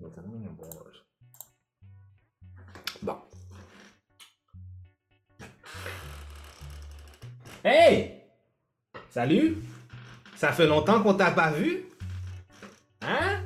[0.00, 1.04] Wars.
[3.02, 3.16] Bon.
[7.64, 8.22] Hey!
[9.10, 9.56] Salut!
[10.36, 11.84] Ça fait longtemps qu'on t'a pas vu?
[13.02, 13.40] Hein?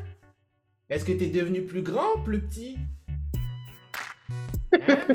[0.91, 2.79] Est-ce que t'es devenu plus grand ou plus petit?
[4.89, 4.99] Hein?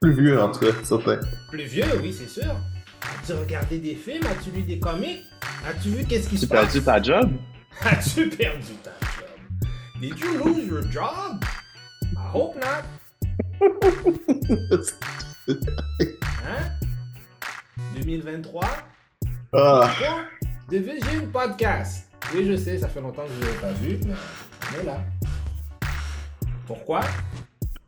[0.00, 1.20] Plus vieux, en tout cas, certain.
[1.50, 2.56] Plus vieux, oui, c'est sûr.
[3.02, 4.24] As-tu regardé des films?
[4.24, 5.20] As-tu lu des comics?
[5.66, 6.72] As-tu vu qu'est-ce qui Tu se as passe?
[6.72, 7.30] perdu ta job?
[7.82, 9.09] As-tu perdu ta job?
[10.00, 11.44] Did you lose your job?
[12.16, 12.84] I hope not.
[16.40, 16.72] Hein?
[17.92, 18.64] 2023?
[19.52, 20.24] ah?
[20.70, 22.08] Division Podcast.
[22.32, 24.14] Oui, je sais, ça fait longtemps que je ne l'ai pas vu, mais
[24.72, 25.04] on est là.
[26.66, 27.02] Pourquoi?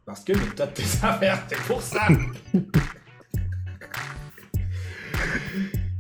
[0.05, 2.09] Parce que le top tes affaires, c'est pour ça.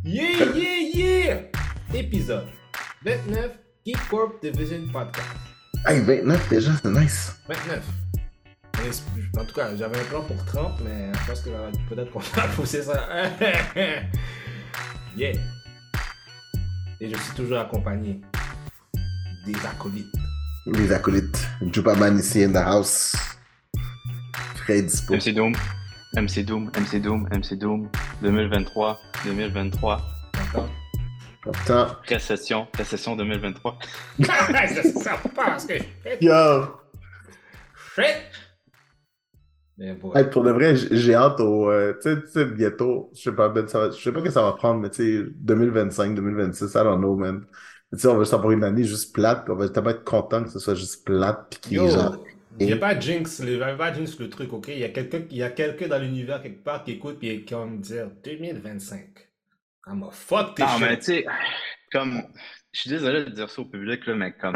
[0.05, 1.41] yeah, yeah, yeah!
[1.95, 2.48] Épisode
[3.03, 3.51] 29,
[3.87, 5.52] Geek Corp Division Podcast.
[5.86, 7.36] Hey, 29 déjà, c'est nice.
[7.48, 7.82] 29.
[8.78, 11.50] Mais c'est- En tout cas, j'avais un plan pour 30, mais je pense que
[11.89, 13.06] peut-être qu'on va pousser ça.
[15.16, 15.33] yeah.
[17.00, 18.20] Et je suis toujours accompagné
[19.47, 20.06] des acolytes.
[20.66, 21.48] Les acolytes.
[21.72, 23.17] Jupaman ici in the house.
[24.64, 25.14] Fred dispo.
[25.14, 25.52] MC Doom.
[26.17, 27.89] MC Doom, MC Doom, MC Doom.
[28.22, 30.00] 2023, 2023.
[32.07, 33.79] Récession, récession 2023.
[34.23, 36.19] ça sert pas ce que je fais.
[36.21, 36.81] Yo!
[37.95, 38.17] Shit!
[39.79, 40.15] Mais bon.
[40.15, 41.70] Hey, pour de vrai, j'ai hâte au.
[41.70, 44.31] euh, tu sais, sais, bientôt, je sais pas, Ben, ça va- je sais pas que
[44.31, 47.45] ça va prendre, mais tu sais, 2025, 2026, I don't know, man.
[47.93, 50.05] Tu sais, on va juste avoir une année juste plate, puis on va tellement être
[50.05, 52.25] content que ce soit juste plate, puis qu'il y ait Yo, genre.
[52.61, 54.69] il n'y a pas jinx, il y a pas jinx le truc, ok?
[54.69, 57.45] Il y a quelqu'un il y a quelqu'un dans l'univers quelque part qui écoute et
[57.45, 59.31] qui va me dire 2025.
[59.86, 61.27] I'm a fuck tes Non, mais tu sais,
[61.91, 62.22] comme.
[62.72, 64.55] Je suis désolé de dire ça au public, là, mais comme.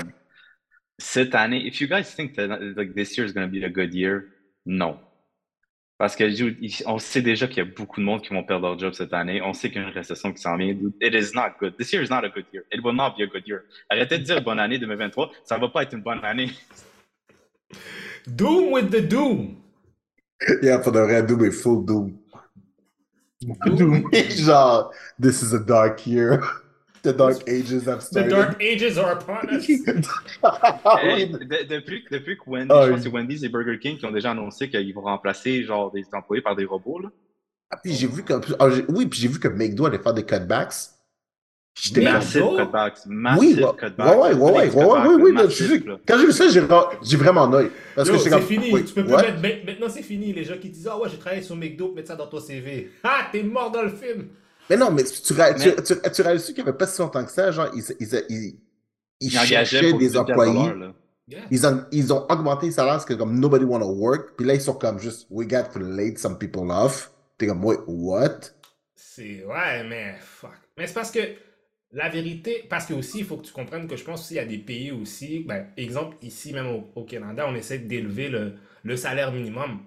[0.98, 2.46] Cette année, if you guys think that
[2.76, 4.22] like, this year is going to be a good year,
[4.64, 4.98] non.
[5.98, 6.24] Parce que
[6.86, 9.14] on sait déjà qu'il y a beaucoup de monde qui vont perdre leur job cette
[9.14, 9.40] année.
[9.40, 10.76] On sait qu'il y a une récession qui s'en vient.
[11.00, 11.76] It is not good.
[11.76, 12.64] This year is not a good year.
[12.70, 13.62] It will not be a good year.
[13.88, 15.32] Arrêtez de dire bonne année 2023.
[15.44, 16.50] Ça va pas être une bonne année.
[18.26, 19.56] Doom with the Doom!
[20.62, 22.18] Yeah, pour de vrai, Doom est full Doom.
[23.66, 26.42] Doom genre, this is a dark year.
[27.02, 28.30] The dark ages have The started.
[28.30, 29.64] Dark Ages are upon us!
[31.00, 33.04] Hey, de- depuis, depuis que Wendy, je pense oui.
[33.04, 36.42] que Wendy's et Burger King qui ont déjà annoncé qu'ils vont remplacer genre des employés
[36.42, 36.98] par des robots.
[36.98, 37.10] Là.
[37.70, 40.14] Ah, puis j'ai vu que, ah, j'ai- oui, puis j'ai vu que McDo allait faire
[40.14, 40.74] des cutbacks.
[42.02, 42.56] Massive McDo?
[42.56, 42.98] cutbacks.
[43.06, 44.06] oui, Massive ouais, ouais, cutbacks.
[44.08, 47.70] ouais, ouais, oui, oui, quand j'ai vu ça, j'ai ra- j'ai vraiment l'œil.
[47.94, 49.40] Parce que c'est comme, fini, tu peux plus mettre.
[49.42, 50.32] ma- Maintenant, c'est fini.
[50.32, 52.90] Les gens qui disent Ah ouais, j'ai travaillé sur McDo, mettre ça dans ton CV.
[53.04, 54.28] Ah, t'es mort dans le film!
[54.70, 57.00] Mais non, mais tu, ré- tu, Mais- tu, tu réalises qu'il n'y avait pas si
[57.00, 58.56] longtemps que ça, genre, ils, ils, ils, ils,
[59.20, 60.72] Ils engageaient cherchaient des 10 piastres de employés.
[61.50, 64.34] Ils ont, ils ont augmenté les salaires parce que comme nobody want to work.
[64.36, 67.10] Puis là, ils sont comme juste, we got to lay some people off.
[67.36, 68.38] T'es comme, wait, what?
[68.94, 69.44] C'est.
[69.44, 70.14] Ouais, mais.
[70.20, 70.50] Fuck.
[70.78, 71.18] Mais c'est parce que.
[71.92, 72.64] La vérité.
[72.68, 74.58] Parce que aussi, il faut que tu comprennes que je pense qu'il y a des
[74.58, 75.40] pays aussi.
[75.40, 79.80] Ben, exemple, ici, même au, au Canada, on essaie d'élever le, le salaire minimum.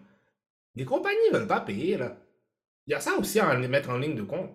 [0.75, 2.17] Les compagnies ne veulent pas payer, là.
[2.87, 4.51] Il y a ça aussi à mettre en ligne de compte.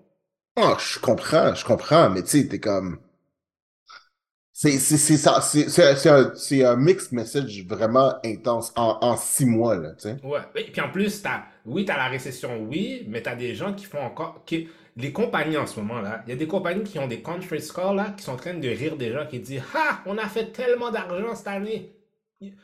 [0.56, 2.98] Ah, je comprends, je comprends, mais tu sais, t'es comme.
[4.52, 6.32] C'est ça, c'est un,
[6.72, 10.22] un mixed message vraiment intense en, en six mois, là, tu sais.
[10.22, 10.40] Ouais.
[10.56, 13.54] Et puis en plus, t'as, oui, tu as la récession, oui, mais tu as des
[13.54, 14.42] gens qui font encore.
[14.46, 17.20] Qui, les compagnies en ce moment, là, il y a des compagnies qui ont des
[17.20, 20.16] conference calls, là, qui sont en train de rire des gens qui disent Ah, on
[20.18, 21.90] a fait tellement d'argent cette année.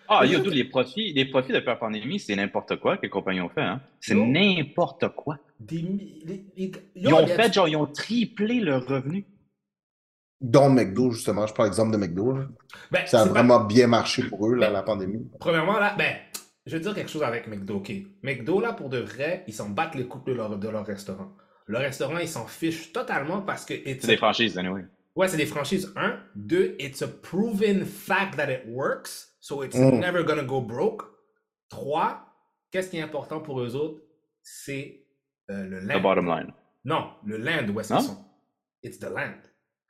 [0.09, 3.03] Ah, Les yo, tous les profits, les profits depuis la pandémie, c'est n'importe quoi que
[3.03, 3.63] les compagnies ont fait.
[3.63, 3.81] Hein.
[3.99, 5.39] C'est n'importe quoi.
[5.59, 5.77] Des,
[6.57, 9.25] les- Ils ont fait, genre, ils ont triplé leur revenu.
[10.41, 12.39] Dont McDo, justement, je prends l'exemple de McDo.
[12.91, 15.31] Ben, Ça a pas- vraiment bien marché pour eux, là, Mais- la pandémie.
[15.39, 16.15] Premièrement, là, ben,
[16.67, 17.93] je veux dire quelque chose avec McDo, ok?
[18.23, 21.33] McDo, là, pour de vrai, ils s'en battent les coups de leur, de leur restaurant.
[21.71, 23.75] Le restaurant, ils s'en fichent totalement parce que.
[23.75, 24.85] it's C'est des franchises, anyway.
[25.15, 25.93] Ouais, c'est des franchises.
[25.97, 26.19] Un.
[26.35, 29.29] Deux, it's a proven fact that it works.
[29.41, 30.01] So it's Mm.
[30.01, 31.03] never gonna go broke.
[31.69, 32.27] Trois,
[32.71, 34.03] qu'est-ce qui est important pour eux autres?
[34.43, 35.05] C'est
[35.51, 36.01] euh, le The land.
[36.01, 36.53] bottom line.
[36.85, 38.25] Non, le land où est-ce qu'ils sont?
[38.83, 39.35] It's the land.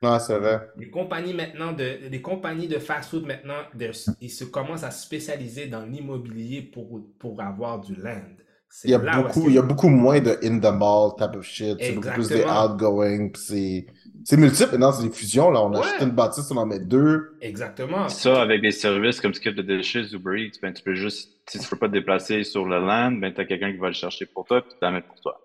[0.03, 0.67] Non, c'est vrai.
[0.77, 3.63] Les compagnies maintenant de, les compagnies de fast-food maintenant,
[4.19, 8.35] ils se commencent à spécialiser dans l'immobilier pour, pour avoir du land.
[8.83, 11.43] Il y a beaucoup, il y a beaucoup moins de in the mall type of
[11.45, 11.77] shit.
[11.79, 13.29] C'est beaucoup plus des outgoing.
[13.35, 13.85] c'est,
[14.23, 14.71] c'est multiple.
[14.71, 15.51] Maintenant, c'est des fusions.
[15.51, 15.79] Là, on Ouais.
[15.79, 17.35] achète une bâtisse, on en met deux.
[17.41, 18.07] Exactement.
[18.09, 21.59] Ça, avec des services comme Skip the Dishes, Uber Eats, ben, tu peux juste, si
[21.59, 23.87] tu ne peux pas te déplacer sur le land, ben, tu as quelqu'un qui va
[23.87, 25.39] le chercher pour toi, puis tu la mettre pour toi.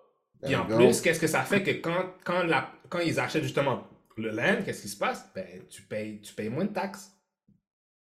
[0.45, 3.85] Puis en plus, qu'est-ce que ça fait que quand, quand, la, quand ils achètent justement
[4.17, 5.29] le land, qu'est-ce qui se passe?
[5.35, 7.11] Ben, tu payes, tu payes moins de taxes.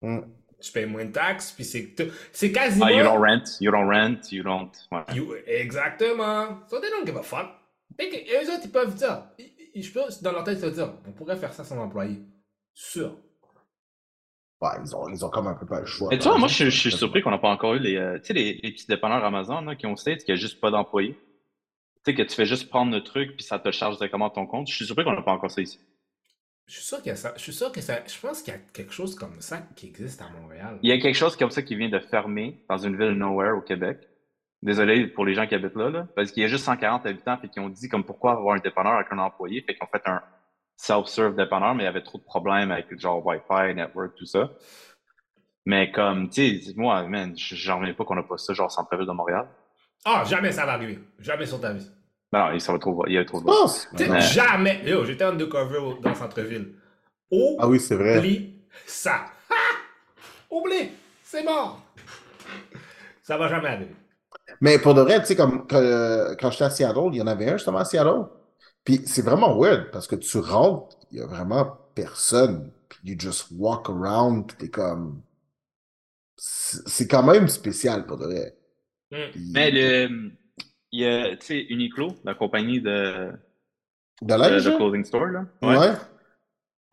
[0.01, 0.19] Mm.
[0.61, 1.93] Tu payes moins de taxes, puis c'est
[2.31, 2.85] c'est quasiment.
[2.85, 4.71] Ah, you don't rent, you don't rent, you don't.
[4.91, 5.15] ouais.
[5.15, 6.59] You- exactement.
[6.69, 7.47] So they don't give a fuck.
[7.99, 9.23] Et eux autres, ils peuvent dire.
[9.37, 11.77] ils- ils- Je peux, dans leur tête, ils peuvent dire, on pourrait faire ça sans
[11.77, 12.19] employé.
[12.73, 13.15] Sûr.
[14.61, 16.13] Ouais, ils ont, ils ont comme un peu pas le choix.
[16.13, 18.19] Et tu vois, moi, je, je suis surpris qu'on n'a pas encore eu les, euh,
[18.19, 20.69] tu sais, les, les petits dépanneurs Amazon là, qui ont States, qui a juste pas
[20.69, 21.13] d'employés.
[22.03, 24.45] Tu sais, que tu fais juste prendre le truc, puis ça te charge directement ton
[24.45, 24.67] compte.
[24.69, 25.79] Je suis surpris qu'on n'a pas encore ça ici.
[26.71, 27.33] Je suis sûr qu'il y a ça.
[27.35, 27.99] Je suis sûr que ça.
[28.07, 30.79] Je pense qu'il y a quelque chose comme ça qui existe à Montréal.
[30.81, 33.57] Il y a quelque chose comme ça qui vient de fermer dans une ville nowhere
[33.57, 34.07] au Québec.
[34.61, 37.37] Désolé pour les gens qui habitent là, là parce qu'il y a juste 140 habitants,
[37.39, 39.89] fait qu'ils ont dit comme pourquoi avoir un dépanneur avec un employé, fait qu'ils ont
[39.91, 40.21] fait un
[40.77, 44.51] self-serve dépanneur, mais il y avait trop de problèmes avec genre Wi-Fi, network, tout ça.
[45.65, 49.07] Mais comme, tu sais, moi, man, j'en reviens pas qu'on a pas ça, genre centre-ville
[49.07, 49.45] de Montréal.
[50.05, 50.99] Ah, jamais ça va arriver.
[51.19, 51.91] Jamais sur ta vie.
[52.33, 53.87] Non, il, ça va trop, il y a trop de Je pense.
[53.95, 54.21] Tu sais, Ouais.
[54.21, 54.81] Jamais.
[54.85, 56.73] Yo, j'étais undercover dans le centre-ville.
[57.29, 58.21] Oublie Ah oui, c'est vrai.
[58.85, 59.25] ça.
[59.49, 59.53] Ha!
[60.49, 60.91] Oublie.
[61.23, 61.81] C'est mort.
[63.23, 63.95] Ça va jamais arriver.
[64.59, 67.27] Mais pour de vrai, tu sais, comme que- quand j'étais à Seattle, il y en
[67.27, 68.25] avait un justement à Seattle.
[68.83, 72.71] Puis c'est vraiment weird parce que tu rentres, il y a vraiment personne.
[72.89, 75.21] Puis you just walk around, puis t'es comme.
[76.37, 78.57] C'est quand même spécial pour de vrai.
[79.11, 79.31] Hmm.
[79.31, 80.31] Puis- Mais le,
[80.91, 83.31] il y a, tu sais, Uniqlo, la compagnie de,
[84.21, 84.33] De de,
[84.63, 84.77] de hein?
[84.77, 85.45] clothing store, là.
[85.61, 85.93] Ouais.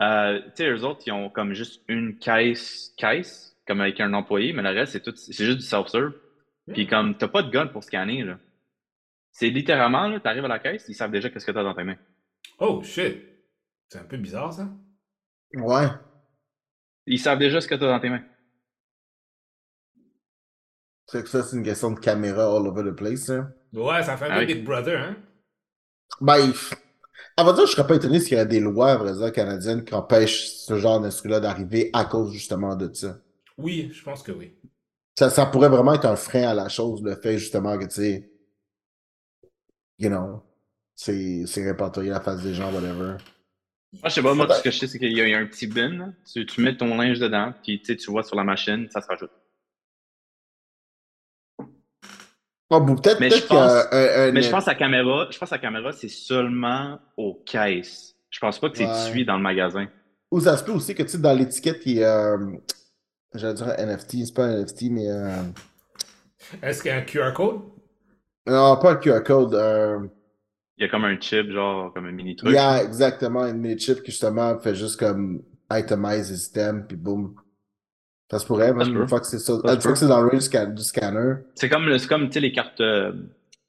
[0.00, 4.12] Euh, tu sais, eux autres, ils ont comme juste une caisse, caisse, comme avec un
[4.14, 6.12] employé, mais le reste, c'est tout, c'est juste du self-serve.
[6.72, 8.38] Puis comme, t'as pas de gun pour scanner, là.
[9.32, 11.84] C'est littéralement, là, t'arrives à la caisse, ils savent déjà qu'est-ce que t'as dans tes
[11.84, 11.98] mains.
[12.58, 13.22] Oh shit.
[13.88, 14.68] C'est un peu bizarre ça.
[15.54, 15.86] Ouais.
[17.06, 18.24] Ils savent déjà ce que t'as dans tes mains.
[21.06, 23.30] C'est que ça, c'est une question de caméra all over the place.
[23.30, 23.50] Hein.
[23.73, 24.47] Ouais, ça fait un Ah peu.
[24.47, 25.17] Big Brother, hein?
[26.20, 26.53] Ben,
[27.37, 29.32] à vrai dire, je serais pas étonné s'il y a des lois, à vrai dire,
[29.32, 33.19] canadiennes qui empêchent ce genre d'instrument-là d'arriver à cause justement de ça.
[33.59, 34.55] Oui, je pense que oui.
[35.19, 37.94] Ça, ça pourrait vraiment être un frein à la chose, le fait justement que, tu
[37.97, 38.31] sais,
[39.99, 40.43] you know,
[40.94, 43.17] c'est c'est répertorier la face des gens, whatever.
[43.93, 45.31] Moi, je sais pas, moi, tout ce que je sais, c'est qu'il y, a il
[45.31, 46.12] y a un petit bin, là.
[46.31, 49.31] Tu, tu mets ton linge dedans, puis tu vois sur la machine, ça se rajoute.
[52.70, 55.91] Bon, peut-être Mais un, un- Mais je pense que la caméra, je pense la caméra,
[55.93, 58.15] c'est seulement aux caisses.
[58.31, 59.11] Je pense pas que c'est Ouais.
[59.11, 59.87] tué dans le magasin.
[60.31, 62.56] Ou ça se peut aussi que, tu sais, dans l'étiquette, il y a, euh,
[63.35, 65.43] j'allais dire un NFT, c'est pas un NFT, mais euh,
[66.62, 67.61] Est-ce qu'il y a un QR code?
[68.47, 70.00] non, pas un QR code, euh,
[70.76, 72.53] Il y a comme un chip, genre, comme un mini il truc.
[72.55, 75.43] y a exactement une mini chip qui justement fait juste comme
[75.73, 77.35] itemize les items, puis boum.
[78.30, 79.54] Ça se pourrait, même une fois que c'est ça.
[79.54, 81.36] Une fois que c'est dans le range du scan- du scanner.
[81.54, 83.12] C'est comme, c'est comme, tu sais, les cartes, euh,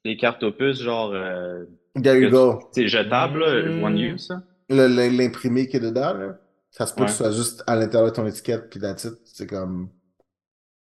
[0.04, 1.64] les cartes opus, genre, euh,
[2.02, 2.60] There you go.
[2.74, 3.82] tu sais, jetables, là, Mm.
[3.84, 4.28] one use,
[4.68, 6.38] L'imprimé qui est dedans, là,
[6.70, 7.06] ça se peut Ouais.
[7.06, 9.08] que ce soit juste à l'intérieur de ton étiquette, puis it.
[9.24, 9.88] C'est comme.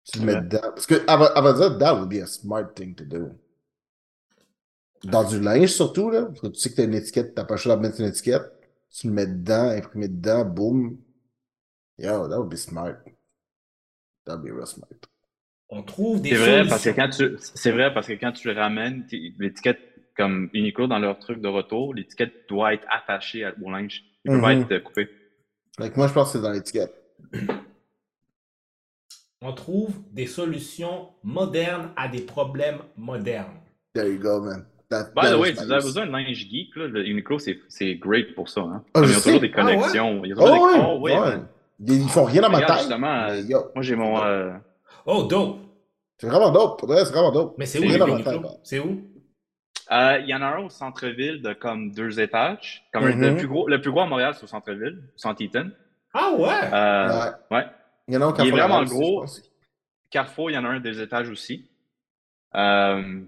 [0.04, 0.60] Tu le mets dedans.
[0.62, 3.30] Parce que, à, vrai- à vrai dire, that would be a smart thing to do.
[5.04, 6.22] Dans du linge, surtout, là.
[6.26, 8.06] Parce que tu sais que t'as une étiquette, t'as pas le choix de mettre une
[8.06, 8.50] étiquette.
[8.90, 10.96] Tu le mets dedans, imprimé dedans, boum.
[11.98, 12.96] Yo, that would be smart.
[14.26, 14.88] Real smart.
[15.70, 16.94] On trouve des C'est vrai, parce que solutions.
[16.94, 19.06] quand tu, c'est vrai, parce que quand tu le ramènes,
[19.38, 19.80] l'étiquette,
[20.16, 24.04] comme Uniqlo dans leur truc de retour, l'étiquette doit être attachée à- au linge.
[24.24, 24.62] Il peut pas Mhm.
[24.70, 25.08] être coupé.
[25.78, 26.94] Que moi, je pense que c'est dans l'étiquette.
[29.42, 33.56] On trouve des solutions modernes à des problèmes modernes.
[33.94, 34.64] There you go, man.
[34.90, 37.58] That, By the way, si vous avez besoin de linge geek, là, le Uniqlo, c'est,
[37.68, 38.60] c'est great pour ça.
[38.60, 38.84] Hein.
[38.94, 39.76] Je ils ont toujours des Ah ouais?
[39.76, 40.24] connexions.
[40.24, 40.78] Ils ont toujours Oh, des...
[40.78, 41.42] ouais, Oh, oui, ouais.
[41.80, 44.22] Ils ils font rien dans ma justement, mais euh, yo, Moi, j'ai mon.
[44.22, 44.52] euh,
[45.06, 45.58] Oh, dope!
[46.18, 46.78] c'est vraiment dope.
[46.78, 47.54] Pour c'est vraiment dope.
[47.58, 48.58] Mais c'est où, le.
[48.62, 49.02] C'est où?
[49.90, 52.86] euh, Il y en a un au centre-ville de comme deux étages.
[52.92, 55.70] Comme le, plus gros, le plus gros à Montréal, c'est au centre-ville, au centre Eaton.
[56.14, 56.48] Ah ouais!
[56.72, 57.66] Euh, ouais.
[58.08, 59.24] Il y en a un au Il est Carrefour vraiment aussi, gros.
[60.10, 61.68] Carrefour, il y en a un des étages aussi.
[62.54, 63.20] Euh,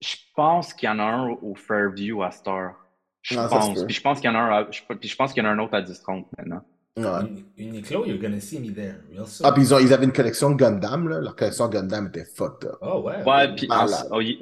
[0.00, 2.74] je pense qu'il y en a un au Fairview à Star.
[3.22, 3.84] Je Ah, pense.
[3.84, 5.50] Puis je pense qu'il y en a un à, puis je pense qu'il y en
[5.50, 6.62] a un autre à 10-30 maintenant.
[7.04, 7.44] Ouais.
[7.58, 8.96] Uniqlo, you're gonna see me there.
[9.12, 9.46] Real soon.
[9.46, 11.20] Ah, puis ils, ont, ils avaient une collection Gundam, là.
[11.20, 12.76] Leur collection Gundam était fucked up.
[12.80, 13.22] Oh ouais.
[13.24, 14.08] Ouais, puis malade.
[14.10, 14.38] oh, ils,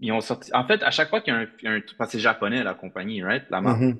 [0.00, 0.50] ils ont sorti.
[0.54, 1.76] En fait, à chaque fois qu'il y a un.
[1.76, 3.44] un parce que c'est japonais, la compagnie, right?
[3.50, 3.80] La marque.
[3.80, 3.98] Mhm.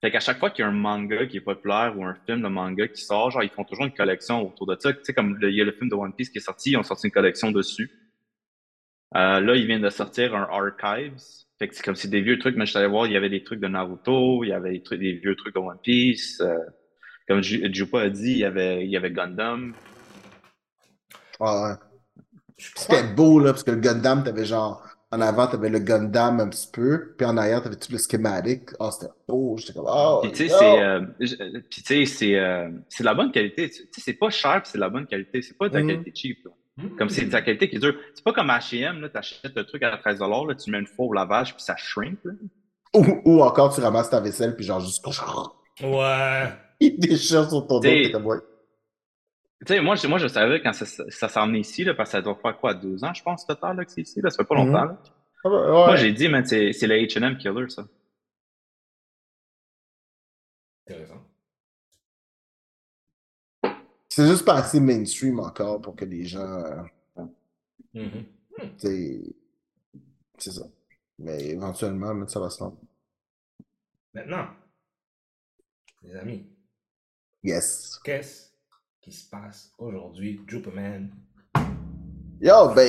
[0.00, 2.42] Fait qu'à chaque fois qu'il y a un manga qui est populaire ou un film
[2.42, 4.92] de manga qui sort, genre, ils font toujours une collection autour de ça.
[4.92, 6.72] Tu sais, comme le- il y a le film de One Piece qui est sorti,
[6.72, 7.88] ils ont sorti une collection dessus.
[9.14, 11.20] Euh, là, ils viennent de sortir un Archives.
[11.58, 13.16] Fait que c'est comme si des vieux trucs, mais je suis allé voir, il y
[13.16, 15.78] avait des trucs de Naruto, il y avait des, trucs, des vieux trucs de One
[15.80, 16.40] Piece.
[16.40, 16.56] euh,
[17.28, 19.74] comme Ju- Jupa a dit, il y avait, il y avait Gundam.
[21.34, 21.78] Crois-
[22.58, 24.82] C'était beau, là, parce que le Gundam, t'avais genre
[25.14, 28.70] En avant, t'avais le Gundam un petit peu, puis en arrière, t'avais tout le schematic.
[28.78, 29.56] Oh, c'était beau.
[29.58, 31.00] J'étais comme, oh, Puis tu sais, c'est euh,
[31.68, 33.68] puis, tu sais, c'est euh, c'est de la bonne qualité.
[33.68, 35.42] Tu sais, c'est pas cher, puis c'est de la bonne qualité.
[35.42, 35.88] C'est pas de la Mhm.
[35.88, 36.38] qualité cheap.
[36.46, 36.50] là.
[36.78, 36.96] Hmm.
[36.96, 37.94] Comme c'est de la qualité qui est dure.
[38.14, 41.04] C'est pas comme H&M, là, t'achètes le truc à 13 là, tu mets une fois
[41.04, 42.18] au lavage, puis ça shrink.
[42.24, 42.32] Là.
[42.94, 45.04] Ou, ou encore, tu ramasses ta vaisselle, puis genre juste.
[45.82, 46.52] Ouais.
[46.94, 48.38] Il déchire sur ton dos, t'es comme, ouais.
[49.64, 52.10] Tu sais, moi, je- moi, je savais quand ça, ça s'est emmené ici, là, parce
[52.10, 54.20] que ça doit faire quoi, deux ans, je pense, total, là, que c'est ici.
[54.20, 54.66] Là, ça fait pas Mhm.
[54.66, 54.84] longtemps.
[54.86, 55.02] là.
[55.44, 57.86] Ah ouais, Moi, j'ai dit, man, c'est c'est le H&M killer, ça.
[60.86, 61.22] Intéressant.
[64.08, 66.40] C'est juste pas assez mainstream encore pour que les gens.
[67.18, 67.24] euh,
[67.94, 68.24] Mhm.
[68.78, 69.20] t'sais,
[70.38, 70.66] C'est ça.
[71.18, 72.78] Mais éventuellement, mais ça va se rendre.
[74.12, 74.48] Maintenant,
[76.02, 76.46] les amis,
[77.44, 77.98] Yes.
[78.04, 78.50] qu'est-ce
[79.00, 81.10] qui se passe aujourd'hui, Juperman?
[82.40, 82.88] Yo, ben,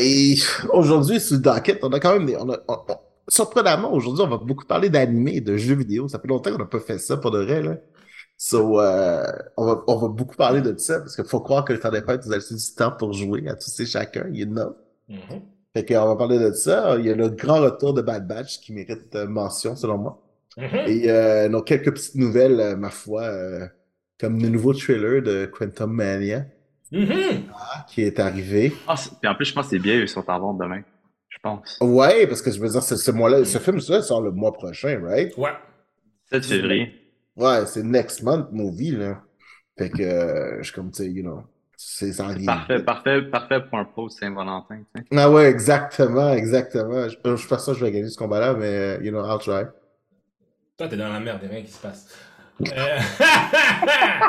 [0.71, 2.35] aujourd'hui, sur le docket, on a quand même des.
[2.37, 6.07] On a, on- on- surprenamment, aujourd'hui, on va beaucoup parler d'animé et de jeux vidéo.
[6.07, 7.77] Ça fait longtemps qu'on n'a pas fait ça pour de vrai, là.
[8.37, 9.23] So, euh,
[9.57, 11.91] on, va, on va beaucoup parler de ça parce qu'il faut croire que le temps
[11.91, 14.75] des fêtes, vous avez du temps pour jouer à tous et chacun, you know.
[15.07, 15.41] Mhm.
[15.75, 16.97] Fait qu'on va parler de ça.
[16.99, 20.21] Il y a le grand retour de Bad Batch qui mérite euh, mention, selon moi.
[20.57, 20.65] Mhm.
[20.87, 23.67] Et euh, nos quelques petites nouvelles, euh, ma foi, euh,
[24.19, 26.45] comme le nouveau trailer de Quantum Mania
[26.91, 27.43] Mhm.
[27.87, 28.71] qui est arrivé.
[28.87, 30.81] Ah, c'est- puis en plus, je pense que les billets ils sont en vente demain.
[31.29, 31.77] Je pense.
[31.81, 34.53] Ouais, parce que je veux dire, ce, ce mois-là, ce film ça sort le mois
[34.53, 35.35] prochain, right?
[35.37, 35.53] Ouais.
[36.31, 36.93] 7 février.
[37.35, 39.21] Ouais, c'est next month movie, là.
[39.77, 41.41] Fait que euh, je suis comme, tu sais, you know,
[41.75, 42.15] c'est.
[42.45, 44.83] Parfait, parfait, parfait pour un post Saint-Valentin.
[44.95, 45.07] tu sais.
[45.17, 47.09] Ah ouais, exactement, exactement.
[47.09, 49.39] Je, je pense pas que je vais gagner ce combat-là, mais, euh, you know, I'll
[49.39, 49.63] try.
[50.77, 52.07] Toi, t'es dans la merde, y'a rien qui se passe.
[52.71, 52.99] Euh,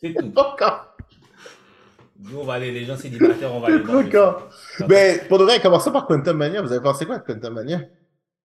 [0.00, 0.32] C'est tout.
[2.18, 4.52] Nous, on va aller, les gens célibataires, on va aller encore.
[4.76, 4.88] film.
[4.88, 6.62] Ben, pour de vrai, commençons par Quantum Mania.
[6.62, 7.80] Vous avez pensé quoi de Quantum Mania?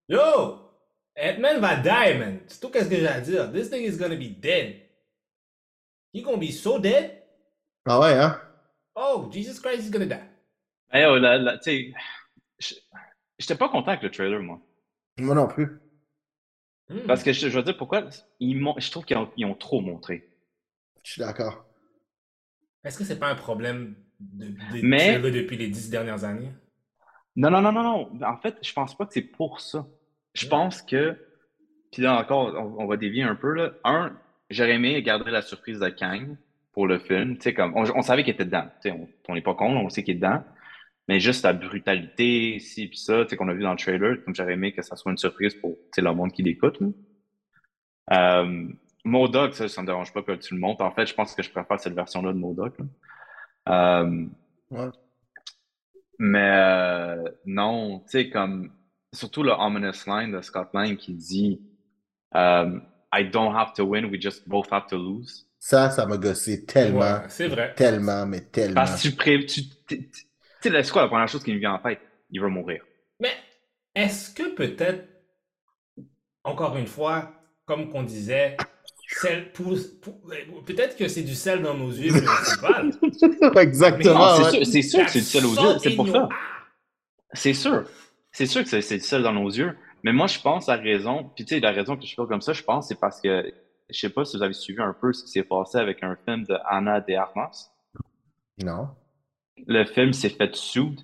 [0.10, 0.60] Yo!
[1.20, 2.40] Ant-Man va die, man.
[2.48, 3.52] C'est tout qu'est-ce que j'ai à dire.
[3.52, 4.82] This thing is gonna be dead.
[6.14, 7.24] He gonna be so dead?
[7.86, 8.40] Ah ouais, hein?
[8.96, 10.24] Oh, Jesus Christ, he's gonna die.
[10.92, 11.94] Hey, oh, là, là, tu sais,
[12.60, 12.76] je-
[13.40, 14.60] j'étais pas content avec le trailer, moi.
[15.20, 15.80] Moi non plus.
[16.90, 17.00] Hmm.
[17.06, 18.08] Parce que je, je veux dire pourquoi.
[18.40, 20.30] Ils je trouve qu'ils ont, trop montré.
[21.04, 21.66] Je suis d'accord.
[22.84, 26.52] Est-ce que c'est pas un problème de, de Mais- depuis les dix dernières années?
[27.36, 28.26] Non, non, non, non, non.
[28.26, 29.86] En fait, je pense pas que c'est pour ça.
[30.34, 30.50] Je Ouais.
[30.50, 31.18] pense que.
[31.92, 33.54] Puis là encore, on, on va dévier un peu.
[33.54, 33.74] Là.
[33.84, 34.18] Un,
[34.50, 36.36] j'aurais aimé garder la surprise de Kang
[36.74, 37.36] pour le film.
[37.38, 38.68] Tu sais, comme, on, on savait qu'il était dedans.
[38.82, 40.44] Tu sais, on on n'est pas con, on sait qu'il est dedans.
[41.08, 44.24] Mais juste la brutalité, ci puis ça, tu sais, qu'on a vu dans le trailer,
[44.26, 46.80] comme j'aurais aimé que ça soit une surprise pour tu sais, le monde qui l'écoute.
[48.14, 48.68] Euh,
[49.06, 50.84] Modok, ça, ça me dérange pas que tu le montres.
[50.84, 52.78] En fait, je pense que je préfère cette version-là de Modok.
[52.80, 54.02] là.
[54.04, 54.26] Euh,
[54.70, 54.90] Ouais.
[56.20, 58.72] mais euh, non, tu sais, comme
[59.14, 61.62] surtout le ominous line de Scott Lang qui dit
[62.36, 62.82] um,
[63.14, 65.48] I don't have to win, we just both have to lose.
[65.60, 67.74] Ça, ça m'a gossé tellement, Ouais, c'est vrai.
[67.76, 68.76] tellement, mais tellement.
[68.76, 69.46] Parce que tu pré...
[69.46, 69.62] tu
[70.62, 72.00] tu- sais, c'est quoi la première chose qui me vient en tête?
[72.32, 72.84] Il va mourir.
[73.20, 73.32] Mais
[73.96, 75.08] est-ce que peut-être,
[76.44, 77.32] encore une fois,
[77.66, 78.58] comme qu'on disait,
[79.54, 79.76] pour-
[80.66, 82.12] peut-être que c'est du sel dans nos yeux.
[83.58, 84.38] Exactement.
[84.38, 84.44] Ouais.
[84.44, 86.30] c'est sûr, c'est sûr que c'est du sel aux yeux, c'est pour ça.
[87.34, 87.86] C'est sûr.
[88.32, 89.76] C'est sûr que c'est du sel dans nos yeux.
[90.04, 92.42] Mais moi, je pense la raison, puis tu sais, la raison que je fais comme
[92.42, 93.52] ça, je pense, c'est parce que
[93.90, 96.16] je sais pas si vous avez suivi un peu ce qui s'est passé avec un
[96.26, 97.72] film de Anna de Armas.
[98.64, 98.90] Non.
[99.66, 101.02] Le film s'est fait soude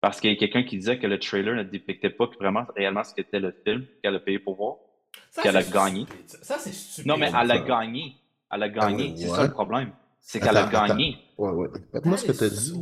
[0.00, 3.04] parce qu'il y a quelqu'un qui disait que le trailer ne dépictait pas vraiment réellement
[3.04, 4.76] ce qu'était le film qu'elle a payé pour voir.
[5.42, 6.06] Qu'elle a c'est gagné.
[6.06, 6.58] stupide, ça.
[6.58, 7.06] C'est stupide.
[7.06, 8.14] Non, mais elle a gagné.
[8.52, 9.10] Elle a gagné.
[9.10, 9.92] ouais, c'est ça le problème.
[10.20, 10.86] C'est qu'elle a attends.
[10.86, 11.18] gagné.
[11.38, 11.68] Ouais, ouais.
[12.04, 12.72] Moi, ce que tu as dit,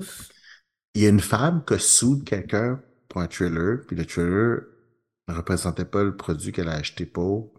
[0.95, 4.63] il y a une femme qui a soude quelqu'un pour un trailer, puis le trailer
[5.29, 7.53] ne représentait pas le produit qu'elle a acheté pour,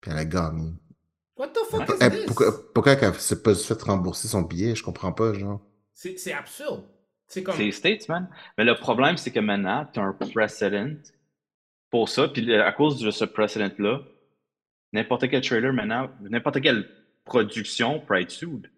[0.00, 0.72] puis elle a gagné.
[1.36, 1.96] What the fuck Ouais.
[1.96, 2.26] is Eh, this?
[2.26, 4.74] pourquoi, pourquoi qu'elle s'est pas fait rembourser son billet?
[4.74, 5.60] Je comprends pas, genre.
[5.94, 6.84] C'est absurde.
[7.28, 7.56] C'est comme.
[7.56, 8.28] C'est les States, man.
[8.58, 10.96] Mais le problème, c'est que maintenant, tu as un precedent
[11.90, 12.28] pour ça.
[12.28, 14.00] Puis à cause de ce precedent-là,
[14.92, 16.88] n'importe quel trailer maintenant, n'importe quelle
[17.24, 18.70] production peut être sued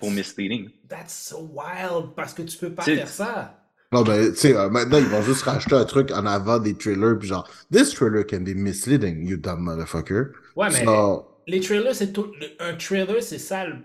[0.00, 0.68] pour misleading.
[0.88, 3.54] that's so wild parce que tu peux pas faire ça.
[3.90, 6.76] Non, ben, tu sais, euh, maintenant, ils vont juste racheter un truc en avant des
[6.76, 10.32] trailers, puis genre, this trailer can be misleading, you dumb motherfucker.
[10.54, 12.30] Ouais, mais So, les trailers, c'est tout.
[12.60, 13.66] Un trailer, c'est ça.
[13.66, 13.76] le-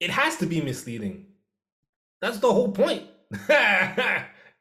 [0.00, 1.26] It has to be misleading.
[2.22, 3.02] That's the whole point.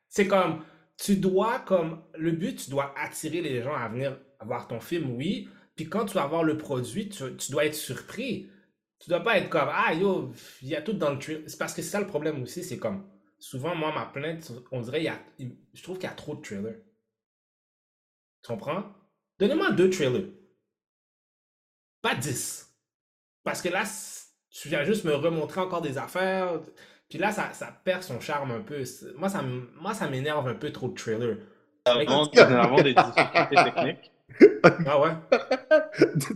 [0.09, 0.65] c'est comme.
[0.97, 2.03] Tu dois, comme.
[2.15, 5.47] Le but, tu dois attirer les gens à venir voir ton film, oui.
[5.75, 8.49] Puis quand tu vas voir le produit, tu, tu dois être surpris.
[8.99, 10.31] Tu dois pas être comme Ah yo,
[10.63, 11.43] il y a tout dans le trailer.
[11.47, 13.07] C'est parce que c'est ça le problème aussi, c'est comme.
[13.37, 16.41] Souvent, moi, ma plainte, on dirait, y a, je trouve qu'il y a trop de
[16.41, 16.79] trailers.
[18.43, 18.83] Tu comprends?
[19.39, 20.29] Donnez-moi deux trailers.
[22.01, 22.71] Pas dix.
[23.43, 23.83] Parce que là,
[24.49, 26.59] tu viens juste me remontrer encore des affaires.
[27.11, 28.83] Puis là, ça, ça perd son charme un peu.
[29.17, 29.43] Moi, ça,
[29.81, 31.35] moi, ça m'énerve un peu trop de trailers.
[31.85, 34.11] Nous avons, nous avons des difficultés techniques?
[34.87, 35.09] Ah ouais?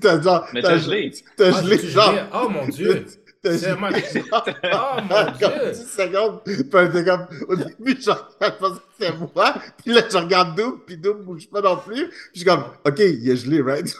[0.02, 0.46] T'as genre.
[0.54, 1.14] Mais t'as gelé.
[1.38, 2.12] T'as Ah, gelé, genre.
[2.12, 2.24] gelé?
[2.34, 3.06] Oh mon dieu!
[3.42, 3.74] T'as gelé.
[4.74, 5.72] Oh mon Comme dieu!
[5.72, 6.42] 10 secondes.
[6.44, 8.66] Puis comme, au début, je pensais que
[9.00, 9.56] c'était moi.
[9.78, 12.10] Puis là, je regarde Doom, puis Doom bouge pas non plus.
[12.10, 13.96] Puis je suis comme, OK, il est gelé, right?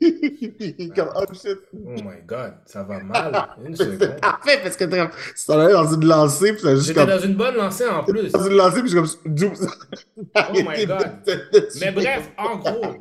[0.00, 1.58] Comme, oh shit.
[1.72, 3.48] Oh my god, ça va mal.
[3.64, 4.20] Une seconde.
[4.20, 7.34] parfait parce que t'en allais dans une lancée, puis t'as juste J'étais comme, dans une
[7.34, 8.32] bonne lancée en plus.
[8.32, 9.56] dans une lancée, puis je suis comme.
[10.36, 11.10] Oh my God.
[11.80, 12.94] Mais bref, en gros,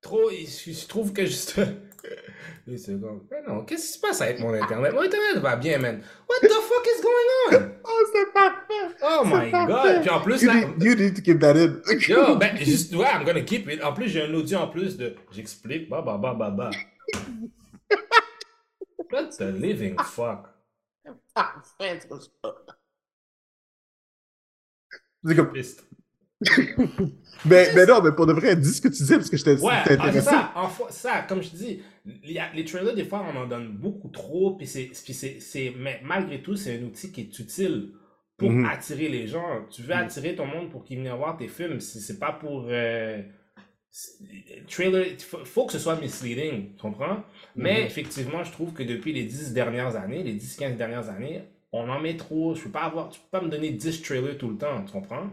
[0.00, 1.60] trop, je, je trouve que juste.
[2.66, 3.20] Une seconde.
[3.30, 4.94] Mais non, qu'est-ce qui se passe avec mon internet?
[4.94, 6.02] Mon internet va bien, man.
[6.28, 7.70] What the fuck is going on?
[7.86, 8.96] Oh, c'est parfait.
[9.02, 9.66] Oh my parfait.
[9.66, 10.00] god.
[10.00, 10.54] Puis en plus, You là.
[10.54, 11.82] need, you need to keep that in.
[12.08, 13.82] Yo, ben, juste, ouais, I'm gonna keep it.
[13.84, 15.14] En plus, j'ai un audio en plus de.
[15.30, 16.70] J'explique, bah, bah, bah, bah, bah.
[19.12, 20.46] What the living fuck?
[21.34, 22.08] Parfait, c'est
[25.36, 25.52] comme
[27.44, 29.56] mais, mais non, mais pour de vrai, dis ce que tu disais parce que j'étais
[29.60, 33.04] Ouais, j'étais ah, c'est ça, en fois, ça, comme je te dis, les trailers, des
[33.04, 34.90] fois, on en donne beaucoup trop, puis c'est,
[35.78, 37.92] mais malgré tout, c'est un outil qui est utile
[38.36, 38.64] pour Mhm.
[38.64, 39.64] attirer les gens.
[39.70, 40.00] Tu veux Mhm.
[40.00, 42.66] attirer ton monde pour qu'ils viennent voir tes films, si c'est pas pour...
[42.68, 43.22] euh,
[44.68, 47.18] trailer, il faut, faut que ce soit misleading, tu comprends?
[47.56, 47.86] Mais Mhm.
[47.86, 52.00] effectivement, je trouve que depuis les 10 dernières années, les 10-15 dernières années, on en
[52.00, 52.54] met trop.
[52.54, 54.92] Je peux pas avoir, tu peux pas me donner 10 trailers tout le temps, tu
[54.92, 55.28] comprends?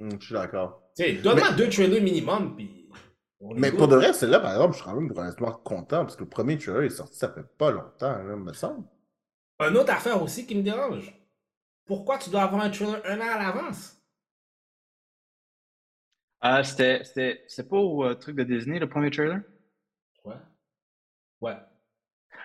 [0.00, 0.82] Hum, Je suis d'accord.
[0.96, 2.88] Tu sais, donne-moi deux trailers minimum, puis...
[3.56, 6.24] Mais pour de vrai, celle-là, par exemple, je suis quand même honnêtement content parce que
[6.24, 8.84] le premier trailer est sorti, ça fait pas longtemps, là, me semble.
[9.60, 11.14] Une autre affaire aussi qui me dérange.
[11.86, 13.96] Pourquoi tu dois avoir un trailer un an à l'avance?
[16.44, 19.40] Euh, c'était, c'était, c'est pas au euh, truc de Disney, le premier trailer?
[20.24, 20.34] Ouais.
[21.40, 21.56] Ouais.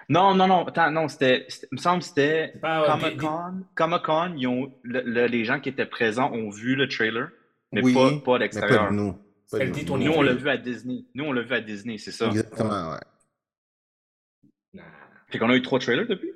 [0.09, 3.63] Non, non, non, attends, non, c'était, il me semble que c'était euh, Comic des- Con.
[3.75, 7.29] Comic Con, ils ont, le- le- les gens qui étaient présents ont vu le trailer,
[7.75, 8.89] mais Oui, pas, pas à Mais pas l'extérieur.
[8.91, 9.13] de nous.
[9.51, 9.71] Pas de nous.
[9.71, 11.05] dit ton Nous, on l'a vu à Disney.
[11.13, 12.27] Nous, on l'a vu à Disney, c'est ça.
[12.27, 14.81] Exactement, ouais.
[15.29, 16.31] Fait qu'on a eu trois trailers depuis?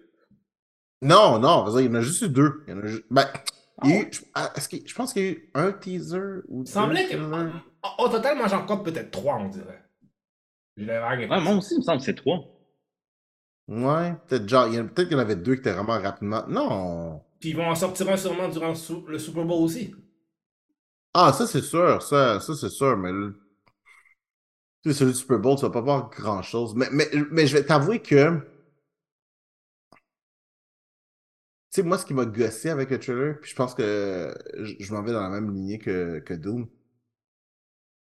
[1.01, 2.63] Non, non, vas-y, il y en a juste eu deux.
[2.67, 3.03] Il y en a juste...
[3.09, 3.25] Ben,
[3.83, 6.61] il y a eu- je, ah, je pense qu'il y a eu un teaser ou
[6.61, 7.15] Il deux semblait que.
[7.97, 9.81] Au, total, moi j'en compte peut-être trois, on dirait.
[10.77, 12.39] Ouais, moi aussi, il me semble que c'est trois.
[13.69, 15.71] Ouais, peut-être genre, il y en a- peut-être qu'il y en avait deux qui étaient
[15.73, 16.43] vraiment rapidement.
[16.47, 17.21] Non.
[17.39, 18.73] Puis ils vont en sortir un sûrement durant
[19.07, 19.95] le Super Bowl aussi.
[21.21, 23.35] Ah, ça c'est sûr, ça, ça c'est sûr, mais le...
[24.83, 26.73] tu sais, celui du Super Bowl, tu vas pas voir grand chose.
[26.75, 28.39] Mais, mais, mais je vais t'avouer que.
[31.71, 34.33] Tu sais, moi, ce qui m'a gossé avec le trailer, puis je pense que
[34.79, 36.67] je, m'en vais dans la même lignée que, que Doom,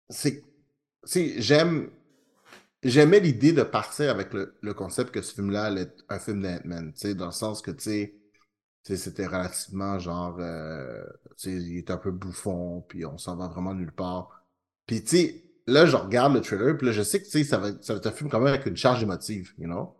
[0.10, 0.42] c'est.
[0.42, 0.46] Tu
[1.06, 1.90] sais, j'aime.
[2.84, 6.42] J'aimais l'idée de partir avec le, le concept que ce film-là allait être un film
[6.44, 8.16] d'Ant-Man, tu sais, dans le sens que, tu sais,
[8.84, 11.04] c'était relativement genre, euh,
[11.38, 14.44] tu sais, il est un peu bouffon, puis on s'en va vraiment nulle part.
[14.88, 17.44] Puis, tu sais, là, je regarde le trailer, puis là, je sais que, tu sais,
[17.44, 19.96] ça va, ça va être un film quand même avec une charge émotive, you know?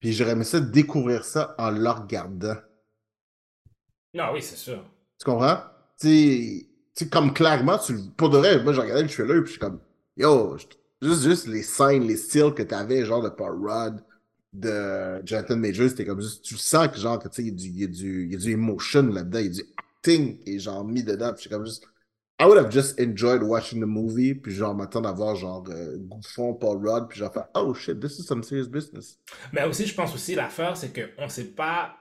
[0.00, 2.56] Puis j'aurais aimé ça découvrir ça en le regardant.
[4.14, 4.84] Non, oui, c'est sûr.
[5.18, 5.58] Tu comprends?
[5.98, 9.08] Tu sais, tu sais, comme clairement, tu, le- pour de vrai, moi, j'ai regardé le
[9.08, 9.80] trailer, puis je suis comme,
[10.16, 14.02] yo, juste, juste les scènes, les styles que t'avais, genre de Paul Rudd,
[14.58, 17.86] de Jonathan Majors, c'était comme juste, tu sens que genre, tu sais, il y a
[17.86, 21.02] du, y a du, emotion là-dedans, il y a du acting qui est genre mis
[21.02, 21.84] dedans, puis suis comme juste,
[22.38, 25.96] I would have just enjoyed watching the movie, puis genre m'attendre à voir genre euh,
[25.98, 29.18] Gouffon, Paul Rudd, puis genre faire, oh shit, this is some serious business.
[29.52, 31.96] Mais aussi, je pense aussi, l'affaire, c'est qu'on ne sait pas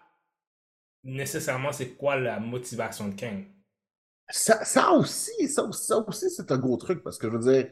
[1.03, 3.45] nécessairement c'est quoi la motivation de Kang.
[4.29, 7.71] Ça, ça aussi, ça, ça aussi, c'est un gros truc, parce que je veux dire,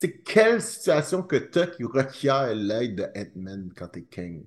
[0.00, 4.46] c'est quelle situation que t'as qui requiert l'aide de Ant-Man quand t'es King?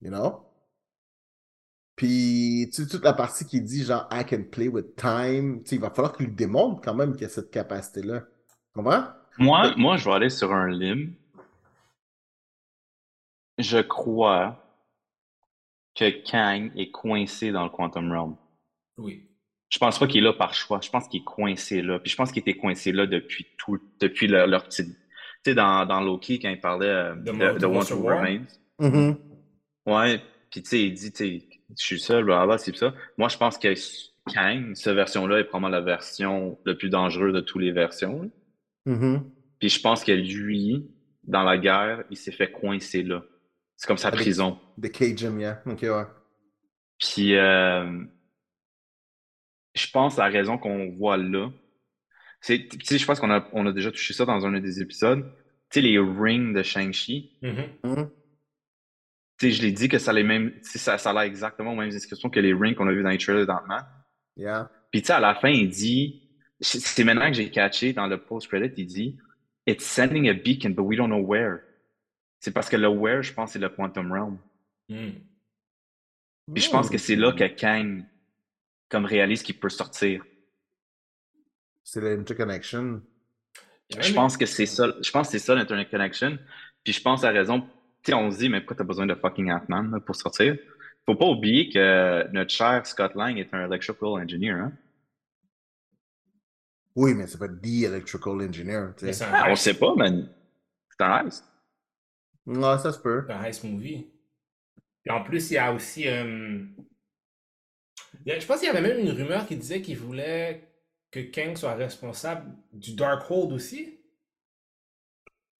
[0.00, 0.46] You know?
[1.94, 5.68] Puis, tu sais, toute la partie qui dit genre, I can play with time, tu
[5.68, 8.24] sais, il va falloir qu'il lui démontre quand même qu'il a cette capacité-là.
[8.72, 9.04] Comment?
[9.38, 11.12] Moi, moi, je vais aller sur un limb.
[13.58, 14.60] Je crois
[15.94, 18.36] que Kang est coincé dans le Quantum Realm.
[18.96, 19.28] Oui.
[19.74, 20.78] Je pense pas qu'il est là par choix.
[20.80, 21.98] Je pense qu'il est coincé là.
[21.98, 24.86] Puis je pense qu'il était coincé là depuis tout, depuis leur, leur petite.
[24.86, 28.18] Tu sais, dans, dans Loki, quand il parlait euh, De de, War.
[28.18, 28.44] Remains.
[28.78, 29.16] Mhm.
[29.84, 30.20] Ouais.
[30.48, 32.94] Puis tu sais, il dit, tu sais, je suis seul, blablabla, c'est ça.
[33.18, 33.74] Moi, je pense que
[34.32, 38.30] Kang, cette version-là, est probablement la version le plus dangereuse de toutes les versions.
[38.86, 39.28] Mhm.
[39.58, 40.88] Puis je pense que lui,
[41.24, 43.24] dans la guerre, il s'est fait coincer là.
[43.76, 44.56] C'est comme sa Avec- prison.
[44.80, 45.60] The Cajun, yeah.
[45.66, 46.04] Ok, ouais.
[47.00, 48.04] Puis euh,
[49.74, 51.50] je pense la raison qu'on voit là,
[52.40, 54.82] c'est, tu sais, je pense qu'on a, on a déjà touché ça dans un des
[54.82, 55.24] épisodes.
[55.70, 57.38] Tu sais, les rings de Shang-Chi.
[57.40, 57.68] Mhm.
[57.82, 58.10] Mhm.
[59.38, 61.12] Tu sais, je l'ai dit que ça a les mêmes, tu sais, ça, ça a
[61.14, 63.84] l'air exactement aux mêmes descriptions que les rings qu'on a vu dans les trailers d'Ant-Man.
[64.36, 64.70] Yeah.
[64.90, 66.28] Puis tu sais, à la fin, il dit,
[66.60, 69.18] c'est maintenant que j'ai catché dans le post-credit, il dit,
[69.66, 71.60] It's sending a beacon, but we don't know where.
[72.40, 74.38] C'est parce que le where, je pense, c'est le Quantum Realm.
[74.90, 75.14] Mhm.
[76.52, 78.04] Puis je pense que c'est là que Kang,
[78.94, 80.22] comme réalise qu'il peut sortir.
[81.82, 83.02] C'est l'interconnection.
[83.98, 86.38] Je pense que c'est ça, je pense c'est ça l'Internet Connection.
[86.84, 89.16] Puis je pense à raison, tu sais, on se dit, mais pourquoi t'as besoin de
[89.16, 90.56] fucking Ant-Man là, pour sortir?
[91.06, 94.72] Faut pas oublier que notre cher Scott Lang est un electrical engineer, hein?
[96.94, 98.90] Oui, mais c'est pas The Electrical Engineer.
[98.96, 99.24] tu sais.
[99.28, 100.10] Ah, on sait pas, mais
[100.88, 101.44] c'est un heist.
[102.46, 103.24] Ouais, ça se peut.
[103.26, 104.06] C'est un heist movie.
[105.04, 106.06] Et en plus, il y a aussi.
[106.06, 106.64] euh,
[108.26, 110.62] je pense qu'il y avait même une rumeur qui disait qu'il voulait
[111.10, 114.00] que Kang soit responsable du Darkhold aussi.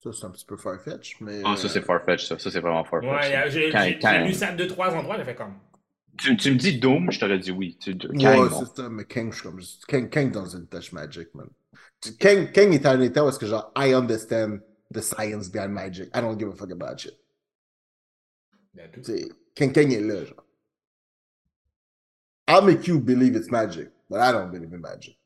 [0.03, 1.41] Ça, c'est un petit peu farfetch, mais.
[1.43, 2.37] Ah, ça c'est farfetch, ça.
[2.37, 3.09] Ça c'est vraiment farfetch.
[3.09, 5.55] Ouais, il y a- j'ai lu ça de deux, trois endroits, j'ai fait comme.
[6.17, 7.77] Tu, tu me dis Doom, je t'aurais dit oui.
[7.81, 9.59] Tu, Kang, Ouais, c'est ça, mais Kang, je suis comme.
[9.87, 11.49] Kang, Kang dans une touch magic, man.
[12.19, 14.59] Kang, Kang est à un état où est-ce que genre, I understand
[14.93, 16.09] the science behind magic.
[16.15, 17.17] I don't give a fuck about shit.
[19.01, 20.44] sais, Kang, Kang est là, genre.
[22.47, 25.17] I'll make you believe it's magic, but I don't believe in magic.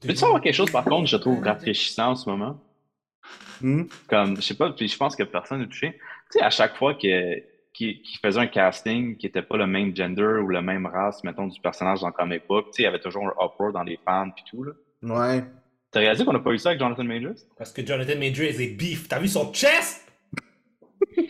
[0.00, 2.58] Peux-tu savoir quelque chose, par contre, je trouve rafraîchissant en ce moment?
[3.60, 3.82] Hmm?
[4.08, 5.92] Comme, je sais pas, puis je pense que personne n'est touché.
[6.32, 7.42] Tu sais, à chaque fois que-
[7.74, 11.46] qu'il faisait un casting qui était pas le même gender ou la même race, mettons,
[11.46, 13.98] du personnage dans comic book, tu sais, il y avait toujours un uproar dans les
[14.04, 14.72] fans puis tout, là.
[15.02, 15.44] Ouais.
[15.92, 17.34] T'as réalisé qu'on n'a pas eu ça avec Jonathan Majors?
[17.58, 19.08] Parce que Jonathan Major est beef.
[19.08, 20.06] T'as vu son chest?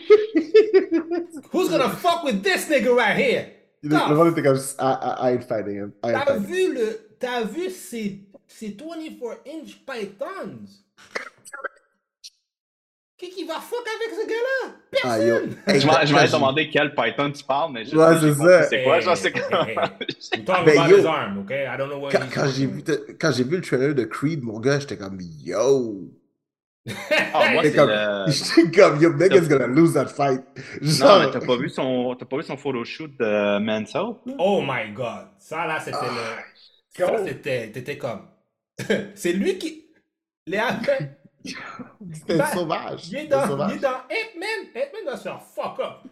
[1.51, 3.47] Who's gonna fuck with this nigga right here?
[3.83, 5.93] Le le monde était comme, I, I, I ain't fighting him.
[6.03, 6.45] I ain't T'as fighting him.
[6.45, 6.99] vu le.
[7.19, 10.67] T'as vu ces, ces 24 inch pythons?
[13.17, 14.73] Qui qui va fuck avec ce gars-là?
[15.03, 15.35] Ah, yo.
[15.35, 15.57] Personne!
[15.67, 18.63] Hey, Je je m'avais demandé quel Python tu parles, mais je Ouais, sais c'est ça.
[18.63, 19.67] c'est quoi, sais hey, quoi?
[19.67, 19.75] hey.
[20.33, 20.97] I'm talking Ben, about yo.
[20.97, 21.67] his arm, okay?
[21.67, 22.83] I don't know what Quand, he's quand j'ai vu,
[23.19, 26.09] quand j'ai vu le trailer de Creed, mon gars, j'étais comme, yo.
[27.33, 28.71] Ah, moi, c'est comme, le...
[28.75, 30.41] comme, yo, nigga's gonna lose that fight.
[30.81, 33.59] Non, mais t'as pas vu son, t'as pas vu son photoshoot de là?
[34.39, 35.27] Oh my god.
[35.37, 36.07] Ça là, c'était Ah,
[36.97, 37.05] le.
[37.05, 37.25] Ça, yo.
[37.27, 37.71] c'était.
[37.71, 38.27] T'étais comme.
[39.15, 39.85] C'est lui qui.
[40.47, 41.07] Les Afghans,
[42.13, 43.07] c'était Ben, sauvage.
[43.09, 44.67] il est dans, il est dans Ant-Man.
[44.75, 46.11] Ant-Man doit se faire fuck up.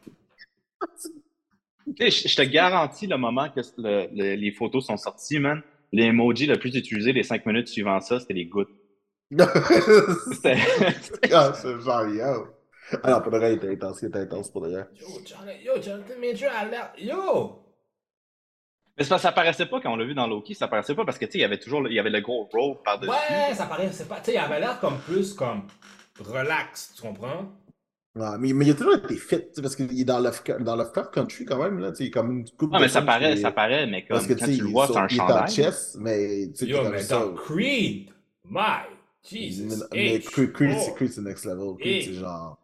[2.00, 5.62] Je je te garantis le moment que le- le- les photos sont sorties, man.
[5.92, 8.70] L'emoji le plus utilisé les 5 minutes suivant ça, c'était les gouttes.
[10.32, 10.58] C'était.
[11.34, 12.48] ah, c'est genre, yo.
[13.04, 14.88] Ah non, pour de vrai, il était intense, il était intense pour de vrai.
[15.00, 16.92] Yo, Jonathan, yo, Jonathan Major a l'air.
[16.98, 17.64] Yo!
[18.98, 21.18] Mais que ça paraissait pas quand on l'a vu dans Loki, ça paraissait pas parce
[21.18, 23.10] que tu sais, il y avait toujours le- il y avait le gros roll par-dessus.
[23.12, 23.90] Ouais, ça paraît.
[23.94, 24.18] c'est Pas...
[24.20, 25.64] Tu sais, il avait l'air comme plus comme.
[26.20, 27.50] Relax, tu comprends?
[28.16, 30.62] Ouais, mais, mais il a toujours été fit, tu sais, parce qu'il est dans Lovecraft,
[30.64, 32.84] dans Lovecraft Country quand même, là, tu sais, il est comme une coupe Non, de
[32.84, 34.88] mais ça paraît, ça paraît, mais comme Parce que, quand tu le il vois, est
[34.88, 35.54] c'est un sur- il est en chandail.
[35.56, 37.20] chess, mais tu sais, Yo, mais ça.
[37.20, 38.10] dans Creed,
[38.44, 38.62] my
[39.28, 39.64] Jesus.
[39.66, 40.82] Mais, mais H, Creed, Creed, oh.
[40.86, 41.76] c'est Creed, c'est next level.
[41.78, 42.04] Creed, Hey.
[42.06, 42.58] c'est genre.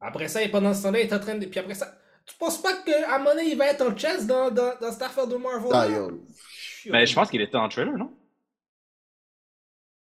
[0.00, 1.46] Après ça, et pendant ce temps-là, il est en train de.
[1.46, 4.26] Puis après ça, tu penses pas qu'à un moment donné, il va être en chess
[4.26, 5.70] dans, dans, dans cette affaire de Marvel?
[5.72, 5.96] Ah, là?
[5.96, 6.20] yo.
[6.90, 8.12] Mais je pense qu'il était en trailer, non?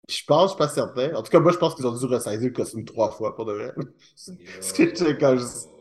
[0.09, 1.15] Je pense, je suis pas certain.
[1.15, 3.45] En tout cas, moi, je pense qu'ils ont dû ressaisir le costume trois fois pour
[3.45, 3.73] de vrai.
[3.75, 5.77] Que j'étais quand je-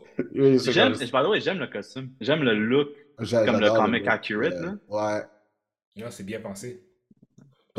[0.72, 2.10] J'aime, le costume.
[2.20, 2.88] J'aime le look.
[3.18, 4.74] Comme le comic accurate, euh, là.
[4.88, 5.24] Ouais.
[5.96, 6.85] Non, c'est bien pensé.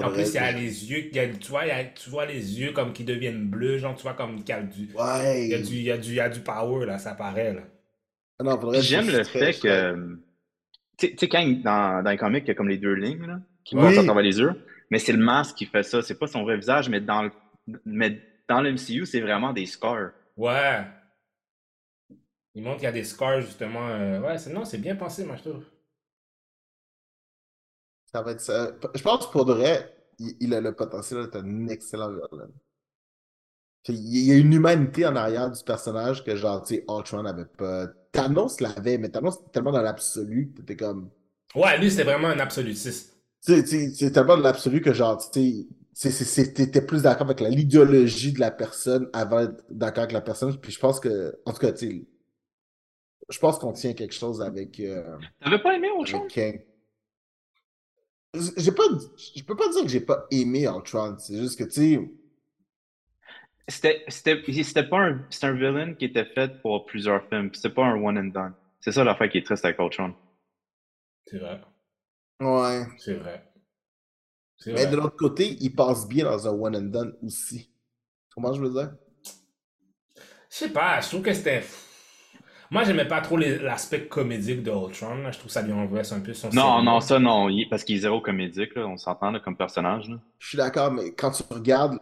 [0.03, 2.25] En plus, il y a les yeux, y a- tu, vois, y a- tu vois
[2.25, 5.43] les yeux comme qui deviennent bleus, genre tu vois comme qu'il y a du, Ouais.
[5.45, 7.53] il y a du, y a du, il y a du power là, ça paraît
[7.53, 7.61] là.
[8.39, 10.17] Ah non, J'aime le fait que.
[10.97, 13.39] Tu sais- quand dans, dans les comics, il y a comme les deux lignes, là,
[13.63, 13.81] qui Oui.
[13.81, 14.53] passent à travers les yeux.
[14.89, 16.01] Mais c'est le masque qui fait ça.
[16.01, 17.31] C'est pas son vrai visage, mais dans le,
[17.85, 20.11] mais dans le MCU, c'est vraiment des scars.
[20.37, 20.79] Ouais.
[22.55, 23.87] Il montre qu'il y a des scars justement.
[23.89, 25.63] euh, Ouais, c'est non, c'est bien pensé, moi je trouve.
[28.17, 28.71] Ça va être ça.
[28.95, 32.49] Je pense que pour de vrai, il, a le potentiel d'être un excellent villain.
[33.83, 37.21] Puis Il y a une humanité en arrière du personnage que genre, tu sais, Ultron
[37.21, 37.85] n'avait pas.
[38.11, 41.11] Thanos l'avait, mais Thanos c'était tellement dans l'absolu que t'étais comme.
[41.53, 43.15] Ouais, lui c'était vraiment un absolutiste.
[43.45, 47.49] Tu sais, c'est tellement dans l'absolu que genre, tu sais, t'étais plus d'accord avec la-
[47.49, 50.57] l'idéologie de la personne avant d'être d'accord avec la personne.
[50.57, 52.05] Puis je pense que, en tout cas, tu sais,
[53.29, 55.03] je pense qu'on tient quelque chose avec, euh,
[55.39, 56.21] T'avais pas aimé avec chose?
[58.57, 58.83] J'ai pas,
[59.35, 61.17] je peux pas dire que j'ai pas aimé Ultron.
[61.19, 61.99] C'est juste que, tu sais,
[63.69, 67.53] C'était, c'était, c'était pas un, c'était un villain qui était fait pour plusieurs films.
[67.53, 68.53] C'était pas un one and done.
[68.79, 70.13] C'est ça l'affaire qui est triste avec Ultron.
[71.25, 71.61] C'est vrai.
[72.41, 72.85] ouais.
[72.97, 73.43] C'est vrai.
[74.57, 74.91] C'est Mais vrai.
[74.91, 77.71] de l'autre côté, il passe bien dans un one and done aussi.
[78.33, 78.95] Comment je veux dire?
[80.49, 81.63] Je sais pas, je trouve que c'était.
[82.71, 85.15] Moi, j'aimais pas trop l'aspect comédique de Ultron.
[85.15, 85.31] là.
[85.31, 87.49] Je trouve que ça lui renverse un peu son Non, non, ça, non.
[87.49, 90.09] il- parce qu'il est zéro comédique, là, on s'entend comme personnage.
[90.09, 90.19] Là.
[90.39, 91.97] Je suis d'accord, mais quand tu regardes.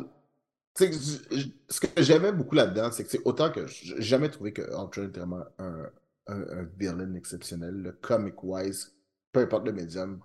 [0.80, 0.86] Je-
[1.32, 4.62] je- ce que j'aimais beaucoup là-dedans, c'est que c'est autant que j'ai jamais trouvé que
[4.62, 5.86] Ultron était vraiment un,
[6.28, 8.93] un, un villain exceptionnel, le comic-wise,
[9.32, 10.19] peu importe le médium.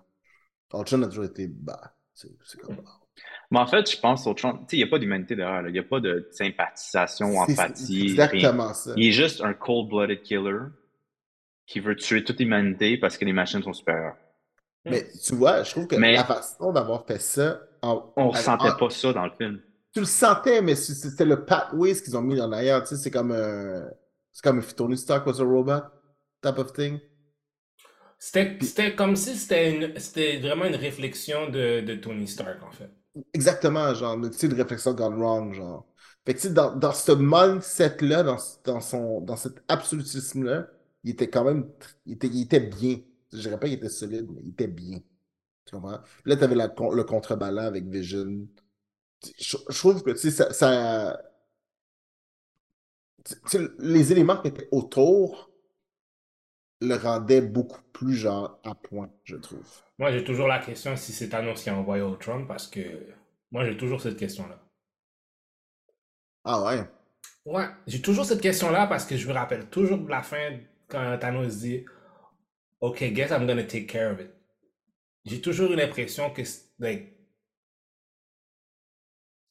[0.75, 1.47] Ultron a toujours été.
[1.49, 2.79] Bah, c'est c'est comme.
[3.51, 5.67] Mais en fait, je pense au Trump, tu sais, il n'y a pas d'humanité derrière.
[5.67, 8.03] Il n'y a pas de sympathisation, empathie.
[8.03, 8.05] rien.
[8.05, 8.93] exactement ça.
[8.97, 10.59] Il est juste un cold-blooded killer
[11.67, 14.17] qui veut tuer toute l'humanité parce que les machines sont supérieures.
[14.85, 17.61] Mais tu vois, je trouve que Mais- la façon d'avoir fait ça.
[17.83, 19.61] En, On ressentait en- pas ça dans le film.
[19.93, 22.83] Tu le sentais, mais c'était le pathways qu'ils ont mis en arrière.
[22.83, 23.89] Tu sais, c'est comme un.
[24.33, 25.83] C'est comme if Tony Stark was a robot,
[26.43, 27.01] type of thing.
[28.19, 32.71] C'était c'était comme si c'était une- c'était vraiment une réflexion de, de Tony Stark, en
[32.71, 32.91] fait.
[33.33, 35.87] Exactement, genre, tu sais, une réflexion gone wrong, genre.
[36.25, 40.69] Fait que, tu sais, dans, dans ce mindset-là, dans, dans, son, dans cet absolutisme-là,
[41.03, 41.69] il était quand même,
[42.07, 42.99] il était, il était bien.
[43.33, 44.99] Je dirais pas qu'il était solide, mais il était bien.
[45.67, 45.99] Tu comprends?
[46.23, 48.47] Puis là, tu avais le contrebalan avec Vision.
[49.39, 51.21] Je, je trouve que, tu sais, ça, ça-
[53.79, 55.50] les éléments qui étaient autour
[56.81, 59.67] le rendaient beaucoup plus, genre, à point, je trouve.
[59.99, 62.81] Moi, j'ai toujours la question si c'est Thanos qui a envoyé Ultron, parce que
[63.51, 64.59] moi, j'ai toujours cette question-là.
[66.45, 66.89] Ah ouais?
[67.45, 71.19] Ouais, j'ai toujours cette question-là parce que je me rappelle toujours de la fin quand
[71.19, 71.85] Thanos dit
[72.81, 74.31] OK, guess I'm gonna take care of it.
[75.27, 76.43] J'ai toujours eu l'impression que,
[76.79, 77.15] like,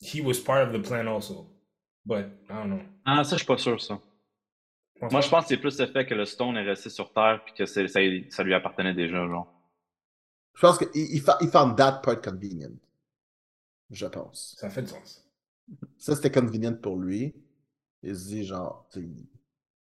[0.01, 1.45] he was part of the plan also.
[2.05, 2.81] But, I don't know.
[3.05, 3.99] Ah, ça, je suis pas sûr, ça.
[5.01, 7.41] Moi, je pense que c'est plus le fait que le Stone est resté sur Terre
[7.45, 9.53] puis que ça, ça lui appartenait déjà, genre.
[10.55, 12.75] Je pense qu'il il, fa- il found that part convenient.
[13.91, 14.55] Je pense.
[14.59, 15.25] Ça fait du sens.
[15.97, 17.33] Ça, c'était convenient pour lui.
[18.03, 19.09] Il se dit, genre, tu sais,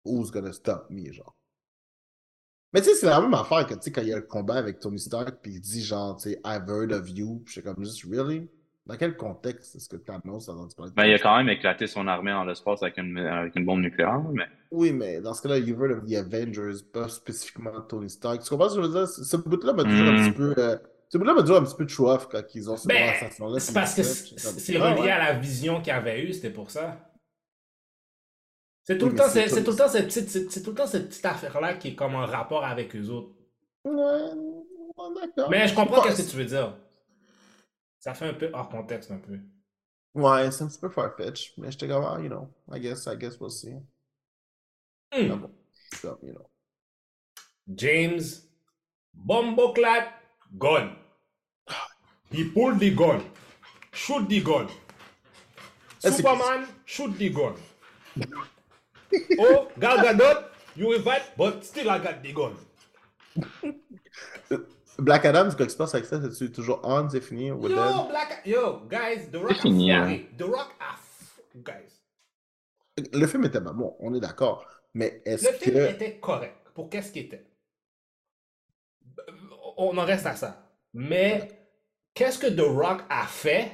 [0.04, 1.36] who's gonna stop me, genre?
[2.74, 4.24] Mais tu sais, c'est la même affaire que, tu sais, quand il y a le
[4.24, 7.48] combat avec Tony Stark, puis il dit, genre, tu sais, I've heard of you, puis
[7.48, 8.50] je suis comme, juste, really?
[8.88, 11.50] Dans quel contexte est-ce que Thanos a entendu parler de Ben, il a quand même
[11.50, 14.46] éclaté son armée dans l'espace avec une, avec une bombe nucléaire, mais.
[14.70, 18.44] Oui, mais dans ce cas-là, you've heard of the Avengers, pas spécifiquement Tony Stark.
[18.44, 19.08] Tu comprends ce que je veux dire?
[19.08, 20.24] Ce ce bout-là m'a toujours un Mm.
[20.26, 20.54] petit peu.
[20.60, 20.78] euh,
[21.10, 23.60] ce bout-là m'a toujours un petit peu off quand ils ont cette Ben, conversation-là.
[23.60, 25.12] C'est parce que c'est ah, relié ouais.
[25.12, 27.00] à la vision qu'il avait eue, c'était pour ça.
[28.84, 31.08] C'est tout Oui, c'est tout- tout le temps cette petite, c'est tout le temps cette
[31.10, 33.32] petite affaire-là qui est comme en rapport avec eux autres.
[33.84, 33.94] Ouais,
[35.22, 35.50] d'accord.
[35.50, 36.76] Mais je comprends ce que tu veux dire.
[38.06, 39.40] Ça fait un peu hors contexte, un peu.
[40.14, 43.18] Ouais, c'est un petit peu far-fetched, mais j'étais comme, ah, you know, I guess, I
[43.18, 43.74] guess we'll see.
[45.12, 45.32] Hmm.
[45.32, 45.52] Ah bon,
[45.92, 46.48] so, you know.
[47.68, 48.44] James
[49.12, 50.14] Bomboclat
[50.56, 50.96] gun.
[52.32, 53.24] He pulled the gun.
[53.92, 54.68] Shoot the gun.
[55.98, 57.56] C'est- Superman, shoot the gun.
[59.40, 60.44] oh, Gal Gadot,
[60.76, 62.56] you invite, but still I got the gun.
[64.98, 66.20] Black Adam, c'est quoi qui se passe avec ça?
[66.32, 67.48] C'est toujours on, c'est fini?
[67.48, 67.76] Yo, dead?
[68.10, 70.20] Black, yo, guys, The Rock a fini, hein.
[70.38, 72.02] The Rock a, f- guys.
[73.14, 74.66] Le film était bon, on est d'accord.
[74.94, 75.92] Mais est-ce Le film que.
[75.92, 77.46] était correct pour qu'est-ce qu'il était?
[79.78, 80.62] On en reste à ça.
[80.94, 81.50] Mais
[82.14, 83.72] qu'est-ce que The Rock a fait?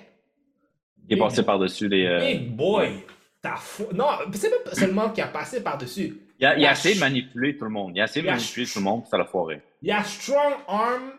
[1.08, 2.06] Il est Big- passé par-dessus les.
[2.08, 3.04] euh, Big boy,
[3.42, 3.86] t'as fou.
[3.94, 6.20] Non, c'est même pas seulement qu'il a passé par-dessus.
[6.42, 7.92] Il a, il a essayé de manipuler tout le monde.
[7.96, 9.62] Il a essayé de manipuler ch- tout le monde, puis ça l'a foiré.
[9.84, 11.12] Il a strong arm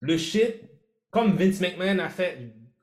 [0.00, 0.62] le shit
[1.10, 2.38] comme Vince McMahon a fait.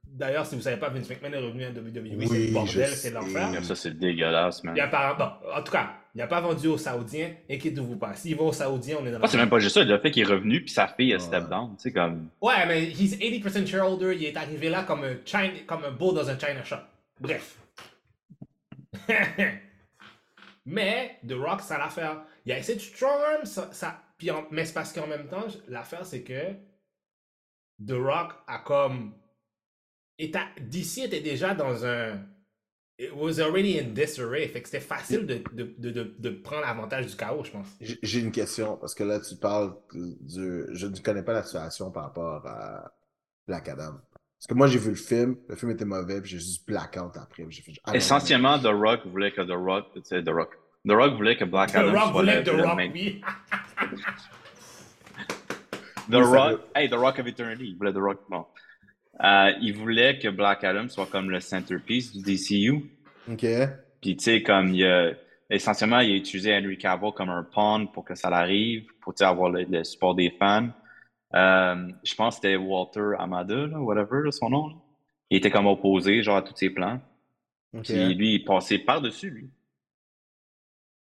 [0.06, 2.28] D'ailleurs, si vous savez pas, Vince McMahon est revenu à WWE.
[2.28, 3.64] c'est le bordel, c'est l'enfer.
[3.64, 4.74] Ça, c'est dégueulasse, man.
[4.76, 7.30] Il a pas, bon, en tout cas, il n'a pas vendu aux Saoudiens.
[7.50, 8.16] Inquiétez-vous pas.
[8.16, 9.84] S'il va aux Saoudiens, on est dans Moi, c'est même pas juste ça.
[9.84, 11.22] Le fait qu'il est revenu, puis sa fille a Ouais.
[11.22, 11.76] step down.
[11.78, 12.30] Tu sais, comme.
[12.42, 14.16] Ouais, mais he's 80% shareholder.
[14.16, 16.78] Il est arrivé là comme un, China, comme un beau dans un China shop.
[17.22, 17.56] Bref.
[20.68, 22.24] mais The Rock, ça l'affaire.
[22.46, 24.04] Il a essayé de strong arm, ça,
[24.52, 26.52] mais c'est parce qu'en même temps, l'affaire c'est que
[27.86, 29.14] The Rock a comme.
[30.20, 32.20] DC était déjà dans un.
[33.00, 34.48] It was already in disarray.
[34.48, 37.68] Fait que c'était facile de, de, de, de, prendre l'avantage du chaos, je pense.
[37.80, 40.66] J'ai j'ai une question, parce que là, tu parles du.
[40.72, 42.92] Je ne connais pas la situation par rapport à
[43.48, 44.02] Black Adam.
[44.40, 47.18] Parce que moi, j'ai vu le film, le film était mauvais, puis j'ai juste blackout
[47.18, 47.44] après.
[47.50, 49.88] j'ai fait, ah Essentiellement, The Rock voulait que The Rock.
[49.96, 50.52] Tu sais, The Rock.
[50.88, 52.78] The Rock voulait que Black The Adam Rock soit voulait le, que The le Rock,
[52.78, 53.22] main- oui.
[56.10, 56.62] The Oui, Rock.
[56.76, 57.66] Hey, The Rock of Eternity.
[57.72, 58.20] Il voulait The Rock.
[58.30, 58.46] Bon.
[59.24, 62.92] Euh, il voulait que Black Adam soit comme le centerpiece du DCU.
[63.30, 63.46] Ok.
[64.02, 65.12] Puis, tu sais, comme il a,
[65.50, 69.50] essentiellement, il a utilisé Henry Cavill comme un pawn pour que ça l'arrive, pour avoir
[69.50, 70.70] le, le support des fans.
[71.36, 74.68] Euh, je pense que c'était Walter Amada, là, whatever, là, son nom.
[74.68, 74.76] là.
[75.30, 77.02] Il était comme opposé, genre, à tous ses plans.
[77.84, 79.50] Puis lui, il passait par-dessus, lui.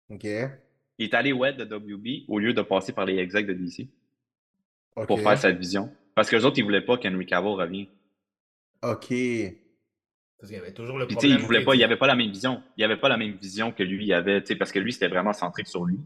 [0.09, 0.25] Ok.
[0.25, 3.87] Il est allé wet de WB au lieu de passer par les execs de DC
[5.07, 5.91] pour faire sa vision.
[6.13, 7.87] Parce que les autres, ils voulaient pas qu'Henry Cavill revienne.
[8.83, 9.07] Ok.
[10.37, 11.39] Parce qu'il y avait toujours le Puis, tu sais, problème.
[11.39, 12.61] il voulait pas, il avait pas la même vision.
[12.77, 14.91] Il avait pas la même vision que lui, il avait, tu sais, parce que lui,
[14.93, 15.99] c'était vraiment centré sur lui.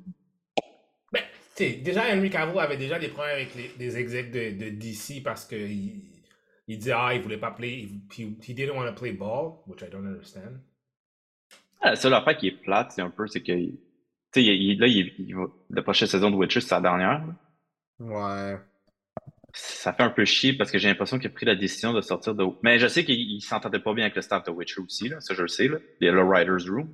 [1.56, 4.70] Tu sais, déjà, Henry Cavill avait déjà des problèmes avec les, les execs de, de
[4.70, 6.02] DC parce que il,
[6.68, 7.88] il disait, ah, il voulait pas play,
[8.18, 10.60] he, he didn't want to play ball, which I don't understand.
[11.82, 13.78] Ah, La seule affaire qui est plate, c'est un peu, c'est que, tu
[14.34, 17.24] sais, il- il- là, il, il va- la prochaine saison de Witcher, c'est sa dernière.
[18.00, 18.58] Ouais.
[19.54, 22.02] Ça fait un peu chier parce que j'ai l'impression qu'il a pris la décision de
[22.02, 22.44] sortir de.
[22.62, 25.22] Mais je sais qu'il il s'entendait pas bien avec le staff de Witcher aussi, là.
[25.22, 25.78] Ça, je le sais, là.
[26.02, 26.94] Il y a le Writer's Room.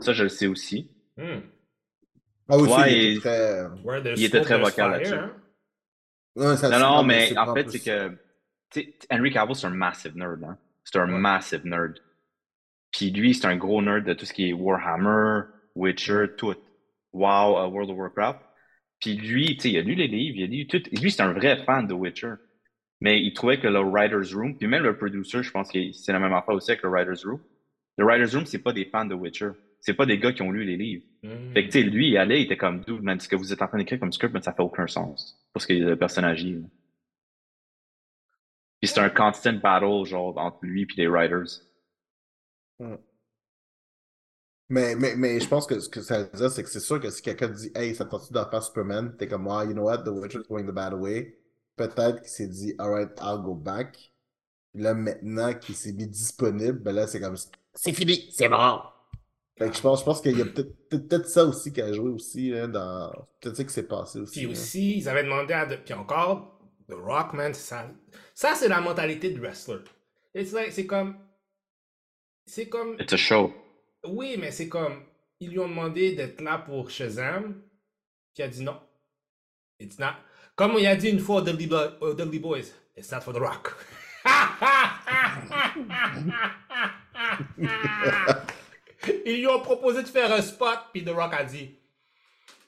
[0.00, 0.90] Ça, je le sais aussi.
[1.16, 1.40] Hmm.
[2.50, 3.66] Ah oui, Ouais, il était très.
[4.16, 5.14] Il était vocal là-dessus.
[5.14, 5.32] hein.
[6.36, 8.16] Non, non, mais en fait, c'est que.
[9.10, 10.56] Henry Cavill, c'est un massive nerd, hein.
[10.84, 11.18] C'est un Ouais.
[11.18, 11.98] massive nerd.
[12.92, 15.42] Puis lui, c'est un gros nerd de tout ce qui est Warhammer,
[15.74, 16.54] Witcher, tout.
[17.12, 18.40] WoW, euh, World of Warcraft.
[19.00, 20.82] Puis lui, tu sais, il a lu les livres, il a lu tout.
[21.00, 22.34] Lui, c'est un vrai fan de Witcher.
[23.00, 26.12] Mais il trouvait que le Writer's Room, puis même le producer, je pense que c'est
[26.12, 27.40] la même affaire aussi avec le Writer's Room.
[27.96, 29.50] Le Writer's Room, c'est pas des fans de Witcher.
[29.80, 31.04] C'est pas des gars qui ont lu les livres.
[31.22, 31.52] Hmm.
[31.52, 33.62] Fait que, tu sais, lui, il allait, il était comme, man, ce que vous êtes
[33.62, 35.42] en train d'écrire comme script, mais ça fait aucun sens.
[35.52, 36.58] Parce que le personnage là.
[38.80, 41.60] Puis c'est un constant battle, genre, entre lui et les writers.
[44.70, 47.00] Mais, mais, mais je pense que ce que ça veut dire, c'est que c'est sûr
[47.00, 49.82] que si quelqu'un dit Hey, ça tente d'en faire Superman, t'es comme moi, you know
[49.82, 51.36] what, The Witcher's going the bad way.
[51.76, 54.12] Peut-être qu'il s'est dit Alright, I'll go back.
[54.72, 57.36] Puis là, maintenant qu'il s'est mis disponible, ben là, c'est comme
[57.74, 58.99] C'est fini, c'est mort.
[59.60, 61.82] Fait que je pense, je pense qu'il y a peut-être peut peut-être ça aussi qui
[61.82, 63.12] a joué aussi là, dans.
[63.40, 64.40] Peut-être ça qui s'est passé aussi.
[64.40, 65.66] Puis aussi, ils avaient demandé à.
[65.66, 67.86] Puis encore, The Rock, man, c'est ça.
[68.34, 69.80] Ça, c'est la mentalité du wrestler.
[70.34, 71.14] It's like- C'est comme.
[72.46, 72.96] C'est comme.
[72.98, 73.52] It's a show.
[74.08, 75.02] Oui, mais c'est comme.
[75.40, 77.60] Ils lui ont demandé d'être là pour Shazam.
[78.34, 78.80] Qui a dit non.
[79.78, 80.14] It's not.
[80.56, 82.72] Comme il a dit une fois aux Dudley, Bo- Dudley Boys.
[82.96, 83.76] It's not for The Rock.
[89.26, 91.76] Ils lui ont proposé de faire un spot, puis The Rock a dit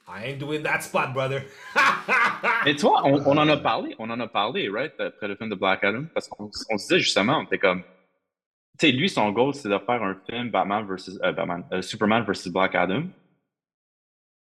[0.09, 1.43] I ain't doing that spot, brother.
[2.65, 5.37] Mais tu vois, on, on en a parlé, on en a parlé, right, après le
[5.37, 7.83] film de Black Adam, parce qu'on on se disait justement, on était comme,
[8.79, 11.83] tu sais, lui, son goal, c'est de faire un film Batman versus, euh, Batman, euh,
[11.83, 13.05] Superman versus Black Adam.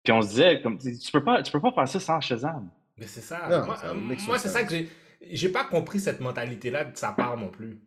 [0.04, 2.70] Puis on se disait, comme, tu peux pas, tu peux pas faire ça sans Shazam.
[2.98, 3.48] Mais c'est ça.
[3.50, 4.90] Non, moi, ça euh, moi, c'est ça que j'ai.
[5.32, 7.80] J'ai pas compris cette mentalité-là de sa part non plus.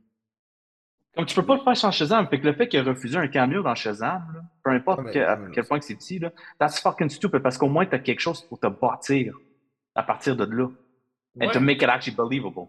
[1.15, 2.29] Comme tu peux pas le faire sans Shazam.
[2.29, 5.19] Fait que le fait qu'il a refusé un cameo dans Shazam, là, peu importe que-
[5.19, 8.21] à quel point que c'est petit, là, that's fucking stupid parce qu'au moins t'as quelque
[8.21, 9.37] chose pour te bâtir
[9.95, 10.69] à partir de là.
[11.41, 11.65] And to Ouais.
[11.65, 12.69] make it actually believable.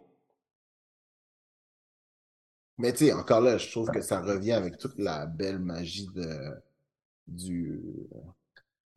[2.78, 6.08] Mais tu sais, encore là, je trouve que ça revient avec toute la belle magie
[6.08, 6.62] de,
[7.28, 7.82] du,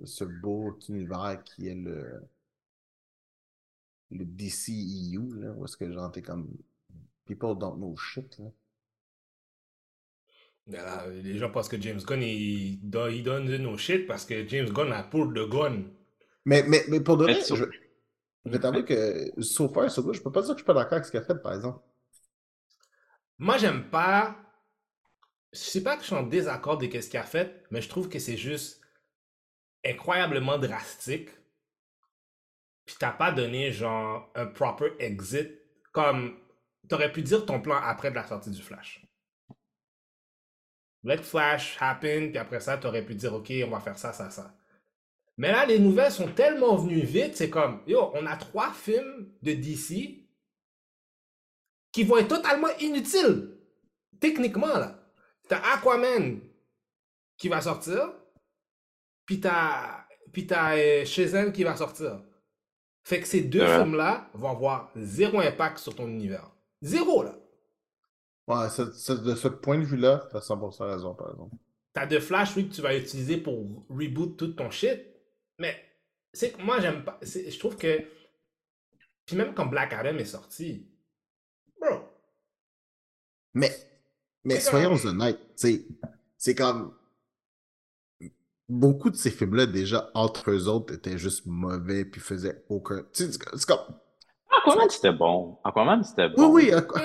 [0.00, 2.22] de ce beau univers qui est le,
[4.12, 6.48] le DCEU, là, où est-ce que genre, t'es comme,
[7.24, 8.46] people don't know shit, là.
[10.72, 14.46] Là, les gens pensent que James Gunn, il, il donne de nos shit parce que
[14.48, 15.84] James Gunn a pour de gun.
[16.44, 20.14] Mais, mais, mais pour de vrai, je, je vais t'avouer que, so far, so good,
[20.14, 21.54] je peux pas dire que je suis pas d'accord avec ce qu'il a fait, par
[21.54, 21.80] exemple.
[23.38, 24.36] Moi, j'aime pas.
[25.52, 27.88] Je sais pas que je suis en désaccord de ce qu'il a fait, mais je
[27.88, 28.80] trouve que c'est juste
[29.84, 31.28] incroyablement drastique.
[32.86, 35.50] Puis t'as pas donné genre un proper exit.
[35.92, 36.38] Comme
[36.88, 39.04] t'aurais pu dire ton plan après de la sortie du Flash.
[41.04, 44.30] Let Flash happen, puis après ça, t'aurais pu dire ok, on va faire ça, ça,
[44.30, 44.54] ça.
[45.36, 49.32] Mais là, les nouvelles sont tellement venues vite, c'est comme yo, on a trois films
[49.42, 50.26] de DC
[51.90, 53.58] qui vont être totalement inutiles.
[54.20, 54.98] Techniquement, là.
[55.48, 56.40] T'as Aquaman
[57.36, 58.12] qui va sortir,
[59.26, 62.22] puis t'as, puis t'as euh, Shazam qui va sortir.
[63.04, 63.78] Fait que ces deux Ouais.
[63.78, 66.48] films-là vont avoir zéro impact sur ton univers.
[66.80, 67.34] Zéro, là.
[68.48, 71.56] Ouais, de ce point de vue-là, t'as 100% raison, par exemple.
[71.92, 75.00] T'as de Flash, oui, que tu vas utiliser pour reboot tout ton shit.
[75.58, 75.76] Mais
[76.32, 77.20] c'est que moi, j'aime pas.
[77.22, 78.02] Je trouve que.
[79.26, 80.88] Puis même quand Black Adam est sorti.
[81.80, 82.00] Bro.
[83.54, 83.70] Mais,
[84.44, 86.96] mais soyons honnêtes, c'est comme.
[88.68, 93.04] Beaucoup de ces films-là, déjà, entre eux autres, étaient juste mauvais puis faisaient aucun.
[93.12, 94.00] C'est comme.
[94.66, 95.58] Aquaman, c'était bon.
[95.64, 96.46] Aquaman, c'était bon.
[96.50, 96.96] Oui, oui, Aqu-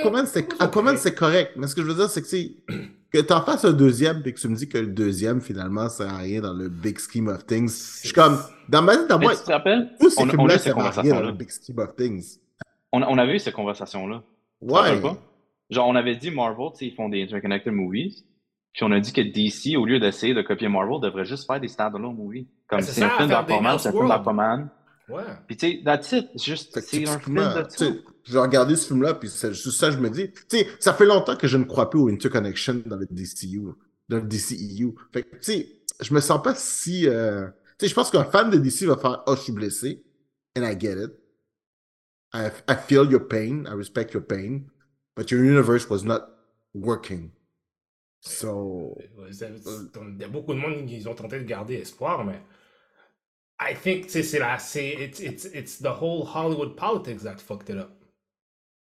[0.60, 1.51] Aquaman, c'est correct.
[1.55, 2.36] Mais ce que je veux dire, c'est que, tu
[2.70, 2.80] sais,
[3.12, 6.14] que t'en fasses un deuxième et que tu me dis que le deuxième, finalement, sert
[6.14, 7.68] à rien dans le big scheme of things.
[8.01, 8.38] Je suis comme,
[8.70, 9.91] dans ma tête, dans moi, tu te rappelles?
[9.99, 11.80] tous ces on- on a films-là eu cette servent à rien dans le big scheme
[11.80, 12.38] of things.
[12.91, 13.53] On, on avait eu cette
[14.68, 15.01] te rappelles Ouais.
[15.01, 15.18] pas?
[15.70, 18.24] Genre, on avait dit Marvel, tu sais, ils font des interconnected movies.
[18.74, 21.60] Puis on a dit que DC, au lieu d'essayer de copier Marvel, devrait juste faire
[21.60, 22.45] des standalone movies.
[22.68, 24.70] Comme c'est ça, un film d'Aquaman, c'est un film d'Aquaman.
[25.10, 25.24] Ouais.
[25.47, 26.28] Puis tu sais, that's it.
[26.41, 28.03] Juste, c'est un film de tu sais, tout.
[28.26, 30.32] J'ai regardé ce film-là, puis c'est juste ça, je me dis.
[30.49, 33.62] Tu sais, ça fait longtemps que je ne crois plus au interconnection dans le DCU,
[34.10, 34.95] dans le DCEU.
[35.14, 35.70] Fait que, tu sais,
[36.01, 37.08] je me sens pas si.
[37.08, 37.47] euh,
[37.80, 40.03] Tu sais, je pense qu'un fan de DC va faire Oh, je suis blessé.
[40.58, 41.12] And I get it.
[42.34, 43.66] I, I feel your pain.
[43.66, 44.66] I respect your pain.
[45.16, 46.22] But your universe was not
[46.74, 47.32] working.
[48.22, 48.97] So.
[49.30, 52.41] Il y a beaucoup de monde qui ont tenté de garder espoir, mais
[53.60, 57.38] I think tu sais, c'est la, c'est it's, it's, it's the whole Hollywood politics that
[57.39, 57.89] fucked it up.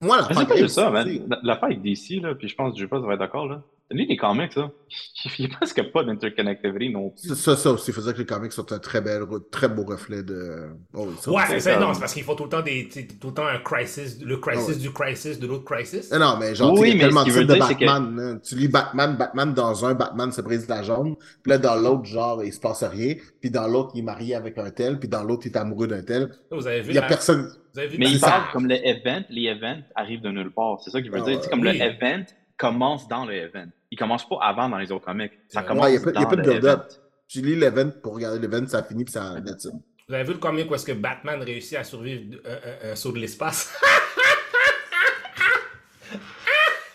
[0.01, 1.07] Moi, la Mais c'est fin pas juste ça, man.
[1.07, 3.63] sais, La- L'affaire avec DC, là, puis je pense que Jupas va être d'accord, là.
[3.91, 4.71] Lui, les comics, là,
[5.37, 7.27] il n'y a presque pas d'interconnectivity non plus.
[7.29, 9.21] c'est ça, ça aussi faisait que les comics sont un très, bel,
[9.51, 10.69] très beau reflet de.
[10.95, 11.79] Oh, ça, Ouais, c'est- c'est ça.
[11.79, 13.59] Non, c'est parce qu'il faut tout le temps des, tu sais, tout le temps un
[13.59, 14.81] crisis, le crisis Ouais.
[14.81, 16.11] du crisis de l'autre crisis.
[16.11, 17.75] Non, non, mais genre, Oui, il y mais a tellement de types de dire, c'est
[17.75, 18.19] que- Batman.
[18.19, 18.39] hein.
[18.43, 21.15] Tu lis Batman, Batman dans un, Batman se brise la jambe.
[21.43, 23.13] Puis là, dans l'autre, genre, il se passe rien.
[23.39, 24.97] Puis dans l'autre, il est marié avec un tel.
[24.99, 26.31] Puis dans l'autre, il est amoureux d'un tel.
[26.49, 27.51] Vous avez vu, Il y a la- personne.
[27.73, 28.27] vous avez vu Mais la- il ça.
[28.31, 30.79] parle comme le event, les events arrivent de nulle part.
[30.83, 31.43] C'est ça qu'il veut Ah dire.
[31.43, 31.77] sais, comme Oui.
[31.77, 32.25] le event
[32.57, 33.67] commence dans le event.
[33.91, 35.31] Il commence pas avant dans les autres comics.
[35.49, 36.79] Ça commence il y a pas- il y a dans pas de le build-up.
[36.89, 36.99] event.
[37.27, 39.35] Tu lis l'event pour regarder l'event, ça finit, puis ça.
[39.45, 39.71] that's it.
[40.07, 42.91] Vous avez vu le comic où est-ce que Batman réussit à survivre de- un, un-
[42.91, 43.73] un saut de l'espace?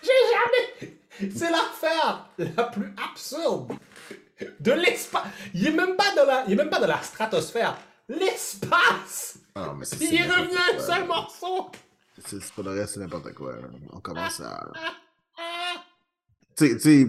[0.03, 1.31] J'ai jamais...
[1.35, 3.73] C'est l'affaire la plus absurde
[4.61, 5.27] de l'espace.
[5.53, 7.77] Il est même pas dans la, il est même pas dans la stratosphère.
[8.09, 9.39] L'espace!
[9.55, 11.71] Ah, non, mais c'est- Il est revenu un seul morceau!
[12.25, 13.55] C'est c'est pas le reste, c'est n'importe quoi.
[13.93, 14.67] On commence à.
[16.57, 17.07] Tu sais,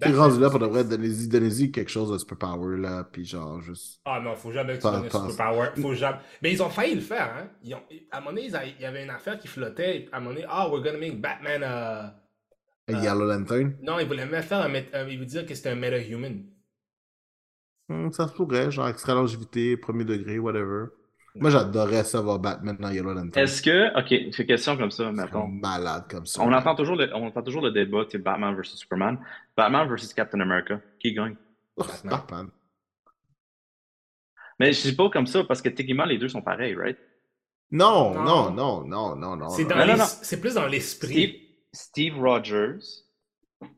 [0.00, 3.04] t'es rendu là pour de vrai, donnez-y quelque chose de super power, là.
[3.04, 4.00] Puis genre, juste.
[4.04, 5.68] Ah non, faut jamais que tu donnes un superpower.
[5.76, 6.18] Faut jamais.
[6.42, 7.48] Mais ils ont failli le faire, hein.
[7.62, 7.82] Ils ont...
[8.12, 10.08] À un moment donné, a- il y avait une affaire qui flottait.
[10.12, 11.62] À un moment donné, ah, we're gonna make Batman.
[11.64, 12.02] euh,
[12.88, 13.74] Un Yellow Lantern?
[13.82, 14.72] Non, ils voulaient même faire un.
[14.74, 16.44] euh, Ils voulaient dire que c'était un meta-human.
[17.88, 20.86] Hmm, ça se pourrait, genre extra longévité, premier degré, whatever.
[21.40, 23.44] Moi, j'adorais ça voir Batman dans Yellow Lantern.
[23.44, 25.46] Est-ce que, ok, c'est question comme ça, C'est mettons.
[25.48, 26.42] malade comme ça.
[26.42, 29.18] On entend toujours le, on entend toujours le débat, c'est Batman versus Superman.
[29.56, 30.80] Batman versus Captain America.
[30.98, 31.36] Qui gagne?
[31.76, 32.10] Ouf, Batman.
[32.20, 32.48] Batman.
[34.58, 36.98] Mais je dis pas comme ça parce que techniquement les deux sont pareils, right?
[37.70, 38.50] Non, Non.
[38.50, 39.48] non, non, non, non, non.
[39.50, 39.68] C'est non.
[39.70, 40.04] dans Non, non, l'es- non.
[40.22, 41.08] c'est plus dans l'esprit.
[41.72, 42.78] Steve, Steve Rogers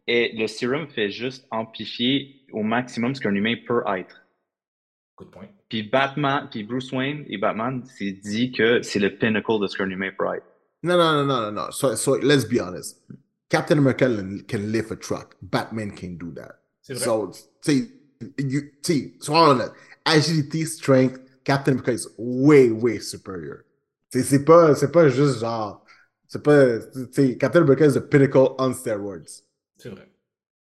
[0.06, 4.24] et le sérum fait juste amplifier au maximum ce qu'un humain peut être.
[5.16, 5.48] Good point.
[5.68, 9.76] Puis Batman, puis Bruce Wayne et Batman s'est dit que c'est le pinnacle de ce
[9.76, 10.46] qu'un humain peut être.
[10.82, 11.70] Non, non, non, non, non, non.
[11.72, 13.02] So, so, let's be honest.
[13.50, 15.36] Captain America can, can lift a truck.
[15.42, 16.60] Batman can't do that.
[16.82, 17.04] C'est vrai.
[17.04, 17.88] So, tu sais,
[18.38, 19.72] you- tu sais, sois honnête.
[20.06, 23.64] Agility, strength, Captain America is way, way superior.
[24.10, 25.84] Tu sais, c'est pas, c'est pas juste genre,
[26.28, 29.42] c'est pas, tu sais, Captain America is the pinnacle on steroids.
[29.76, 30.08] C'est vrai.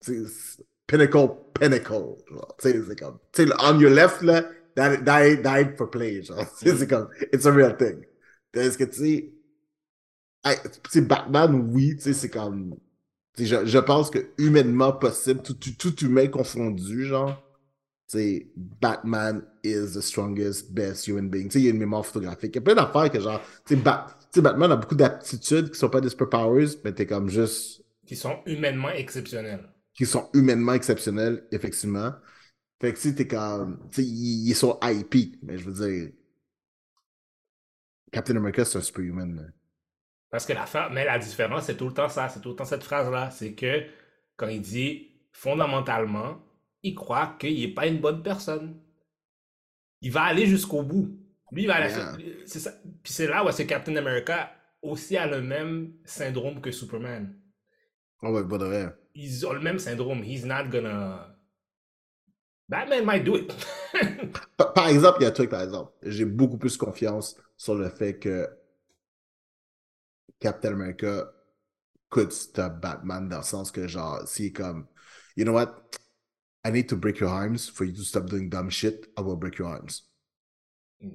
[0.05, 1.29] Tu sais, pinnacle,
[1.59, 1.93] pinnacle.
[2.31, 2.57] genre.
[2.61, 4.45] Tu sais, c'est comme, tu sais, on your left, là,
[4.77, 6.47] that, that, that for play, genre.
[6.55, 8.05] C'est comme, it's a real thing.
[8.55, 9.33] Est-ce que, tu sais,
[10.45, 10.57] hey,
[11.03, 12.77] Batman, oui, tu sais, c'est comme,
[13.37, 17.37] tu sais, je, je pense que humainement possible, tout, tout, tout humain confondu, genre,
[18.11, 21.47] tu sais, Batman is the strongest, best human being.
[21.49, 22.53] Tu sais, il y a une mémoire photographique.
[22.55, 24.09] Il y a plein d'affaires que, genre, tu sais, Bat-
[24.39, 28.41] Batman a beaucoup d'aptitudes qui sont pas des superpowers, mais t'es comme juste Qui sont
[28.47, 29.69] humainement exceptionnels.
[29.95, 32.13] qui sont humainement exceptionnels, effectivement.
[32.81, 34.79] Fait que, tu sais, t'es comme, tu sais, ils, ils sont
[35.11, 36.13] peak, mais je veux dire,
[38.13, 39.35] Captain America, c'est un superhuman.
[39.37, 39.43] là.
[40.31, 42.65] Parce que l'affaire, mais la différence, c'est tout le temps ça, c'est tout le temps
[42.65, 43.31] cette phrase-là.
[43.31, 43.85] C'est que
[44.37, 46.43] quand il dit fondamentalement,
[46.83, 48.81] il croit qu'il n'est pas une bonne personne.
[50.01, 51.17] Il va aller jusqu'au bout.
[51.53, 51.93] Lui, il va aller.
[51.95, 52.17] Yeah.
[52.47, 52.73] C'est ça.
[53.03, 54.51] Puis c'est là où est-ce que Captain America
[54.83, 57.35] aussi a le même syndrome que Superman.
[58.23, 58.95] Oh, ouais, pas de vrai.
[59.15, 60.23] Ils ont le même syndrome.
[60.25, 61.34] He's not gonna.
[62.69, 63.53] Batman might do it.
[64.57, 65.93] Par, exemple, il y a un truc, par exemple.
[66.03, 68.49] J'ai beaucoup plus confiance sur le fait que
[70.41, 71.31] Captain America
[72.09, 74.87] could stop Batman dans le sens que, genre, s'il est comme,
[75.37, 75.75] you know what?
[76.67, 79.11] I need to break your arms for you to stop doing dumb shit.
[79.19, 80.05] I will break your arms.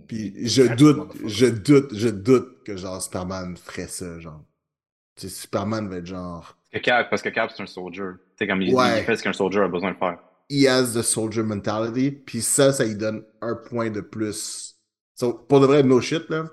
[0.07, 4.45] Puis je doute, je doute, je doute que genre Superman ferait ça, genre.
[5.15, 6.55] Tu sais, Superman va être genre.
[6.71, 8.03] Parce que Cap, c'est un soldier.
[8.37, 8.99] Tu sais, comme il, Ouais.
[8.99, 10.19] il fait ce qu'un soldier a besoin de faire.
[10.49, 12.11] He has the soldier mentality.
[12.11, 14.75] Puis ça, ça lui donne un point de plus.
[15.15, 16.49] So, pour de vrai, no shit, là.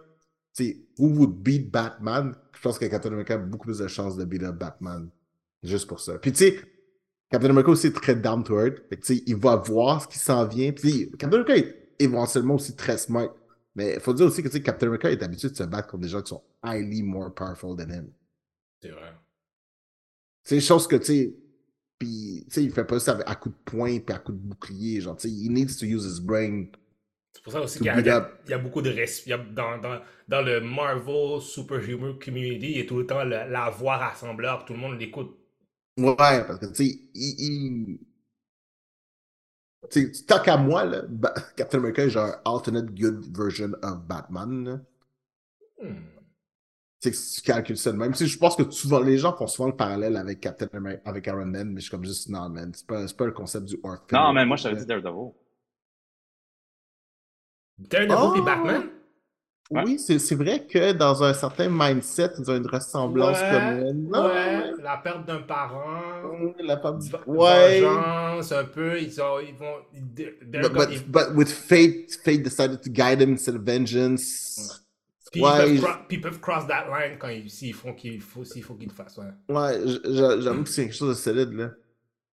[0.52, 2.34] sais, who would beat Batman?
[2.52, 5.08] Je pense que Captain America a beaucoup plus de chances de beat up Batman.
[5.62, 6.18] Juste pour ça.
[6.18, 6.60] Puis tu sais,
[7.30, 8.82] Captain America aussi est très down to earth.
[8.88, 10.72] Fait que, tu sais, il va voir ce qui s'en vient.
[10.72, 13.34] Puis Captain America est éventuellement aussi très smart.
[13.74, 15.88] Mais il faut dire aussi que tu sais, Captain America est habitué de se battre
[15.88, 18.10] contre des gens qui sont highly more powerful than him.
[18.80, 19.12] C'est vrai.
[20.44, 21.36] C'est une chose que, tu sais,
[21.98, 24.38] puis, tu sais, il fait pas ça à coup de poing puis à coup de
[24.38, 25.00] bouclier.
[25.00, 26.66] Genre, tu sais, he needs to use his brain.
[27.32, 29.30] C'est pour ça aussi qu'il y, il y a- il beaucoup de respect.
[29.52, 33.96] Dans, dans, dans le Marvel Superhero Community, il y a tout le temps la voix
[33.98, 35.36] rassembleur, tout le monde l'écoute.
[35.98, 36.14] Ouais,
[36.46, 37.34] parce que, tu sais, il.
[37.38, 37.98] il...
[39.90, 41.02] Tu sais, tant qu'à moi, là,
[41.56, 44.84] Captain America est genre alternate good version of Batman.
[45.80, 46.15] Hmm.
[47.00, 48.14] Tu sais, que si tu calcules ça de même.
[48.14, 51.44] Je pense que souvent, les gens font souvent le parallèle avec Captain America, avec Iron
[51.44, 53.78] Man, mais je suis comme juste, non, man, c'est pas, c'est pas le concept du
[53.82, 54.00] Orphan.
[54.12, 55.32] Non, mais moi, je t'avais dit Daredevil.
[57.78, 58.34] Daredevil Oh!
[58.36, 58.82] et Batman?
[59.68, 64.08] Oui, c'est c'est vrai que dans un certain mindset, ils ont une ressemblance Ouais, commune.
[64.08, 66.22] Non, ouais, la perte d'un parent.
[66.60, 67.84] la part du- Ouais.
[67.84, 69.00] Un peu.
[69.00, 69.74] Ils, ont, ils vont.
[69.92, 74.85] ils- But, but, ils- but with fate, fate decided to guide him instead of vengeance.
[75.30, 78.44] Puis Ouais, ils, peuvent ils peuvent cross that line quand ils, s'ils font qu'il faut,
[78.44, 79.18] s'il faut qu'ils le fassent.
[79.18, 79.26] Ouais.
[79.48, 81.70] Ouais, j'avoue que c'est quelque chose de solide, là.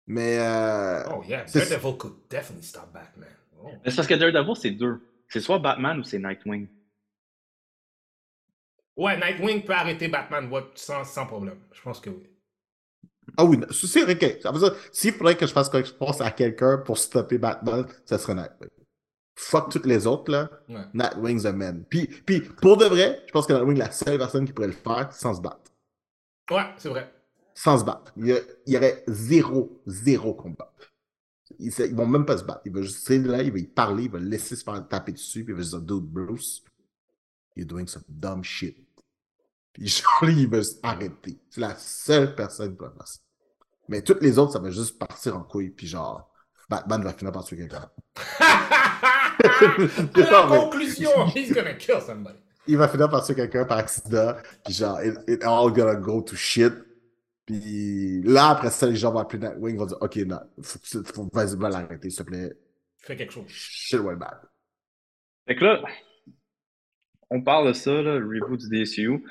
[0.06, 3.28] Mais, euh, Oh yeah, c'est- Daredevil could definitely stop Batman.
[3.62, 3.80] Oh.
[3.84, 5.00] Mais c'est parce que Daredevil, c'est deux.
[5.28, 6.68] C'est soit Batman ou c'est Nightwing.
[8.96, 11.58] Ouais, Nightwing peut arrêter Batman ouais, sans, sans problème.
[11.72, 12.26] Je pense que oui.
[13.36, 14.26] ah oui, c'est vrai que,
[14.92, 18.70] s'il faudrait que je fasse quelque chose à quelqu'un pour stopper Batman, ça serait Nightwing.
[19.42, 20.50] Fuck toutes les autres, là.
[20.68, 20.84] Ouais.
[20.92, 21.82] Nightwing's a man.
[21.88, 24.68] Puis, puis, pour de vrai, je pense que Nightwing est la seule personne qui pourrait
[24.68, 25.72] le faire sans se battre.
[26.50, 27.10] Ouais, c'est vrai.
[27.54, 28.12] Sans se battre.
[28.18, 30.70] Il y, aurait zéro, zéro combat.
[31.58, 32.60] Ils, ils vont même pas se battre.
[32.66, 35.42] Il va juste là, il va y parler, il va laisser se faire taper dessus,
[35.42, 36.62] puis il va juste dire, dude, Bruce,
[37.56, 38.76] you're doing some dumb shit.
[39.72, 39.86] Puis
[40.20, 41.40] genre, il va juste arrêter.
[41.48, 43.20] C'est la seule personne qui peut faire ça.
[43.88, 46.30] Mais toutes les autres, ça va juste partir en couille, puis genre,
[46.68, 47.90] Batman va finir par tuer quelqu'un.
[49.42, 52.38] Ça, la mais- conclusion, he's gonna kill somebody.
[52.66, 54.34] il va finir par tuer quelqu'un par accident,
[54.64, 56.72] puis genre, it, it all gonna go to shit.
[57.46, 61.28] Puis là, après ça, les gens vont appeler Nightwing, vont dire, OK, non, faut, faut
[61.32, 62.52] vas-y, va l'arrêter, s'il te plaît.
[62.98, 63.44] Fais quelque chose.
[63.48, 64.38] Shit went bad.
[65.48, 65.82] Fait que là,
[67.30, 69.24] on parle de ça, là, le reboot du DCU.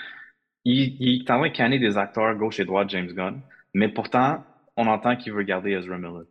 [0.65, 3.41] Il, il est en train de canner des acteurs gauche et droite, James Gunn.
[3.73, 4.43] Mais pourtant,
[4.75, 6.23] on entend qu'il veut garder Ezra Miller.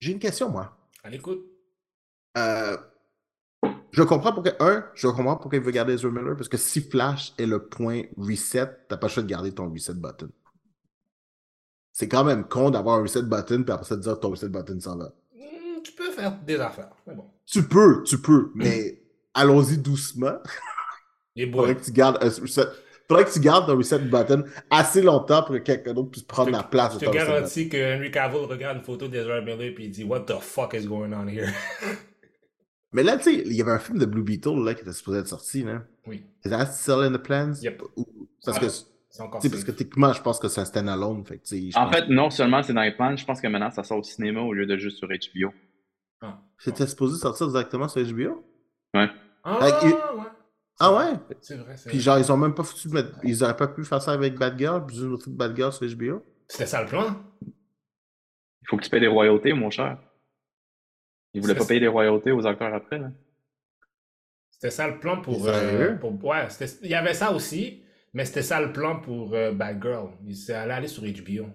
[0.00, 0.74] J'ai une question, moi.
[1.04, 1.44] À l'écoute.
[2.38, 2.76] Euh,
[3.90, 6.80] je comprends pourquoi, un, je comprends pourquoi il veut garder Ezra Miller, parce que si
[6.80, 10.28] Flash est le point reset, t'as pas le choix de garder ton reset button.
[11.92, 14.50] C'est quand même con d'avoir un reset button, puis après ça, de dire ton reset
[14.50, 15.12] button s'en va.
[15.34, 16.92] Hmm, tu peux faire des affaires.
[17.06, 17.24] Mais bon.
[17.46, 19.02] Tu peux, tu peux, mais
[19.34, 20.36] allons-y doucement.
[21.34, 22.66] Les Faudrait que tu gardes un reset.
[23.08, 26.50] Faudrait que tu gardes un reset button assez longtemps pour que quelqu'un d'autre puisse prendre
[26.50, 29.62] la place Je de te ton garantis que Henry Cavill regarde une photo d'Ezra Miller
[29.62, 31.48] et il dit What the fuck is going on here?
[32.92, 34.92] Mais là, tu sais, il y avait un film de Blue Beetle là, qui était
[34.92, 35.62] supposé être sorti.
[35.62, 35.82] Là.
[36.06, 37.52] oui, Is that still in the plans?
[37.62, 37.82] Yep.
[37.96, 38.06] Ou-
[38.44, 41.24] Parce Ah, que, parce que techniquement, je pense que c'est un stand-alone.
[41.24, 41.40] Fait
[41.76, 43.98] En pense- fait, non seulement c'est dans les plans, je pense que maintenant ça sort
[43.98, 45.52] au cinéma au lieu de juste sur HBO.
[46.22, 48.44] Ah, C'était supposé sortir directement sur HBO?
[48.94, 49.08] Ouais.
[49.44, 50.00] Ah, Avec- ouais.
[50.80, 51.36] Ah ouais?
[51.40, 52.04] C'est vrai, c'est Puis vrai.
[52.04, 53.10] genre, ils ont même pas foutu de mettre...
[53.24, 56.22] Ils auraient pas pu faire ça avec Batgirl, puis juste foutre Batgirl sur HBO?
[56.46, 57.16] C'était ça le plan?
[57.44, 59.98] Il faut que tu payes des royautés, mon cher.
[61.34, 62.98] Ils voulaient pas payer des royautés aux acteurs après.
[62.98, 63.10] Là.
[64.50, 65.44] C'était ça le plan pour.
[65.44, 65.92] Sérieux?
[65.92, 69.34] euh, pour ouais, c'était- il y avait ça aussi, mais c'était ça le plan pour
[69.34, 70.10] euh, Batgirl.
[70.26, 71.46] Il s'est allé aller sur HBO.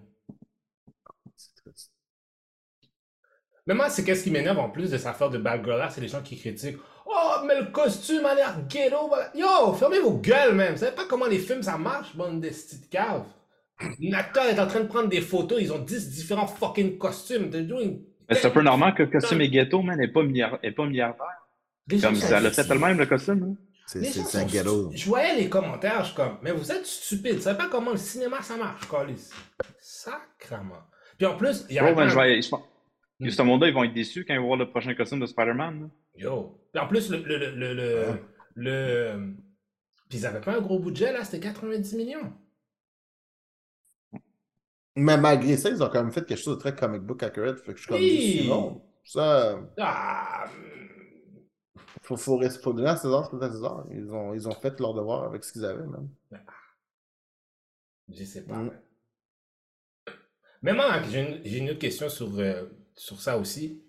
[3.65, 6.01] Mais moi, c'est qu'est-ce qui m'énerve en plus de cette affaire de Batgirl là, c'est
[6.01, 6.77] les gens qui critiquent.
[7.05, 9.11] Oh, mais le costume a l'air ghetto.
[9.35, 10.73] Yo, fermez vos gueules, même.
[10.73, 13.25] Vous savez pas comment les films ça marche, bande de petites caves.
[14.01, 17.49] L'acteur est en train de prendre des photos, ils ont 10 différents fucking costumes.
[17.49, 18.01] They're doing.
[18.29, 20.59] Mais c'est un peu normal que le costume est ghetto, man, elle est pas, milliard...
[20.63, 21.25] milliardaire.
[21.87, 23.43] Les Comme ça l'a fait elle-même, le costume.
[23.43, 23.63] hein.
[23.85, 24.91] C'est un ghetto.
[24.93, 27.91] Je voyais les commentaires, je suis comme, mais vous êtes stupides, vous savez pas comment
[27.91, 29.29] le cinéma ça marche, Calis.
[29.79, 30.83] Sacrement.
[31.17, 31.93] Puis en plus, il y a.
[31.93, 32.63] Man, je vais- je pense-
[33.19, 33.29] Hmm.
[33.29, 35.89] Ce monde-là, ils vont être déçus quand ils vont voir le prochain costume de Spider-Man.
[36.15, 36.59] Yo.
[36.73, 37.17] Puis en plus, le.
[37.19, 38.23] le, le, le, le, Ouais.
[38.55, 39.33] le-
[40.09, 42.33] Puis ils avaient pas un gros budget là, c'était 90 millions.
[44.95, 47.59] Mais malgré ça, ils ont quand même fait quelque chose de très comic book accurate.
[47.59, 48.39] Fait que je suis comme, Oui.
[48.43, 50.45] sinon, ça, Ah.
[52.03, 53.85] faut, faut, rester- faut donner à César ce que César.
[53.91, 56.09] Ils ont, ils ont fait leur devoir avec ce qu'ils avaient, même.
[58.09, 58.55] Je sais pas.
[58.55, 58.71] Mm.
[60.61, 62.65] Mais moi, j'ai une, autre question sur, euh,
[62.95, 63.83] sur ça aussi.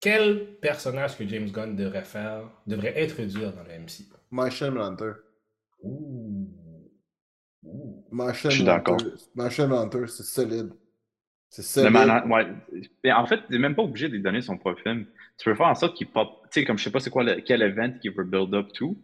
[0.00, 4.04] Quel personnage que James Gunn devrait faire, devrait introduire dans le MC?
[4.30, 5.12] Martian Hunter.
[5.82, 6.15] Ouh.
[8.12, 8.94] Je suis d'accord.
[8.94, 10.72] Hunter, Martian Hunter, c'est solide.
[11.50, 12.22] C'est Le solide.
[12.30, 12.46] Ouais.
[13.04, 15.06] Mais en fait, t'es même pas obligé de lui donner son profil.
[15.38, 16.28] Tu peux faire en sorte qu'il pop.
[16.50, 18.68] Tu sais, comme je sais pas c'est quoi le- quel event qu'il veut build up
[18.74, 18.96] to.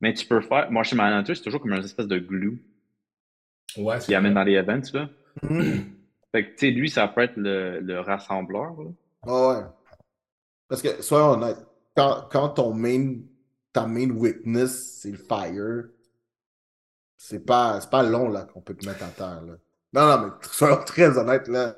[0.00, 0.70] Mais tu peux faire.
[0.70, 2.62] Martian Manhunter, c'est toujours comme une espèce de glue
[3.76, 5.08] Ouais, c'est qu'il amène dans les events, là.
[5.42, 5.84] Mhm.
[6.32, 8.90] Fait que, tu sais, lui, ça peut être le, le rassembleur, là.
[9.26, 9.64] Ah ouais.
[10.68, 11.58] Parce que, soyons honnêtes,
[11.96, 13.16] quand, quand ton main,
[13.72, 15.84] ta main weakness, c'est le fire,
[17.16, 19.42] c'est pas, c'est pas long là qu'on peut te mettre à terre.
[19.46, 19.54] Là.
[19.92, 21.76] Non, non, mais soyons très honnêtes, là.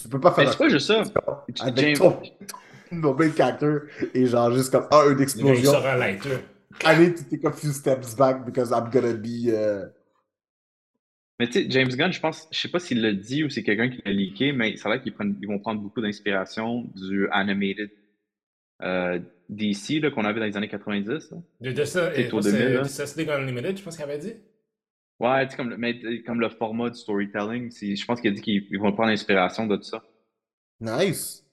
[0.00, 1.02] Tu peux pas faire Mais c'est pas juste ça.
[1.60, 2.20] avec James- ton,
[3.02, 3.78] ton main character
[4.14, 5.72] et genre juste comme, ah, une explosion.
[6.84, 9.48] Allez, tu take a few steps back because I'm gonna be.
[9.48, 9.86] euh,
[11.38, 13.62] Mais tu sais, James Gunn, je pense, je sais pas s'il l'a dit ou c'est
[13.62, 16.82] quelqu'un qui l'a leaké, mais ça a l'air qu'ils prennent- ils vont prendre beaucoup d'inspiration
[16.94, 17.90] du animated
[18.82, 19.18] euh,
[19.50, 21.30] DC là, qu'on avait dans les années 90.
[21.32, 21.38] là.
[21.60, 22.82] De, de ça, C'est et au c'est 2000, là.
[22.84, 24.34] Justice League Unlimited, je pense qu'il avait dit.
[25.20, 28.20] Ouais, tu sais, comme, le- mais, euh, comme le format du storytelling, c'est- je pense
[28.20, 30.02] qu'il a dit qu'ils ils vont prendre l'inspiration de tout ça.
[30.80, 31.44] Nice.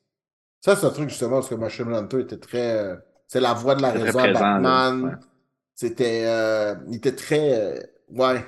[0.61, 2.78] Ça, c'est un truc justement parce que Machine Hunter était très.
[2.78, 2.95] euh,
[3.28, 4.59] c'est la voix de la raison très à présent, là.
[4.91, 5.20] Batman.
[5.76, 6.24] C'était.
[6.26, 7.59] euh, il était très.
[7.59, 8.43] euh, ouais.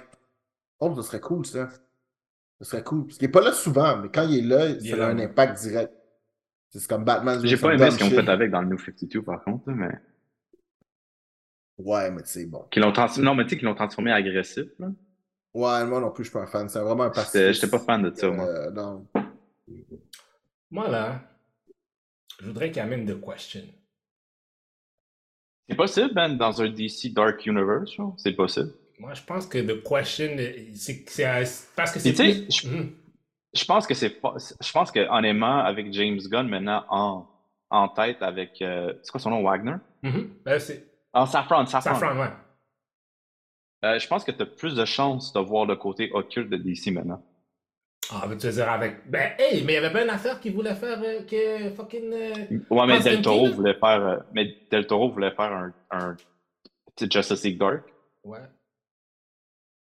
[0.79, 1.69] Oh, ce serait cool, ça.
[2.61, 3.05] Ce serait cool.
[3.05, 4.99] Parce qu'il n'est pas là souvent, mais quand il est là, Il est ça a
[4.99, 5.25] là, un ouais.
[5.25, 5.93] impact direct.
[6.71, 7.39] C'est comme Batman.
[7.43, 8.19] J'ai pas aimé Dumb ce qu'ils ont Shit.
[8.25, 9.91] fait avec dans le New 52, par contre, là, mais.
[11.77, 12.65] Ouais, mais c'est bon.
[12.71, 14.87] Qu'ils l'ont trans- Non, mais tu sais, qu'ils l'ont transformé agressif, là.
[15.59, 16.69] Ouais, moi non plus, je suis pas un fan.
[16.69, 17.53] C'est vraiment un pacifiste.
[17.53, 18.45] j'étais pas fan de ça, moi.
[18.45, 19.05] Euh, non.
[20.71, 21.21] Moi, là,
[22.39, 23.61] je voudrais qu'il amène The Question.
[25.67, 27.91] C'est possible, Ben, dans un DC Dark Universe?
[28.17, 28.71] C'est possible.
[28.99, 30.35] Moi, je pense que The Question,
[30.75, 31.05] c'est
[31.75, 32.51] parce que c'est Et tu sais, plus...
[32.51, 32.95] je- Mhm.
[33.51, 34.35] Je pense que c'est pas.
[34.61, 37.27] Je pense que honnêtement, avec James Gunn maintenant en,
[37.71, 38.61] en tête avec.
[38.61, 39.77] euh, c'est quoi son nom, Wagner?
[40.03, 40.29] Mhm.
[40.47, 41.95] Euh, c'est Ah, Safran, Safran.
[41.95, 42.29] Safran, ouais.
[43.85, 46.57] Euh, je pense que tu as plus de chances de voir le côté occulte de
[46.57, 47.23] DC maintenant.
[48.11, 49.09] Ah, mais tu veux dire avec...
[49.09, 52.11] Ben, hey, mais il y avait pas une affaire qui voulait faire euh, que fucking...
[52.11, 54.05] euh, Ouais, mais Del Toro voulait faire.
[54.05, 56.17] euh, mais Del Toro voulait faire un, un
[56.99, 57.83] Justice League Dark.
[58.23, 58.39] Ouais.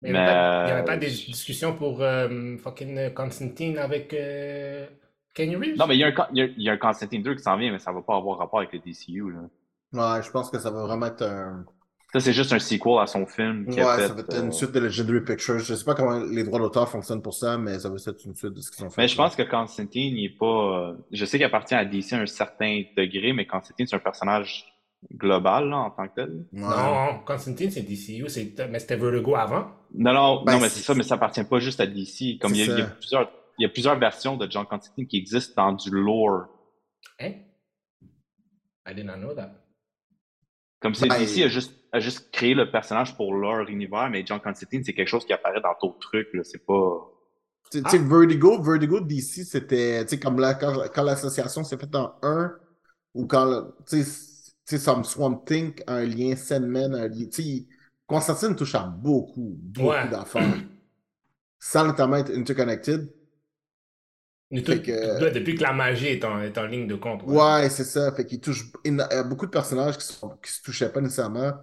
[0.01, 3.77] Mais il n'y avait, pas- il y avait pas des discussions pour euh, fucking Constantine
[3.77, 4.88] avec euh,
[5.34, 5.77] Kenny Reeves?
[5.77, 7.36] Non, mais il y, a un, il y a- il y a un Constantine 2
[7.36, 9.32] qui s'en vient, mais ça va pas avoir rapport avec le DCU.
[9.32, 10.15] Là.
[10.17, 11.65] Ouais, je pense que ça va vraiment être un.
[12.14, 13.66] Ça, c'est juste un sequel à son film.
[13.68, 15.59] Ouais, qu'il a ça va être euh, une suite de Legendary Pictures.
[15.59, 18.36] Je sais pas comment les droits d'auteur fonctionnent pour ça, mais ça va être une
[18.36, 19.01] suite de ce qu'ils ont fait.
[19.03, 20.45] Mais je pense que Constantine, il est pas.
[20.89, 23.99] euh, Je sais qu'il appartient à DC à un certain degré, mais Constantine, c'est un
[23.99, 24.66] personnage
[25.16, 26.45] global là, en tant que tel.
[26.53, 26.59] Ouais.
[26.62, 29.68] Non, Constantine, c'est DCU, c'est- mais c'était Vertigo avant.
[29.95, 32.38] Non, non, Ben, non, mais c'est- ça, mais ça appartient pas juste à DC.
[32.39, 32.95] Comme il y, a, C'est il y a ça.
[32.99, 36.47] plusieurs, il y a plusieurs versions de John Constantine qui existent dans du lore.
[37.20, 37.32] Hein?
[38.88, 39.51] I did not know that.
[40.82, 44.25] Comme si Ben, DC a juste, a juste créé le personnage pour leur univers, mais
[44.25, 46.34] John Constantine, c'est quelque chose qui apparaît dans d'autres trucs.
[46.34, 46.43] là.
[46.43, 47.07] C'est pas.
[47.71, 47.89] Tu Ah.
[47.89, 52.51] sais, Vertigo, Vertigo DC, c'était, tu sais, comme quand, quand l'association s'est faite en un,
[53.13, 54.21] ou quand, le- tu sais,
[54.67, 57.65] tu sais, Some Swamp Thing a un lien, Sandman a un lien, tu sais,
[58.07, 60.09] Constantine touche à beaucoup, beaucoup Ouais.
[60.09, 60.57] d'affaires.
[61.59, 63.07] Sans notamment être interconnected.
[64.52, 67.24] Tout- que- depuis que la magie est en, est en ligne de compte.
[67.24, 68.12] Ouais, c'est ça.
[68.12, 71.54] Fait qu'il touche éno- euh, beaucoup de personnages qui, sont, qui se touchaient pas nécessairement.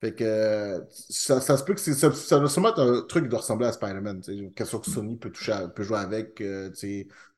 [0.00, 3.30] Fait que ça, ça se peut que ça, ça doit sûrement être un truc qui
[3.30, 4.22] doit ressembler à Spider-Man.
[4.22, 6.40] chose que Sony peut toucher, à- peut jouer avec.
[6.40, 6.70] euh.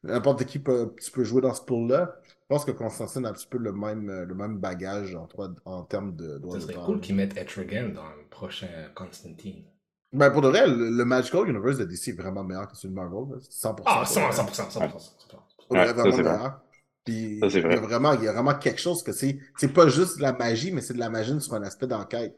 [0.02, 2.16] N'importe qui peut, tu peux jouer dans ce pool-là.
[2.24, 5.28] Je pense que Constantine a un petit peu le même, euh, le même bagage en,
[5.64, 9.64] en termes de Ça serait cool qu'ils mettent Etrigan dans le prochain Constantine.
[10.16, 12.94] Ben, pour de vrai, le, le Magical Universe de DC est vraiment meilleur que celui
[12.94, 13.34] de Marvel.
[13.34, 13.36] là.
[13.50, 13.82] 100%.
[13.86, 14.32] Ah, pour 100%, vrai.
[14.32, 15.38] 100%, 100%, 100%.
[15.68, 16.60] Pour de vrai, Ouais, ça, vraiment meilleur.
[17.04, 17.76] Puis, Ça, il y a vrai.
[17.76, 19.38] vraiment, il y a vraiment quelque chose que c'est.
[19.56, 22.36] C'est pas juste de la magie, mais c'est de la magie sur un aspect d'enquête.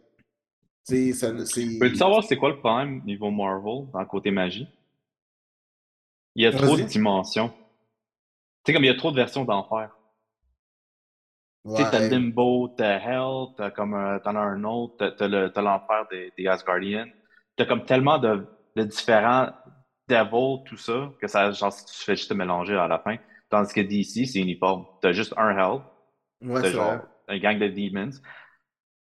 [0.86, 1.78] Tu sais, ça- c'est.
[1.78, 4.68] Peux-tu savoir c'est quoi le problème niveau Marvel dans le côté magie?
[6.34, 7.48] Il y a trop de dimensions.
[7.48, 7.54] Tu
[8.66, 9.90] sais, comme il y a trop de versions d'enfer.
[11.64, 12.08] Tu sais, t'as.
[12.08, 16.06] Limbo, t'as Hell, t'as comme un- t'en as un autre, t'as- t'as le- t'as l'enfer
[16.10, 17.08] des, des Asgardians.
[17.58, 18.46] T'as comme tellement de,
[18.76, 19.50] de différents
[20.08, 23.16] devils, tout ça, que ça, genre, tu fais juste te mélanger à la fin.
[23.50, 24.86] Tandis que DC, c'est uniforme.
[25.02, 25.82] T'as juste un Hell,
[26.42, 27.02] Ouais, c'est genre vrai.
[27.28, 28.10] un gang de demons.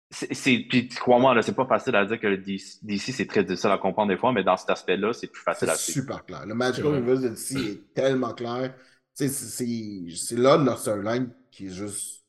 [0.09, 3.27] C'est, c'est- puis crois-moi, là, c'est pas facile à dire que le DC, DC, c'est
[3.27, 5.77] très difficile à comprendre des fois, mais dans cet aspect-là, c'est plus facile C'est à
[5.77, 5.99] suivre.
[6.01, 6.45] super clair.
[6.45, 6.97] Le Magical C'est.
[6.97, 8.73] Universe de DC est tellement clair.
[9.13, 12.25] C'est- c'est c'est là leur storyline qui est juste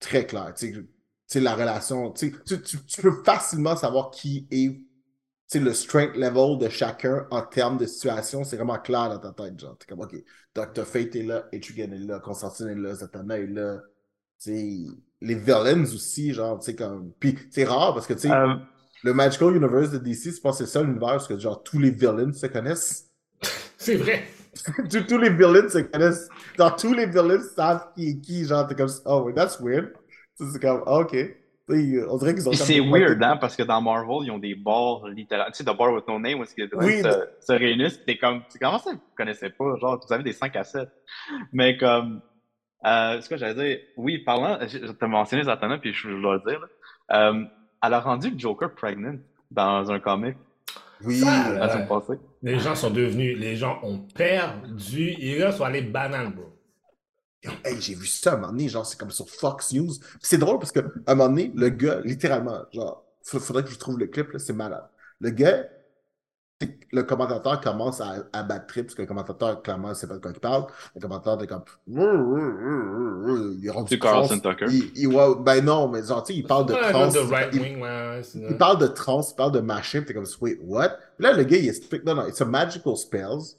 [0.00, 0.54] très clair.
[0.56, 0.88] Tu sais, tu
[1.26, 2.12] sais, la relation.
[2.12, 4.80] tu Tu, tu, tu peux facilement savoir qui est
[5.58, 8.44] le strength level de chacun en termes de situation.
[8.44, 9.58] C'est vraiment clair dans ta tête.
[9.58, 10.14] Genre, t'es comme, OK,
[10.54, 10.84] Dr.
[10.84, 13.80] Fate est là, Etrigan est là, Constantine est là, Zatanna est là.
[14.42, 14.78] Tu sais,
[15.20, 17.12] les villains aussi, genre, tu sais, comme.
[17.20, 18.54] Puis c'est rare parce que, tu sais, Euh,
[19.02, 21.78] le Magical Universe de DC, je pense que c'est ça l'univers parce que genre tous
[21.78, 23.10] les villains se connaissent.
[23.78, 24.24] C'est vrai.
[24.90, 26.28] tous, tous les villains se connaissent.
[26.58, 28.44] Genre tous les villains savent qui est qui.
[28.44, 29.92] Genre, t'es comme, oh, wait, that's weird.
[30.38, 31.16] C'est comme, ok.
[31.70, 34.38] Sais, On dirait qu'ils ont c'est weird, de- hein, parce que dans Marvel, ils ont
[34.38, 35.50] des bars littéralement.
[35.52, 38.04] Tu sais, The Bar with No Name, où est-ce que les Oui, se, se réunissent,
[38.04, 39.76] t'es comme, tu comment ça, vous connaissez pas?
[39.80, 40.88] Genre, vous avez des 5 à 7.
[41.52, 42.20] Mais comme,
[42.86, 46.20] euh, ce que j'allais dire, oui, parlant, je je t'ai mentionné Zatanna, puis je, je
[46.20, 47.44] dois le dire, là, euh,
[47.84, 49.16] elle a rendu le Joker pregnant
[49.50, 50.36] dans un comic
[51.04, 51.16] Oui.
[51.16, 52.20] Ça, la semaine passée.
[52.42, 55.14] Les gens sont devenus, les gens ont perdu.
[55.18, 56.52] Ils là sont allés bananes, bro.
[57.64, 59.92] Hey, j'ai vu ça à un moment donné, genre, c'est comme sur Fox News.
[60.20, 63.78] C'est drôle parce qu'à un moment donné, le gars, littéralement, genre, il faudrait que je
[63.78, 64.84] trouve le clip, là, c'est malade.
[65.20, 65.64] Le gars,
[66.92, 70.20] le commentateur commence à, à battre trip, parce que le commentateur, clairement, sait pas de
[70.20, 70.66] quoi il parle.
[70.94, 71.64] Le commentateur est comme.
[71.86, 73.98] Il est rendu.
[73.98, 74.66] Carlson Tucker.
[74.68, 77.08] Il, il- ouais, ben non, mais genre, tu sais, il parle de trans.
[77.08, 80.02] de right il- wing, ouais, ouais, c'est il parle de trans, il parle de machin,
[80.02, 80.90] t'es comme, wait, what?
[81.16, 83.56] Puis là, le gars, il explique, non, non, it's a magical spells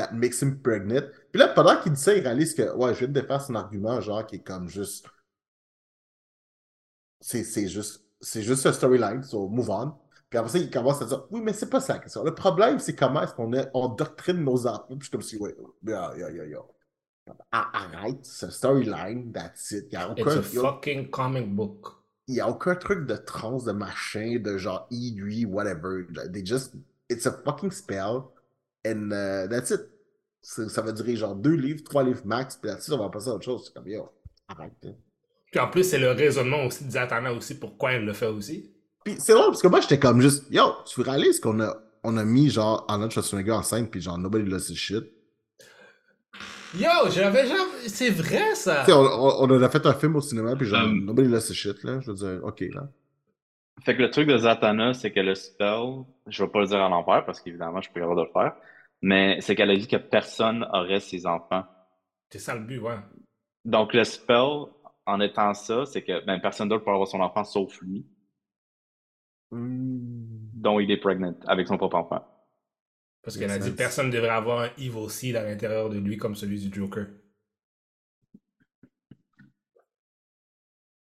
[0.00, 1.02] that makes him pregnant.
[1.32, 3.54] Puis là, pendant qu'il dit ça, il réalise que, ouais, je viens de faire son
[3.54, 5.06] argument, genre, qui est comme juste.
[7.20, 8.04] C'est juste.
[8.22, 9.94] C'est juste un storyline, so move on.
[10.28, 12.22] Puis après ça, il commence à dire, oui, mais c'est pas ça la question.
[12.22, 14.84] Le problème, c'est comment est-ce qu'on est- on doctrine nos enfants.
[14.88, 16.62] Puis je suis comme si, ouais, yeah, yeah, yeah, yeah.
[17.50, 19.86] Ah, Arrête, c'est un storyline, that's it.
[19.90, 20.38] Il n'y a It's aucun.
[20.38, 21.88] a fucking comic book.
[22.28, 26.04] Il n'y a aucun truc de trans, de machin, de genre I, lui, whatever.
[26.32, 26.74] They just.
[27.08, 28.32] It's a fucking spell.
[28.86, 29.80] And uh, that's it.
[30.42, 33.28] Ça, ça va durer genre deux livres, trois livres max, puis là-dessus, on va passer
[33.28, 33.64] à autre chose.
[33.66, 34.08] C'est comme, yo,
[34.48, 34.72] arrête.
[34.86, 34.92] hein.
[35.50, 38.70] Puis en plus, c'est le raisonnement aussi de Zatanna aussi, pourquoi elle le fait aussi.
[39.04, 42.16] Puis c'est drôle, parce que moi, j'étais comme juste, yo, tu réalises qu'on a, on
[42.16, 45.04] a mis genre Arnold Schwarzenegger enceinte, puis genre, nobody loves his shit?
[46.74, 47.88] Yo, j'avais jamais.
[47.88, 48.82] C'est vrai ça!
[48.84, 51.04] Tu sais, on, on, on a fait un film au cinéma, puis genre, Um.
[51.04, 52.00] nobody loves his shit, là.
[52.00, 52.88] Je veux dire, ok, là.
[53.84, 56.78] Fait que le truc de Zatanna, c'est que le spell, je vais pas le dire
[56.80, 58.52] à l'envers parce qu'évidemment, je suis pas capable de le faire,
[59.02, 61.64] mais c'est qu'elle a dit que personne aurait ses enfants.
[62.30, 62.98] C'est ça le but, ouais.
[63.64, 64.66] Donc, le spell,
[65.06, 68.06] en étant ça, c'est que ben, personne d'autre peut avoir son enfant sauf lui,
[69.50, 72.24] dont il est pregnant avec son propre enfant.
[73.22, 73.76] Parce qu'elle a dit sense.
[73.76, 77.06] personne ne devrait avoir un evil seed à l'intérieur de lui comme celui du Joker.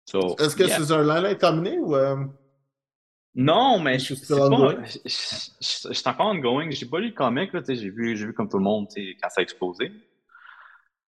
[0.06, 0.76] So, Est-ce que yeah.
[0.78, 1.94] c'est un line terminé ou.
[1.94, 2.24] euh,
[3.34, 4.74] Non, mais Is je still pas.
[4.84, 6.70] Je suis encore ongoing.
[6.70, 8.88] J'ai pas lu le comic, j'ai vu, vu comme tout le monde,
[9.22, 9.92] quand ça a explosé.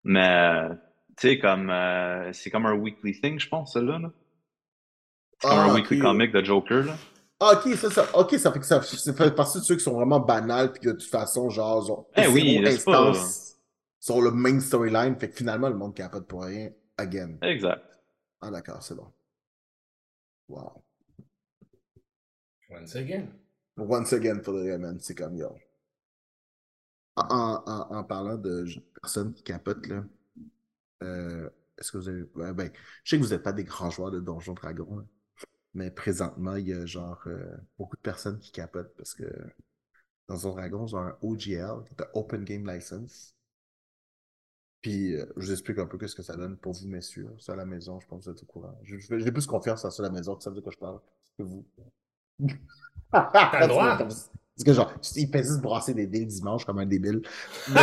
[0.03, 0.69] Mais,
[1.17, 1.69] tu sais, comme.
[1.69, 3.99] euh, c'est comme un weekly thing, je pense, celui-là.
[3.99, 4.11] Là.
[5.39, 6.03] C'est comme Ah, un weekly ok.
[6.03, 6.95] comic de Joker, là.
[7.39, 9.83] Ah, ok, ça, ça, ok, ça fait que ça, ça fait partie de ceux qui
[9.83, 13.13] sont vraiment banals, puis que de toute façon, genre, genre Eh oui, pas-
[13.99, 17.37] sur le main storyline, fait que finalement, le monde capote pour rien, again.
[17.41, 17.83] Exact.
[18.41, 19.07] Ah, d'accord, c'est bon.
[20.49, 20.83] Wow.
[22.71, 23.27] Once again.
[23.77, 25.57] Once again, the vrai, man, c'est comme, yo.
[27.17, 28.65] En, en, parlant de
[29.01, 30.05] personnes qui capotent, là,
[31.03, 32.53] euh, est-ce que vous avez.
[32.53, 32.71] ben,
[33.03, 35.03] je sais que vous n'êtes pas des grands joueurs de Donjons Dragons, là,
[35.73, 39.25] mais présentement, il y a genre euh, beaucoup de personnes qui capotent parce que
[40.29, 43.35] Donjons Dragons ont un OGL, qui est un Open Game License.
[44.81, 47.29] Puis, euh, je vous explique un peu ce que ça donne pour vous, messieurs.
[47.39, 48.77] Ça à la maison, je pense que vous êtes au courant.
[48.83, 50.99] J'ai plus confiance en ça à la maison, tu sais de quoi je parle,
[51.37, 51.65] que vous.
[53.11, 53.97] T'as le droit.
[53.97, 57.21] Parce que genre, il fait juste brasser des dés le dimanche comme un débile.
[57.67, 57.81] Mais,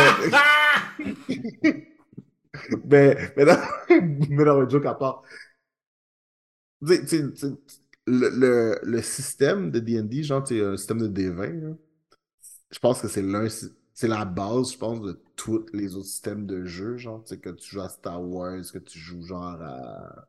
[2.85, 3.57] mais, mais non,
[3.89, 5.23] mais non, mais joke à part.
[8.07, 11.75] Le, le, le système de D&D, genre, tu sais, un système de D20, là,
[12.71, 13.47] je pense que c'est l'un,
[13.93, 17.39] c'est la base, je pense, de tous les autres systèmes de jeu, genre, tu sais,
[17.41, 20.27] que tu joues à Star Wars, que tu joues genre à...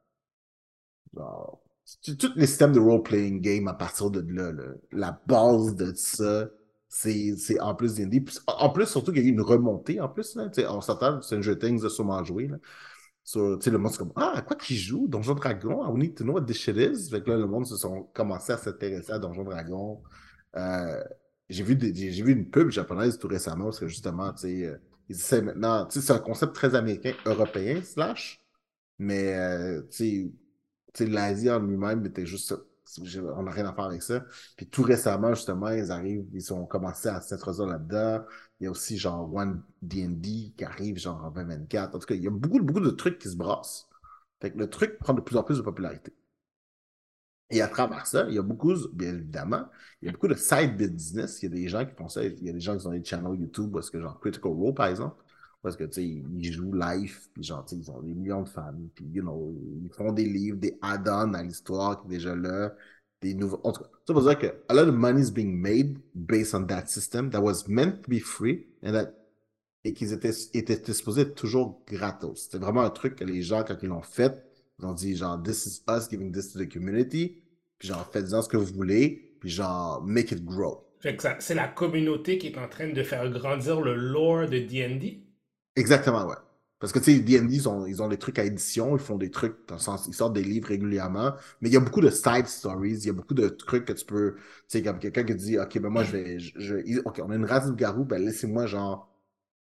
[1.14, 1.60] Genre...
[2.04, 4.52] Tous les systèmes de role-playing game à partir de là,
[4.92, 6.48] la base de ça,
[6.88, 7.94] c'est en plus.
[7.94, 11.36] Puis En plus, surtout qu'il y a eu une remontée, en plus, on s'attend, c'est
[11.36, 12.56] un jeu Things de sûrement joué, là.
[13.22, 15.06] Sais, le monde, c'est comme, ah, quoi qu'ils jouent?
[15.06, 15.84] Donjon Dragon?
[15.86, 17.10] I need to know what this shit is.
[17.10, 20.02] Fait que là, le monde se sont commencé à s'intéresser à Donjon Dragon.
[20.56, 21.00] Euh,
[21.48, 24.76] j'ai vu, vu une pub japonaise tout récemment parce que justement, tu sais, euh,
[25.08, 28.40] ils essaient maintenant, c'est un concept très américain, européen, slash,
[28.98, 29.82] mais, euh,
[30.98, 32.54] l'Asie en lui-même était juste,
[32.98, 34.24] on n'a rien à faire avec ça.
[34.56, 38.24] Puis tout récemment, justement, ils arrivent, ils ont commencé à s'introduire là-dedans.
[38.60, 41.94] Il y a aussi genre One D&D qui arrive genre en 2024.
[41.94, 43.88] En tout cas, il y a beaucoup, beaucoup de trucs qui se brassent.
[44.40, 46.14] Fait que le truc prend de plus en plus de popularité.
[47.50, 49.66] Et à travers ça, il y a beaucoup, bien évidemment,
[50.00, 51.42] il y a beaucoup de side business.
[51.42, 52.24] Il y a des gens qui font ça.
[52.24, 54.74] Il y a des gens qui ont des channels YouTube parce que genre Critical Role,
[54.74, 55.22] par exemple,
[55.62, 58.42] parce que tu sais, ils jouent live, puis genre, tu sais, ils ont des millions
[58.42, 62.18] de fans, puis you know, ils font des livres, des add-ons à l'histoire qui est
[62.18, 62.74] déjà là.
[63.20, 63.60] des nouveaux.
[63.64, 66.54] En tout cas, ça veut dire que a lot of money is being made based
[66.54, 69.12] on that system that was meant to be free and that
[69.84, 72.44] et qu'ils étaient, étaient supposés être toujours gratos.
[72.44, 74.44] C'était vraiment un truc que les gens, quand ils l'ont fait,
[74.78, 77.42] ils ont dit genre, this is us giving this to the community,
[77.78, 80.86] puis genre, faites-en ce que vous voulez, puis genre, make it grow.
[81.00, 84.48] Fait que ça, c'est la communauté qui est en train de faire grandir le lore
[84.48, 85.22] de D&D?
[85.80, 86.36] Exactement, ouais.
[86.78, 89.16] Parce que, tu sais, D&D, ils ont, ils ont des trucs à édition, ils font
[89.18, 92.00] des trucs, dans le sens, ils sortent des livres régulièrement, mais il y a beaucoup
[92.00, 94.98] de side stories, il y a beaucoup de trucs que tu peux, tu sais, comme
[94.98, 97.66] quelqu'un qui dit, OK, ben moi, je vais, je, je- OK, on a une race
[97.68, 99.10] de garou, ben laissez-moi, genre,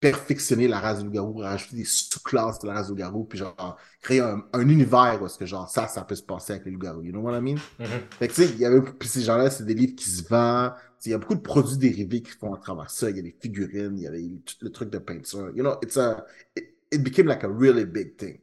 [0.01, 3.79] perfectionner la race du garou, rajouter des sous-classes de la race du garou, puis genre,
[4.03, 6.73] créer un, un univers où est-ce que, genre, ça, ça peut se passer avec les
[6.73, 7.63] loups-garous, you know what I mean?
[7.79, 8.09] Mhm.
[8.19, 10.27] Fait que, tu sais, il y avait, puis ces gens-là, c'est des livres qui se
[10.29, 10.73] vendent.
[11.07, 13.11] Il y a beaucoup de produits dérivés qui font à travers ça.
[13.11, 15.51] Il y a des figurines, il y a les- le truc de peinture.
[15.55, 16.25] You know, it's a,
[16.57, 18.41] it, it became like a really big thing.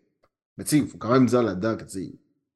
[0.58, 1.86] Mais tu sais, il faut quand même dire là-dedans que,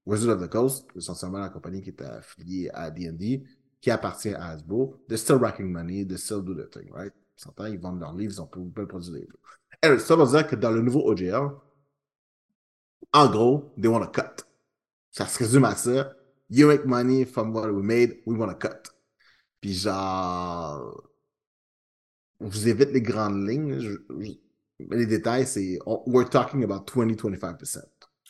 [0.05, 3.43] Wizard of the Coast, essentiellement la compagnie qui est affiliée à D&D,
[3.81, 7.13] qui appartient à Hasbro, they're still racking money, they still do the thing, right?
[7.59, 9.37] Ils ils vendent leurs livres, ils ont peuvent produire des livres.
[9.81, 11.49] Anyway, ça veut dire que dans le nouveau OGL,
[13.13, 14.43] en gros, they want to cut.
[15.11, 16.13] Ça se résume à ça.
[16.49, 18.89] You make money from what we made, we want to cut.
[19.67, 21.03] Puis genre,
[22.39, 23.79] on vous évite les grandes lignes.
[23.81, 24.31] je- je-
[24.79, 27.79] mais les détails, c'est, on- we're talking about 20-25%.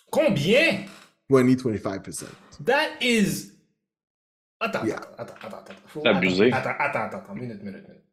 [0.10, 0.86] Combien?
[1.30, 2.26] 20-25%.
[2.66, 3.52] That is...
[4.60, 4.96] Attends, Yeah.
[5.16, 5.74] attends, attends, attends, attends.
[5.86, 6.52] Faut- C'est abusé.
[6.52, 8.04] Attends, attends, attends, attends, minute, minute, minute.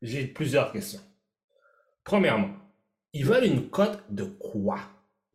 [0.00, 1.02] J'ai plusieurs questions.
[2.02, 2.54] Premièrement,
[3.12, 4.78] ils veulent une cote de quoi?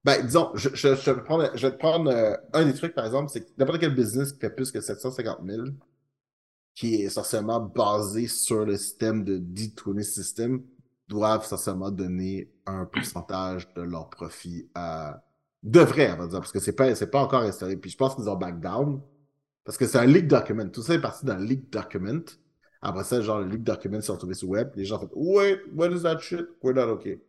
[0.04, 2.74] Ben, disons, je, je, je vais te prendre, je vais te prendre euh, un des
[2.74, 5.66] trucs, par exemple, c'est que n'importe quel business qui fait plus que 750 000,
[6.76, 10.64] qui est essentiellement basé sur le système de D20 System,
[11.08, 15.24] doivent essentiellement donner un pourcentage de leur profit à.
[15.62, 17.78] Devraient, on va dire, parce que c'est pas, c'est pas encore installé.
[17.78, 19.02] Puis je pense qu'ils ont back down,
[19.64, 20.68] parce que c'est un leak document.
[20.68, 22.26] Tout ça est parti d'un leak document.
[22.82, 24.72] Après ça, genre, le leak document s'est retrouvé sur le web.
[24.76, 26.46] Les gens ont fait Wait, what is that shit?
[26.62, 27.24] We're not okay.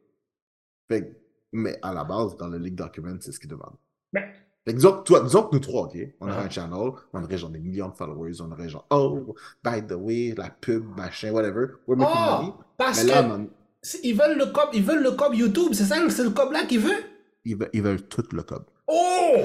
[0.88, 1.20] Fait
[1.52, 3.76] mais à la base, dans le leak document, c'est ce qu'ils demandent.
[4.12, 4.24] Ben,
[4.66, 6.44] Que toi, disons que nous trois, OK, on aurait Ah.
[6.44, 9.92] un channel, on aurait genre des millions de followers, on aurait genre, oh, by the
[9.92, 12.52] way, la pub, machin, whatever, we're making money.
[12.56, 15.84] oh, parce Mais là, que ils veulent le cob, ils veulent le cob YouTube, c'est
[15.84, 17.04] ça, c'est le cob là qu'ils veulent?
[17.44, 18.64] ils, veulent, ils veulent tout le code.
[18.88, 19.42] Oh!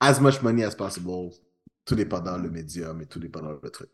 [0.00, 1.30] As much money as possible,
[1.84, 3.90] tout dépendant le médium et tout dépendant le truc.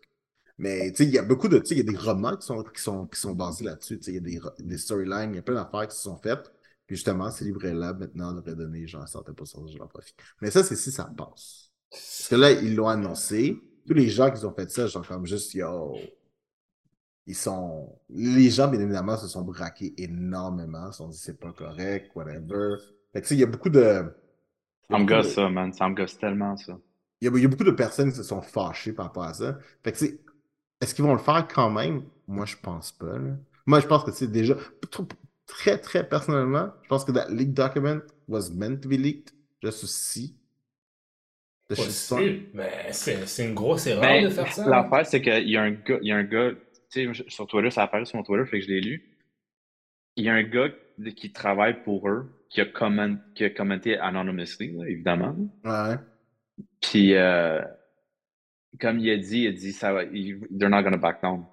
[0.58, 2.36] Mais tu sais, il y a beaucoup de, tu sais, il y a des romans
[2.36, 4.78] qui sont, qui sont, qui sont basés là-dessus, tu sais, il y a des, des
[4.78, 6.50] storylines, il y a plein d'affaires qui se sont faites.
[6.86, 10.14] Puis justement, ces livrets-là, maintenant, on aurait donné genre un certain pourcentage de leur profit.
[10.40, 11.70] Mais ça, c'est si ça passe.
[11.90, 13.58] Parce que là, ils l'ont annoncé.
[13.86, 15.94] Tous les gens qui ont fait ça, genre comme juste, yo,
[17.26, 17.98] ils sont.
[18.08, 20.88] Les gens, bien évidemment, se sont braqués énormément.
[20.88, 22.76] Ils se sont dit, c'est pas correct, whatever.
[23.12, 24.04] Fait que tu sais, il y a beaucoup de.
[24.90, 25.72] Ça me de- gosse ça, man.
[25.72, 26.76] Ça me gosse tellement ça.
[27.20, 29.24] il y, a, il y a beaucoup de personnes qui se sont fâchées par rapport
[29.24, 29.58] à ça.
[29.82, 30.20] Fait que, tu sais,
[30.80, 32.02] est-ce qu'ils vont le faire quand même?
[32.28, 33.18] Moi, je pense pas.
[33.18, 33.36] là.
[33.66, 34.54] Moi, je pense que c'est déjà.
[34.54, 35.08] tr-
[35.46, 39.30] Très, très personnellement, je pense que that leak document was meant to be leaked.
[39.62, 40.34] Just to see.
[41.68, 42.20] the shitstorm.
[42.20, 44.64] Possible, mais c'est c'est une grosse erreur Ben, de faire ça.
[44.64, 44.68] hein.
[44.70, 46.50] l'affaire, c'est qu'il y a un gars, il y a un gars,
[46.90, 49.16] tu sais, sur Twitter, ça apparaît sur mon Twitter, fait que je l'ai lu.
[50.16, 50.68] Il y a un gars
[51.16, 55.36] qui travaille pour eux, qui a, comment- qui a commenté anonymously, là, évidemment.
[55.64, 55.96] Ouais.
[56.80, 57.60] Puis, euh,
[58.80, 61.44] comme il a dit, il a dit, ça va, they're not gonna back down.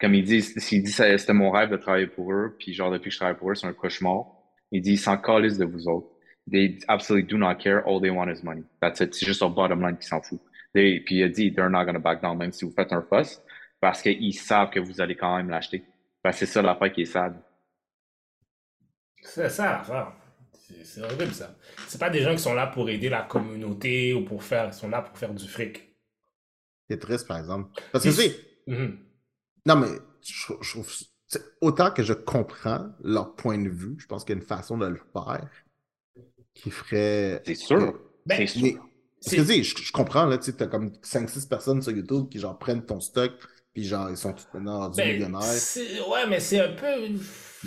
[0.00, 3.10] Comme il dit, s'il dit, c'était mon rêve de travailler pour eux, puis genre, depuis
[3.10, 4.24] que je travaille pour eux, c'est un cauchemar.
[4.72, 6.08] Il dit, ils s'en calissent de vous autres.
[6.50, 7.86] They absolutely do not care.
[7.86, 8.62] All they want is money.
[8.80, 9.14] That's it.
[9.14, 10.40] C'est juste leur bottom line qui s'en fout.
[10.72, 13.42] Puis il a dit, they're not gonna back down, même si vous faites un fuss,
[13.80, 15.84] parce qu'ils savent que vous allez quand même l'acheter.
[16.32, 17.34] C'est ça l'affaire qui est sad.
[19.22, 20.12] C'est ça l'affaire.
[20.82, 21.54] C'est horrible ça.
[21.88, 24.66] C'est pas des gens qui sont là pour aider la communauté ou pour faire.
[24.66, 25.89] Ils sont là pour faire du fric.
[26.90, 27.70] C'est triste, par exemple.
[27.92, 28.36] Parce que, tu sais,
[28.66, 28.98] Mhm.
[29.66, 29.88] non, mais
[30.22, 30.92] je, je trouve.
[31.28, 34.46] c'est- Autant que je comprends leur point de vue, je pense qu'il y a une
[34.46, 35.48] façon de le faire
[36.54, 37.42] qui ferait.
[37.46, 38.00] C'est sûr.
[38.26, 38.62] Ben, c'est sûr.
[38.62, 38.72] Mais,
[39.22, 41.92] parce que, tu sais, je, je comprends, là, tu sais, t'as comme 5-6 personnes sur
[41.92, 43.32] YouTube qui, genre, prennent ton stock,
[43.72, 45.40] puis, genre, ils sont tous maintenant rendus Ben, millionnaires.
[46.10, 46.86] ouais, mais c'est un peu.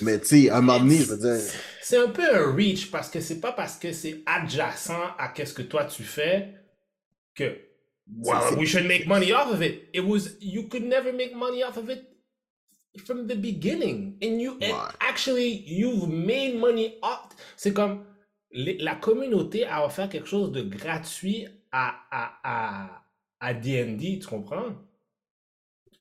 [0.02, 1.50] Mais, tu sais, à un moment donné, je veux dire.
[1.82, 5.54] C'est un peu un reach parce que c'est pas parce que c'est adjacent à qu'est-ce
[5.54, 6.56] que toi tu fais
[7.36, 7.56] que
[8.08, 9.90] well, c'est- we should make money off of it.
[9.94, 12.04] It was you could never make money off of it
[13.06, 17.30] from the beginning, and you and actually you've made money off.
[17.56, 18.06] C'est comme
[18.52, 23.04] la communauté a offert quelque chose de gratuit à à à
[23.40, 24.76] à D&D, tu comprends?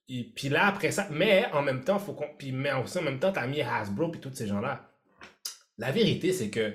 [0.08, 2.28] Et puis là, après ça, mais en même temps, faut qu'on.
[2.36, 4.88] Puis, mais aussi en même temps, t'as mis Hasbro puis tous ces gens-là.
[5.78, 6.74] La vérité, c'est que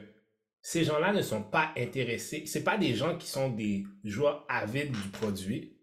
[0.68, 2.43] ces gens-là ne sont pas intéressés.
[2.45, 5.78] C'est pas des gens qui sont des joueurs avides du produit.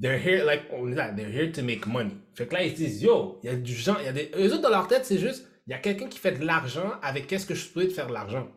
[0.00, 2.12] They're here, like, on est là, they're here to make money.
[2.36, 4.12] Fait que là, ils se disent, yo, il y a du gens, il y a
[4.12, 4.30] des.
[4.36, 6.92] Eux autres, dans leur tête, c'est juste, il y a quelqu'un qui fait de l'argent
[7.02, 8.48] avec qu'est-ce que je peux de faire de l'argent.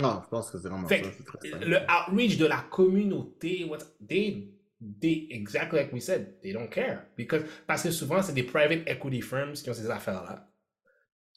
[0.00, 1.10] Non, je pense que c'est vraiment Fait ça.
[1.38, 4.52] très le outreach de la communauté, what, they,
[5.00, 7.04] they, exactly like we said, they don't care.
[7.16, 10.50] Because, parce que souvent, c'est des private equity firms qui ont ces affaires-là.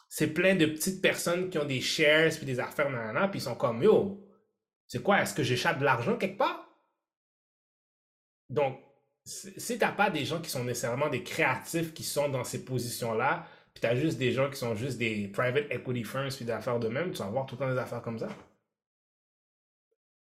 [0.10, 3.44] C'est plein de petites personnes qui ont des shares puis des affaires, nanana, puis ils
[3.44, 4.24] sont comme, yo,
[4.88, 6.68] c'est quoi, est-ce que j'échappe de l'argent quelque part?
[8.50, 8.80] Donc,
[9.26, 13.46] si t'as pas des gens qui sont nécessairement des créatifs qui sont dans ces positions-là,
[13.74, 16.80] puis t'as juste des gens qui sont juste des private equity firms puis des affaires
[16.80, 18.30] de même, tu vas avoir tout le temps des affaires comme ça.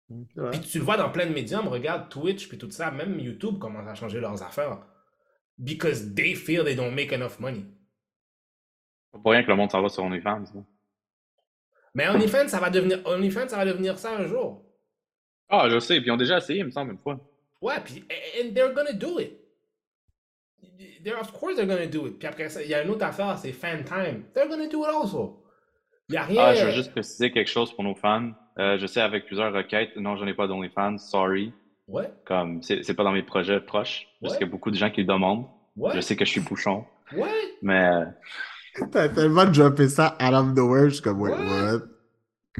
[0.09, 3.57] Puis tu le vois dans plein de médiums, regarde Twitch puis tout ça, même YouTube
[3.59, 4.79] commence à changer leurs affaires.
[5.57, 7.63] Because they feel they don't make enough money.
[9.11, 10.43] Pas pour rien que le monde s'en va sur OnlyFans.
[11.95, 14.63] Mais OnlyFans, ça va devenir OnlyFans, ça va devenir ça un jour.
[15.49, 17.19] Ah, je sais, puis ils ont déjà essayé, il me semble, une fois.
[17.61, 18.03] Ouais, puis
[18.39, 19.33] and they're gonna do it.
[21.03, 22.19] They're, of course they're gonna do it.
[22.19, 24.23] Puis après ça, il y a une autre affaire, c'est fan time.
[24.33, 25.43] They're gonna do it also.
[26.09, 26.41] Il y a rien.
[26.43, 28.31] Ah, je veux juste préciser quelque chose pour nos fans.
[28.59, 31.53] Euh, je sais avec plusieurs requêtes, non, je n'ai pas d'OnlyFans, sorry.
[31.87, 34.91] Ouais, Comme, c'est pas dans mes projets proches, parce qu'il y a beaucoup de gens
[34.91, 35.47] qui le demandent.
[35.75, 37.31] ouais, Je sais que je suis bouchon, ouais.
[37.63, 38.05] mais euh,
[38.91, 41.37] T'as tellement droppé ça out of nowhere, je suis comme, wait, Ouais.
[41.73, 41.81] what?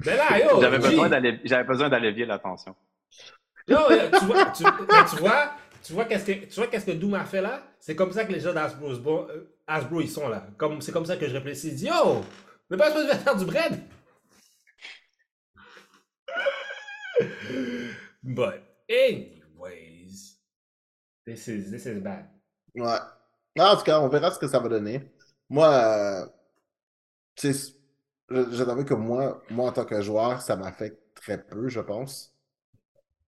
[0.05, 2.76] Mais là, yo, j'avais besoin d'aller- j'avais besoin d'allévier l'attention.
[3.68, 3.78] Yo,
[4.20, 5.51] tu vois, tu, mais tu vois,
[5.84, 7.62] tu vois qu'est-ce que, tu vois qu'est-ce que Doom a fait là?
[7.80, 8.89] C'est comme ça que les gens d'Asbro,
[9.30, 10.45] euh, Hasbro, ils sont là.
[10.57, 11.72] Comme, c'est comme ça que je réfléchis.
[11.72, 12.24] Je dis, yo,
[12.70, 13.80] n'est pas supposé faire du bread.
[18.24, 20.38] But, anyways,
[21.26, 22.26] this is, this is bad.
[22.76, 22.99] Ouais.
[23.60, 25.01] En tout cas, on verra ce que ça va donner.
[25.49, 26.25] Moi, euh,
[27.35, 27.73] tu sais,
[28.29, 31.79] je, je t'avoue que moi, moi, en tant que joueur, ça m'affecte très peu, je
[31.79, 32.33] pense.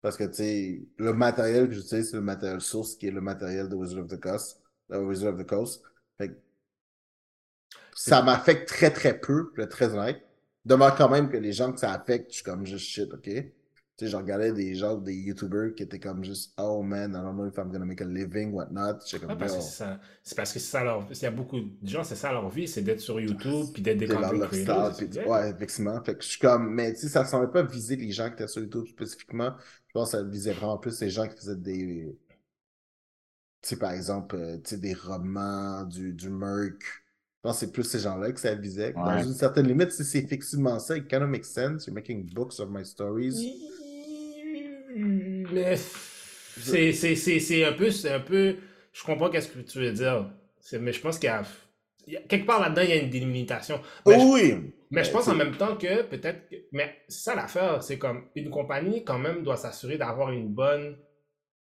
[0.02, 3.22] Parce que, tu sais, le matériel que j'utilise, c'est le matériel source qui est le
[3.22, 4.62] matériel de Wizard of the Coast.
[4.90, 5.84] de Wizard of the Coast.
[6.18, 6.36] Fait que
[7.96, 10.22] ça m'affecte très, très peu, je vais être très honnête.
[10.66, 13.30] Demeure quand même que les gens que ça affecte, je suis comme juste shit, ok?
[13.98, 17.14] Tu sais, je regardais des gens, des YouTubers qui étaient comme juste, oh man, I
[17.22, 19.00] don't know if I'm gonna make a living, whatnot.
[19.06, 20.00] J'étais Ouais, comme, parce que c'est ça.
[20.24, 21.08] C'est parce que c'est ça leur.
[21.12, 23.82] Il y a beaucoup de gens, c'est ça leur vie, c'est d'être sur YouTube puis
[23.84, 24.96] d'être des content creators.
[25.28, 26.02] ouais, effectivement.
[26.04, 28.34] Fait que je suis comme, mais tu sais, ça semblait pas viser les gens qui
[28.34, 29.54] étaient sur YouTube spécifiquement.
[29.88, 32.18] Je pense que ça visait vraiment plus les gens qui faisaient des.
[33.62, 36.82] Tu sais, par exemple, euh, tu sais, des romans, du, du merc.
[37.44, 38.94] Je pense que c'est plus ces gens-là que ça visait.
[38.94, 41.86] Dans une certaine limite, si c'est effectivement ça, it kind of makes sense.
[41.88, 43.34] You're making books of my stories.
[46.60, 48.56] C'est c'est- c'est- c'est un peu, c'est un peu.
[48.94, 50.30] Je comprends qu'est-ce que tu veux dire.
[50.60, 51.44] C'est- Mais je pense qu'il y a,
[52.08, 53.80] il y a- quelque part là-dedans, il y a une délimitation.
[54.06, 54.54] Mais, je, oui!
[54.92, 56.50] mais je Mais pense en même temps que peut-être.
[56.50, 60.50] que- Mais c'est ça l'affaire, c'est comme une compagnie quand même doit s'assurer d'avoir une
[60.50, 60.98] bonne,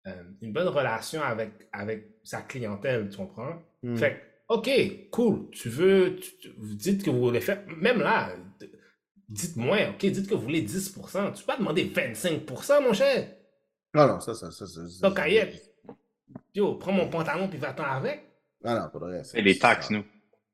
[0.07, 3.61] euh, une bonne relation avec, avec sa clientèle, tu comprends?
[3.83, 3.97] Hmm.
[3.97, 4.13] Fait
[4.49, 5.51] que, ok, cool.
[5.51, 8.31] Tu veux, tu- tu- vous dites que vous voulez faire, même là,
[9.29, 11.33] dites moins, ok, dites que vous voulez 10%.
[11.33, 13.29] Tu peux pas demander 25%, mon cher.
[13.95, 14.67] Non, non, ça, ça, ça.
[14.67, 15.73] ça, ça Donc, Ayette,
[16.55, 18.25] yo, prends mon pantalon puis va-t'en avec.
[18.65, 19.23] Non, non, pas de vrai.
[19.35, 20.05] Et les taxes, nous.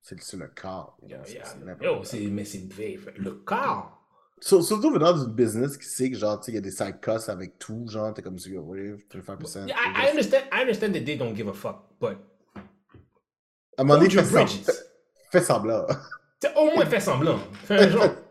[0.03, 0.99] C'est c'est le corps.
[1.03, 2.69] Yo, C'est- yo, c'est yo, c'est, mais c'est
[3.17, 4.01] le corps.
[4.41, 6.71] Sur- Surtout venant d'une business qui sait que genre, tu sais, il y a des
[6.71, 9.67] side costs avec tout, genre, t'es comme si, oui, 25%.
[9.67, 12.19] Yeah, I, I understand, I understand that they don't give a fuck, but
[13.77, 14.63] À un moment donné, fais, sem- bridges.
[15.33, 15.87] fais- semblant.
[16.57, 17.39] Au moins fais semblant.
[17.65, 18.05] Fais un genre.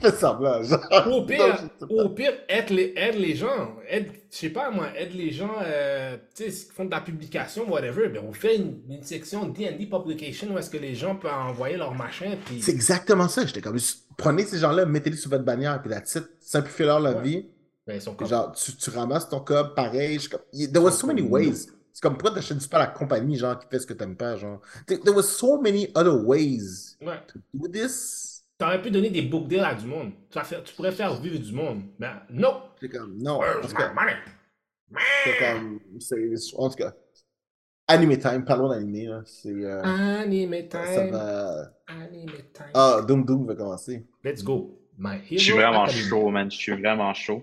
[0.00, 0.80] fais semblant, genre.
[1.10, 1.86] Au pire, pas.
[1.88, 3.76] au pire, aide les, aide les gens.
[3.88, 8.08] Aide, je sais pas moi, aide les gens euh, qui font de la publication, whatever.
[8.08, 11.76] Ben, on fait une, une section D&D Publication où est-ce que les gens peuvent envoyer
[11.76, 12.36] leur machin.
[12.44, 12.60] Puis...
[12.62, 13.46] C'est exactement ça.
[13.46, 13.78] J'étais comme,
[14.16, 17.22] prenez ces gens-là, mettez-les sur votre bannière, puis la titre, simplifiez-leur la Ouais.
[17.22, 17.46] vie.
[17.86, 18.28] Ben, ils sont Puis comme...
[18.28, 20.18] genre, tu, tu ramasses ton cob pareil.
[20.18, 21.66] je comme- There was so many ways.
[21.92, 24.60] C'est comme, pourquoi t'achètes pas la compagnie, genre, qui fait ce que t'aimes pas, genre?
[24.86, 27.20] There there was so many other ways Ouais.
[27.28, 28.31] to do this.
[28.62, 30.12] T'aurais pu donner des book deals à du monde.
[30.30, 31.82] Tu, vas faire- tu pourrais faire vivre du monde.
[31.98, 32.62] Ben, non.
[32.80, 33.32] C'est comme, non.
[33.32, 34.16] En Where's tout my cas, money?
[35.24, 36.92] c'est comme, c'est, en tout cas,
[37.88, 39.22] Anime Time, parlons d'anime, là.
[39.24, 41.10] C'est, euh, Anime ça time.
[41.10, 41.72] va.
[41.88, 42.66] Anime time.
[42.74, 44.06] Ah, Doom Doom va commencer.
[44.22, 44.78] Let's go.
[44.96, 46.48] My Hero Je suis vraiment chaud, man.
[46.48, 47.42] Je suis vraiment chaud.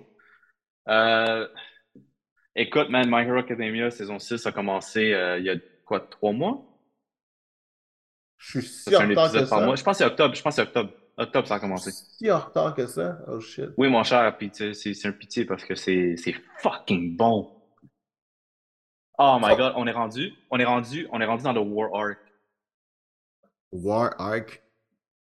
[0.88, 1.46] Euh,
[2.56, 6.32] écoute, man, My Hero Academia, saison 6 a commencé euh, il y a quoi, trois
[6.32, 6.66] mois?
[8.38, 8.62] Je suis
[9.42, 9.66] que ça.
[9.66, 9.76] mois.
[9.76, 10.34] Je pense que c'est octobre.
[10.34, 10.94] Je pense que c'est octobre.
[11.20, 11.92] Octobre, ça a commencé.
[11.92, 13.20] Si en retard que ça.
[13.28, 13.70] Oh shit.
[13.78, 17.16] Oui, mon cher, puis tu sais, c'est c'est un pitié parce que c'est c'est fucking
[17.18, 17.52] bon.
[19.18, 19.58] Oh my Oh.
[19.58, 22.20] god, on est rendu, on est rendu, on est rendu dans le War Arc.
[23.72, 24.64] War Arc?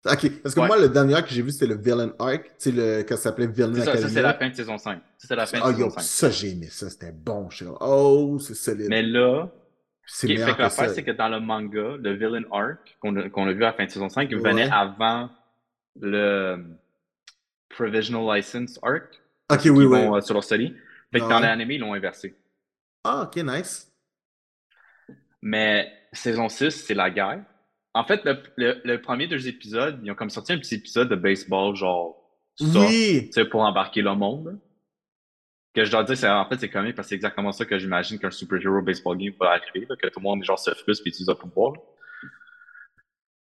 [0.06, 0.68] Ok, parce que Ouais.
[0.68, 2.46] moi, le dernier arc que j'ai vu, c'était le Villain Arc.
[2.46, 4.78] Tu sais, le, quand ça s'appelait Villain C'est ça, ça c'est la fin de saison
[4.78, 5.02] 5.
[5.18, 6.02] Ça, c'est la fin de Ah, saison yo, 5.
[6.02, 6.90] ça, j'ai aimé ça.
[6.90, 7.50] C'était bon.
[7.50, 8.88] Je oh, c'est solide.
[8.90, 9.50] Mais là,
[10.06, 12.96] C'est ok, meilleur fait que que l'affaire, c'est que dans le manga, le villain arc
[13.02, 14.50] qu'on a, qu'on a vu à la fin de saison 5, il Ouais.
[14.52, 15.30] venait avant
[16.00, 16.58] le
[17.70, 19.22] Provisional License arc.
[19.52, 19.86] Ok, oui, oui.
[19.86, 20.74] vont euh, sur leur study.
[21.12, 21.30] Fait que Ouais.
[21.30, 22.36] dans l'anime, ils l'ont inversé.
[23.04, 23.92] Ah, ok, nice.
[25.42, 27.44] Mais saison 6, c'est la guerre.
[27.94, 31.10] En fait, le, le, le premier deux épisodes, ils ont comme sorti un petit épisode
[31.10, 32.22] de baseball, genre,
[32.56, 33.24] soft, Oui.
[33.28, 34.60] tu sais, pour embarquer le monde.
[35.74, 37.78] Que je dois dire, c'est, en fait, c'est comique parce que c'est exactement ça que
[37.80, 41.06] j'imagine qu'un superhero baseball game va arriver, là, que tout le monde, genre, se frustre
[41.06, 41.74] et utilise un pouvoir.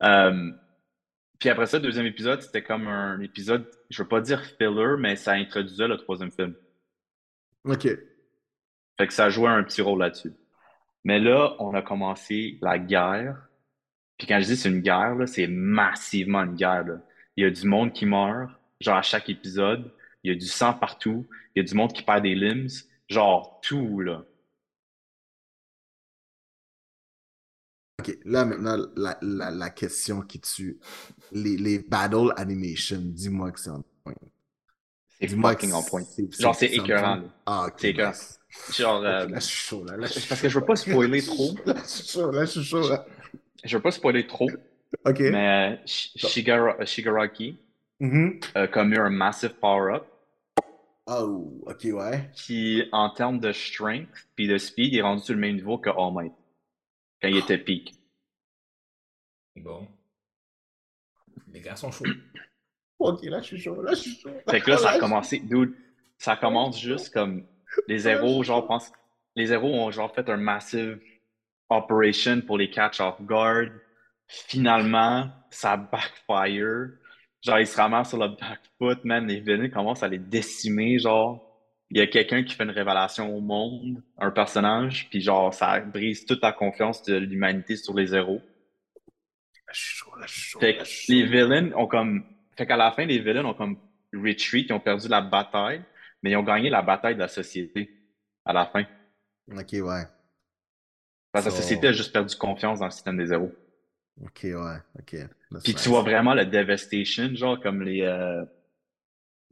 [0.03, 0.51] Euh,
[1.41, 4.97] puis après ça, le deuxième épisode, c'était comme un épisode, je veux pas dire filler,
[4.99, 6.55] mais ça introduisait le troisième film.
[7.65, 7.85] Ok.
[7.85, 10.35] Fait que ça jouait un petit rôle là-dessus.
[11.05, 13.49] Mais là, on a commencé la guerre.
[14.19, 16.85] Puis quand je dis c'est une guerre, là, c'est massivement une guerre.
[16.85, 17.01] là.
[17.37, 19.91] Il y a du monde qui meurt, genre à chaque épisode.
[20.23, 21.27] Il y a du sang partout.
[21.55, 22.69] Il y a du monde qui perd des limbs.
[23.09, 24.25] Genre tout, là.
[28.01, 30.79] Ok, là maintenant, la, la, la question qui tue.
[31.33, 34.15] Les, les battle animation, dis-moi que c'est en point.
[35.21, 36.03] C'est Dis-moi que fucking en point.
[36.39, 37.23] Genre, c'est écœurant.
[37.47, 37.75] Ah, ok.
[37.77, 38.13] C'est écœurant.
[38.73, 39.97] Genre, euh, là, je suis chaud, là.
[39.97, 41.55] là je suis parce que je veux pas spoiler trop.
[41.67, 43.07] Là, je suis chaud, là, je suis chaud, là.
[43.63, 44.51] Je veux pas spoiler trop,
[45.05, 45.21] Ok.
[45.21, 47.61] mais euh, Shigara- Shigaraki
[48.01, 48.41] Mhm.
[48.55, 50.05] a comme eu un massive power-up.
[51.07, 52.31] Oh, ok, ouais.
[52.35, 55.91] qui, en termes de strength puis de speed, est rendu sur le même niveau que
[55.91, 56.33] All Might.
[57.21, 57.95] Quand il était peak.
[59.57, 59.87] Bon.
[61.53, 62.05] Les gars sont chauds.
[62.99, 64.29] Ok, là, je suis chaud, là, je suis chaud.
[64.47, 65.75] Fait que là, ça a commencé, dude,
[66.19, 67.47] ça commence juste comme
[67.89, 68.93] les héros, genre, pense,
[69.37, 71.01] les héros ont genre fait un massive
[71.71, 73.69] operation pour les catch off guard.
[74.27, 76.91] Finalement, ça backfire.
[77.43, 79.27] Genre, ils se ramassent sur le back foot, man.
[79.27, 81.50] Les villains commencent à les décimer, genre.
[81.93, 85.81] Il y a quelqu'un qui fait une révélation au monde, un personnage, puis genre, ça
[85.81, 88.41] brise toute la confiance de l'humanité sur les héros.
[90.61, 92.25] Fait que les villains ont comme.
[92.57, 93.79] Fait qu'à la fin, les villains ont comme
[94.13, 95.83] retreat, ils ont perdu la bataille,
[96.23, 97.91] mais ils ont gagné la bataille de la société
[98.45, 98.85] à la fin.
[99.53, 100.05] Ok, ouais.
[101.33, 103.53] Parce que la So- société a juste perdu confiance dans le système des héros.
[104.23, 105.11] Ok, ouais, ok.
[105.51, 105.83] That's Puis nice.
[105.83, 108.03] tu vois vraiment la devastation, genre comme les.
[108.03, 108.45] euh,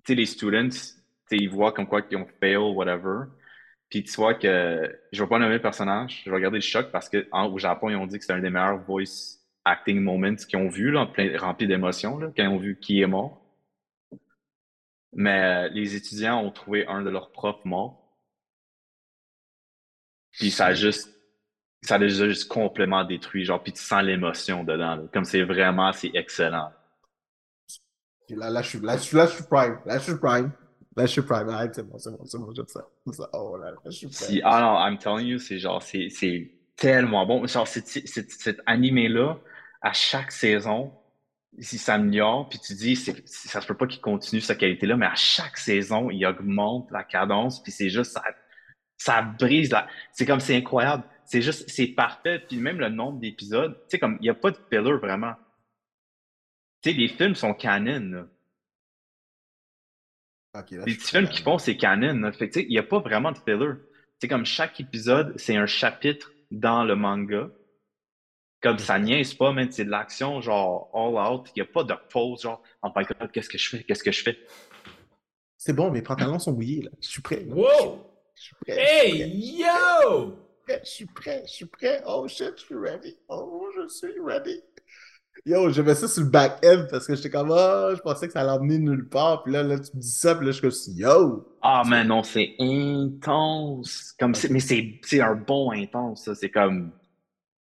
[0.04, 0.68] Tu sais, les students,
[1.36, 3.26] ils voient comme quoi qu'ils ont fail, whatever.
[3.90, 4.98] Puis tu vois que.
[5.12, 7.58] Je vais pas nommer le personnage, je vais regarder le choc parce que en- au
[7.58, 10.90] Japon, ils ont dit que c'était un des meilleurs voice acting moments qu'ils ont vu,
[10.90, 13.42] là, plein, rempli d'émotions, quand ils ont vu qui est mort.
[15.12, 18.16] Mais euh, les étudiants ont trouvé un de leurs profs mort.
[20.32, 21.14] Puis ça a juste.
[21.82, 25.02] Ça les a juste complètement détruit, genre, puis tu sens l'émotion dedans, là.
[25.12, 26.72] Comme c'est vraiment, c'est excellent.
[28.30, 29.78] Là, là, je suis, là, je suis, là, je suis prime.
[29.86, 30.50] Là, je suis prime.
[30.96, 31.48] Là, je suis prime.
[31.48, 32.86] Arrête, c'est bon, c'est bon, c'est bon, j'aime ça.
[33.12, 33.30] Ça.
[33.32, 34.16] Oh là là, je suis prime.
[34.16, 37.46] Si, ah non, I'm telling you, c'est genre, c'est, c'est tellement bon.
[37.46, 39.38] Genre, cet animé-là,
[39.80, 40.92] à chaque saison,
[41.56, 45.14] il s'améliore, puis tu dis, ça se peut pas qu'il continue sa qualité-là, mais à
[45.14, 48.22] chaque saison, il augmente la cadence, puis c'est juste, ça,
[48.96, 51.04] ça brise la, c'est comme, c'est incroyable.
[51.24, 54.34] C'est juste, c'est parfait, puis même le nombre d'épisodes, tu sais, comme, il y a
[54.34, 55.34] pas de filler vraiment.
[56.82, 58.26] Tu sais, les films sont canon, là.
[60.54, 62.14] Là, Les petits films qu'ils font, c'est canon.
[62.20, 62.32] là.
[62.32, 63.74] Fait il n'y a pas vraiment de filler.
[64.20, 67.50] C'est comme chaque épisode, c'est un chapitre dans le manga.
[68.60, 69.70] Comme ça niaise pas, man.
[69.70, 71.48] C'est de l'action, genre, all out.
[71.54, 73.84] Il n'y a pas de pause, genre, oh my god, qu'est-ce que je fais?
[73.84, 74.38] Qu'est-ce que je fais?
[75.56, 76.90] C'est bon, mes pantalons sont mouillés, là.
[77.00, 77.44] Je suis prêt.
[77.44, 77.54] là.
[77.54, 78.04] Wow!
[78.34, 78.74] Je suis prêt.
[78.78, 80.36] je suis Hey, yo!
[80.68, 81.42] Je suis prêt.
[81.46, 82.02] Je suis prêt.
[82.06, 83.16] Oh shit, je suis ready.
[83.28, 84.60] Oh, je suis ready.
[85.46, 88.32] Yo, je mets ça sur le back-end parce que j'étais comme, oh, je pensais que
[88.32, 89.42] ça allait emmener nulle part.
[89.42, 91.56] Puis là, là, tu me dis ça, puis là, je suis comme, yo!
[91.62, 94.14] Ah, man, non, c'est intense.
[94.18, 96.34] Comme c'est- mais c'est c'est un bon intense, ça.
[96.34, 96.92] C'est comme.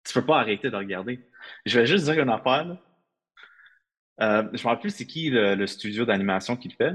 [0.04, 1.20] Tu peux pas arrêter de regarder.
[1.66, 2.78] Je vais juste dire une affaire, là.
[4.20, 6.94] Euh, je me rappelle plus c'est qui le, le studio d'animation qui le fait.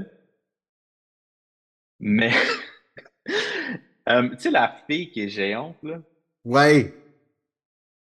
[1.99, 2.31] Mais.
[4.09, 6.01] Euh, tu sais, la fille qui est géante, là.
[6.43, 6.93] Ouais.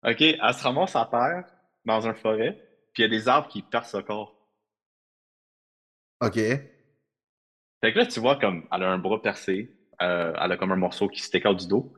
[0.06, 1.45] OK, elle se ramasse à terre
[1.85, 2.53] dans un forêt,
[2.93, 4.35] puis il y a des arbres qui percent le corps.
[6.22, 6.35] Ok.
[6.35, 10.72] Fait que là, tu vois, comme, elle a un bras percé, euh, elle a comme
[10.72, 11.93] un morceau qui se décale du dos.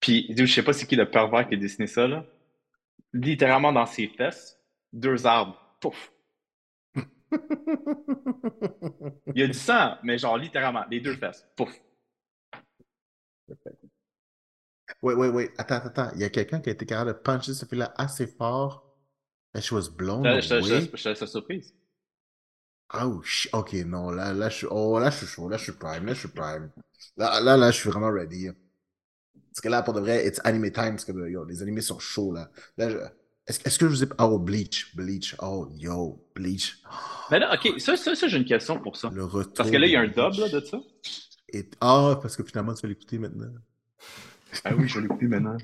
[0.00, 2.24] Puis, je sais pas c'est qui le pervers qui a dessiné ça, là.
[3.12, 4.58] Littéralement dans ses fesses,
[4.92, 5.76] deux arbres.
[5.80, 6.12] Pouf!
[9.34, 11.46] Il y a du sang, mais genre littéralement, les deux fesses.
[11.56, 11.72] Pouf!
[15.02, 15.50] Ouais, ouais.
[15.58, 16.10] Attends, attends, attends.
[16.14, 18.91] Il y a quelqu'un qui a été capable de puncher ce fil-là assez fort
[19.54, 20.40] And she was blown away.
[20.42, 21.74] je te- la surprise.
[22.94, 23.22] Oh,
[23.54, 26.04] ok, non, là, là, je suis, oh, là, je suis chaud, là, je suis prime,
[26.04, 26.70] là, je suis prime.
[27.16, 28.48] Là, là, là, je suis vraiment ready.
[29.50, 31.98] Parce que là, pour de vrai, it's anime time, parce que yo, les animés sont
[31.98, 32.50] chauds, là.
[32.76, 32.98] Là, je-
[33.46, 34.08] est-ce est-ce que je vous ai...
[34.18, 36.82] Oh, Bleach, Bleach, oh, yo, Bleach.
[37.30, 39.10] Mais là, ok, ça, ça, ça j'ai une question pour ça.
[39.12, 40.78] Le retour Parce que là, il y a un dub là, de ça.
[41.48, 43.52] Et- Ah, parce que finalement, tu vas l'écouter maintenant.
[44.64, 45.56] Ah oui, je l'ai plus maintenant.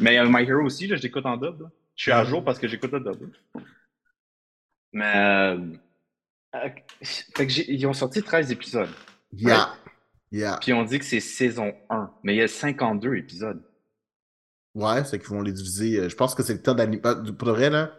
[0.00, 1.60] Mais euh, My Hero aussi, là, je l'écoute en dub.
[1.60, 1.70] là.
[1.96, 3.20] Je suis à jour parce que j'écoute le dub.
[3.54, 3.60] là.
[4.92, 5.16] Mais.
[5.16, 5.58] euh,
[6.56, 6.68] euh,
[7.02, 8.88] fait que ils ont sorti 13 épisodes.
[9.32, 9.74] Yeah,
[10.30, 10.58] yeah.
[10.60, 12.12] Puis on dit que c'est saison 1.
[12.22, 13.62] Mais il y a 52 épisodes.
[14.74, 15.98] Ouais, c'est qu'ils vont les diviser.
[15.98, 17.00] euh, Je pense que c'est le temps d'animer.
[17.00, 17.92] Pour de vrai, là,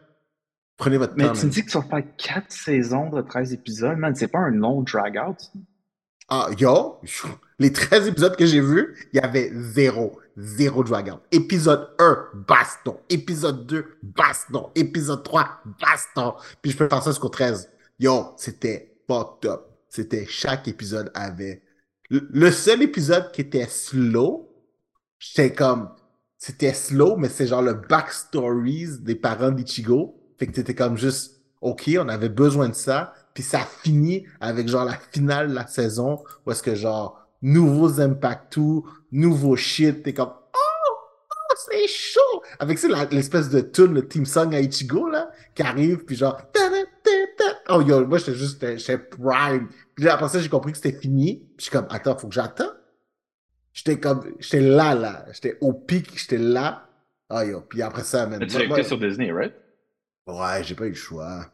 [0.77, 1.34] prenez votre Mais temps.
[1.34, 4.15] tu me dis que tu vas faire 4 saisons de 13 épisodes, man.
[4.15, 5.51] C'est pas un long drag-out?
[6.30, 6.99] Ah, yo,
[7.59, 11.19] les 13 épisodes que j'ai vus, il y avait zéro, zéro dragon.
[11.31, 12.97] Épisode 1, baston.
[13.09, 14.69] Épisode 2, baston.
[14.75, 16.33] Épisode 3, baston.
[16.61, 17.69] Puis je peux ça jusqu'au 13.
[17.99, 19.61] Yo, c'était fucked up.
[19.89, 21.63] C'était chaque épisode avait.
[22.09, 24.49] Le seul épisode qui était slow,
[25.19, 25.89] j'étais comme.
[26.37, 30.21] C'était slow, mais c'est genre le backstories des parents d'Ichigo.
[30.37, 33.13] Fait que t'étais comme juste, OK, on avait besoin de ça.
[33.33, 38.01] Puis ça finit avec genre la finale de la saison où est-ce que genre nouveaux
[38.01, 38.81] Impact 2,
[39.11, 40.57] nouveau shit, t'es comme Oh,
[40.89, 42.41] oh c'est chaud!
[42.59, 42.81] Avec
[43.11, 46.41] l'espèce de tune, le team song à Ichigo là, qui arrive, puis genre.
[47.69, 49.69] Oh yo, moi j'étais juste, j'étais- prime.
[49.95, 51.38] Puis là, après ça, j'ai compris que c'était fini.
[51.55, 52.72] Puis je suis comme, attends, faut que j'attends.
[53.73, 55.26] J'étais comme, j'étais là, là.
[55.31, 56.88] J'étais au pic, j'étais là.
[57.30, 58.26] Ah yo, puis après ça.
[58.26, 59.53] Mais tu écouté sur Disney, right?
[60.27, 61.45] Ouais, j'ai pas eu le choix.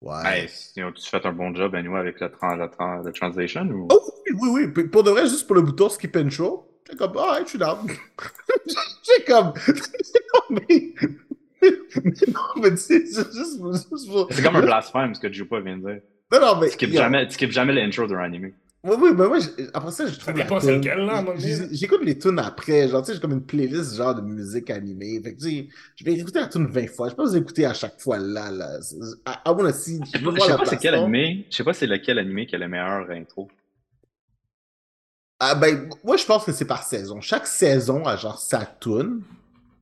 [0.00, 0.44] Ouais.
[0.44, 3.88] Hey, tu fais un bon job, anyway, avec la translation ou?
[3.90, 4.00] Oh
[4.38, 7.42] oui, oui, Pour de vrai, juste pour le bouton skip intro, j'ai comme, ah, ouais,
[7.44, 7.78] je suis down.
[8.66, 9.52] j'ai comme,
[10.34, 10.94] non, mais,
[11.62, 11.70] mais
[12.28, 13.60] non, mais tu sais, c'est juste,
[13.92, 16.00] juste pour- C'est comme un blasphème, ce que Jupa vient de dire.
[16.32, 16.68] Non, non, mais.
[16.68, 18.52] Tu skippes jamais, tu skippes jamais l'intro d'un anime.
[18.82, 19.36] Oui, oui, mais moi,
[19.74, 20.34] après ça, je trouve.
[20.34, 21.34] la dépend c'est lequel, là, à.
[21.70, 22.88] J'écoute les tunes après.
[22.88, 25.20] Genre, tu sais, j'ai comme une playlist genre de musique animée.
[25.22, 27.08] Fait que, tu sais, je vais écouter la tune 20 fois.
[27.10, 28.78] Je peux pas vous écouter à chaque fois là, là.
[29.26, 30.00] I wanna see.
[30.14, 30.24] Je sais
[30.56, 31.46] pas, c'est quel animé.
[31.50, 33.50] Je sais pas c'est lequel animé qui a le meilleur intro.
[35.42, 37.20] Ah, ben, moi, je pense que c'est par saison.
[37.22, 39.22] Chaque saison a genre sa tune.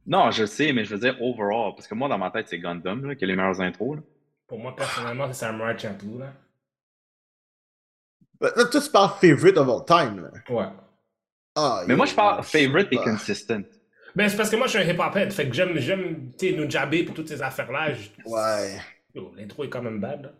[0.06, 1.72] Non, je sais, mais je veux dire overall.
[1.74, 3.96] Parce que moi, dans ma tête, c'est Gundam là, qui a les meilleures intros.
[3.96, 4.02] Là.
[4.46, 6.32] Pour moi, personnellement, c'est Samurai Champloo, là.
[8.40, 10.30] Là, toi, tu parles favorite of all time, là.
[10.48, 10.68] Ouais.
[11.56, 13.04] Ah, Mais yo, moi, je parle favorite et pas.
[13.04, 13.52] consistent.
[14.14, 15.32] Ben, c'est parce que moi, je suis un hip-hop head.
[15.32, 17.92] Fait que j'aime, j'aime, tu sais, nous jabber pour toutes ces affaires-là.
[17.94, 18.78] Je- Ouais.
[19.14, 20.30] Yo, L'intro est quand même bad, là.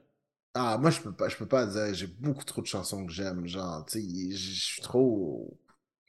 [0.55, 1.95] Ah, moi, je peux pas, je peux pas dire.
[1.95, 3.47] J'ai beaucoup trop de chansons que j'aime.
[3.47, 5.59] Genre, tu sais, je suis trop.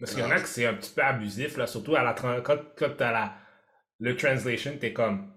[0.02, 1.66] Parce qu'il y en a que c'est un petit peu abusif, là.
[1.68, 3.38] Surtout à la, quand, quand t'as la,
[4.00, 5.32] le translation, t'es comme.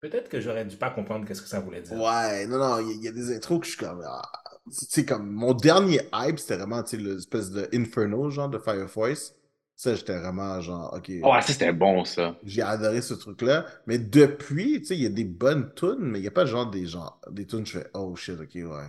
[0.00, 2.02] Peut-être que j'aurais dû pas comprendre qu'est-ce que ça voulait dire.
[2.02, 4.02] Ouais, non, non, il y, a- il y a des intros que je suis comme.
[4.06, 4.22] ah,
[4.66, 8.58] tu sais, comme mon dernier hype, c'était vraiment, tu sais, l'espèce de Inferno, genre, de
[8.58, 9.34] Fire Force.
[9.80, 11.10] Ça, j'étais vraiment, genre, ok.
[11.22, 12.34] Oh, ouais, ça, c'était bon, ça.
[12.42, 13.66] J'ai adoré ce truc-là.
[13.86, 16.46] Mais depuis, tu sais, il y a des bonnes tunes, mais il n'y a pas
[16.46, 18.86] genre des gens, des tunes, je fais, oh shit, ok, ouais.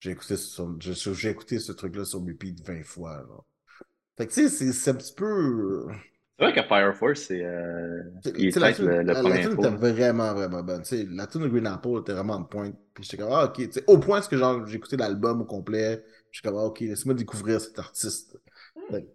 [0.00, 0.62] J'ai écouté ce,
[1.14, 3.46] j'ai écouté ce truc-là sur repeat 20 fois, genre.
[4.18, 5.88] Fait que, tu sais, c'est- c'est un petit peu.
[6.38, 7.44] C'est vrai que Fire Force, c'est.
[7.44, 8.02] Euh...
[8.36, 10.82] Il est la tune le, le la- tune était vraiment, vraiment bonne.
[10.82, 12.76] Tu sais, la tune de Green Apple était vraiment de pointe.
[12.94, 13.54] Puis j'étais comme, ah, ok.
[13.56, 16.04] Tu sais, au point que genre, j'ai écouté l'album au complet.
[16.30, 18.38] Je suis comme, ah, ok, laisse-moi découvrir cet artiste.
[18.90, 19.06] Fait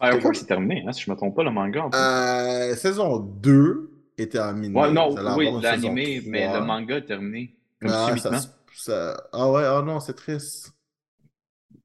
[0.00, 1.84] que, Fire Force, c'est terminé, hein, si je me trompe pas, le manga.
[1.84, 1.98] En plus.
[1.98, 4.74] Euh, saison 2 était en mini.
[4.74, 6.60] ouais, non, oui, l'animé, mais 3.
[6.60, 7.56] le manga est terminé.
[7.80, 8.30] Comme Ah, ça,
[8.74, 10.72] ça- Ah ouais, ah non, c'est triste.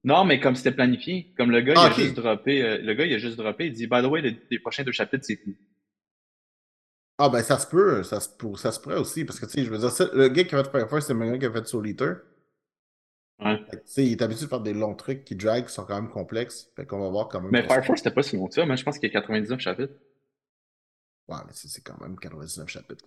[0.04, 2.00] Non, mais comme c'était planifié, comme le gars, Ah, il a ok.
[2.00, 4.40] juste droppé, euh, le gars, il a juste droppé, il dit, by the way, les,
[4.50, 5.56] les prochains deux chapitres, c'est tout.
[7.22, 9.52] Ah ben ça se peut, ça se, pour- ça se pourrait aussi, parce que tu
[9.52, 11.46] sais, je veux dire, le gars qui a fait Fire Force, c'est le gars qui
[11.46, 12.14] a fait Soul Eater.
[13.42, 13.58] Ouais.
[13.72, 16.10] Fait il est habitué de faire des longs trucs qui drag, qui sont quand même
[16.12, 16.70] complexes.
[16.76, 17.52] Fait qu'on va voir quand même.
[17.52, 19.22] Mais Fire Force, c'était pas si long que ça, mais je pense qu'il y a
[19.22, 19.94] 99 chapitres.
[21.28, 23.06] Ouais, mais c'est quand même 99 chapitres.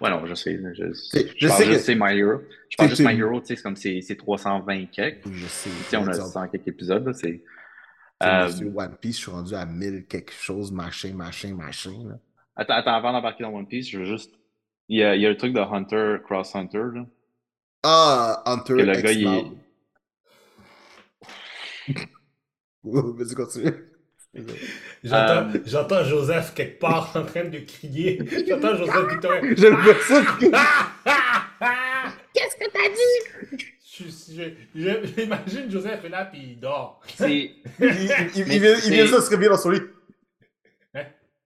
[0.00, 0.58] Ouais, non, je sais.
[0.74, 2.40] Je, C'est- je, je parle sais juste, que- c'est My Hero.
[2.68, 5.30] Je parle juste My Hero, tu sais, c'est comme c'est c'est 320 quelques.
[5.30, 5.70] Je sais.
[5.70, 7.42] Tu sais, on a Exemple, 100 quelques épisodes, c'est...
[8.22, 11.92] Euh, One Piece, je suis rendu à 1000 quelque chose, machin, machin, machin.
[12.08, 12.18] Là.
[12.56, 14.34] Attends, attends, avant d'embarquer dans One Piece, je veux juste...
[14.88, 17.06] Il y a, il y a le truc de Hunter, Cross Hunter, là.
[17.82, 19.44] Ah, Hunter Que le gars, il est-.
[22.84, 23.74] Vas-y, continue.
[25.02, 25.58] J'entends, Euh.
[25.64, 28.18] j'entends Joseph quelque part en train de crier.
[28.46, 29.40] J'entends Joseph Victorin.
[29.56, 30.22] J'aime bien ça.
[32.34, 33.66] Qu'est-ce que t'as dit?
[33.84, 34.42] Je, je,
[34.80, 37.00] je- j'imagine Joseph est là puis il dort.
[37.16, 37.30] C'est...
[37.30, 39.80] Il, il, il, vient, il vient de se réveiller dans son lit.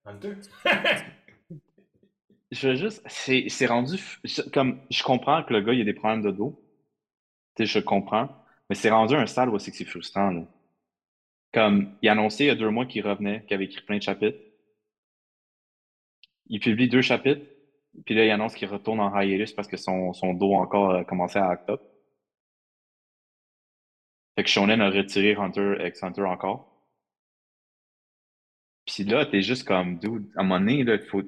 [0.04, 0.34] Hunter?
[2.52, 3.96] Je veux juste, c'est rendu,
[4.52, 6.62] comme, je comprends que le gars, il a des problèmes de dos,
[7.56, 8.28] tu sais, je comprends,
[8.68, 10.44] mais c'est rendu un stade où c'est que c'est frustrant, là.
[11.54, 13.98] Comme, il a annoncé il y a deux mois qu'il revenait, qu'il avait écrit plein
[13.98, 14.38] de chapitres.
[16.46, 17.46] Il publie deux chapitres,
[18.04, 21.04] puis là, il annonce qu'il retourne en hiatus parce que son, son dos encore a
[21.04, 21.82] commencé à act up.
[24.36, 26.68] Fait que Shonen a retiré Hunter x Hunter encore.
[28.86, 31.22] Puis là, t'es juste comme, dude, à un moment donné, là, faut.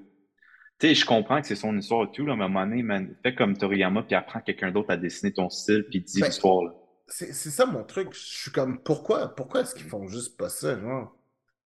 [0.79, 2.67] Tu sais, je comprends que c'est son histoire et tout, là, mais à un moment
[2.67, 6.21] donné, man, fais comme Toriyama, puis apprends quelqu'un d'autre à dessiner ton style, puis dis
[6.21, 6.75] Ben, l'histoire, là.
[7.07, 8.15] C'est c'est ça mon truc.
[8.15, 11.15] Je suis comme, pourquoi, pourquoi est-ce qu'ils font juste pas ça, genre?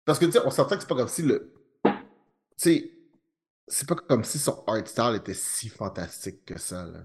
[0.05, 1.51] Parce que, tu sais, on s'entend que c'est pas comme si le.
[1.83, 1.91] Tu
[2.57, 2.91] sais,
[3.67, 6.99] c'est pas comme si son art style était si fantastique que ça, là.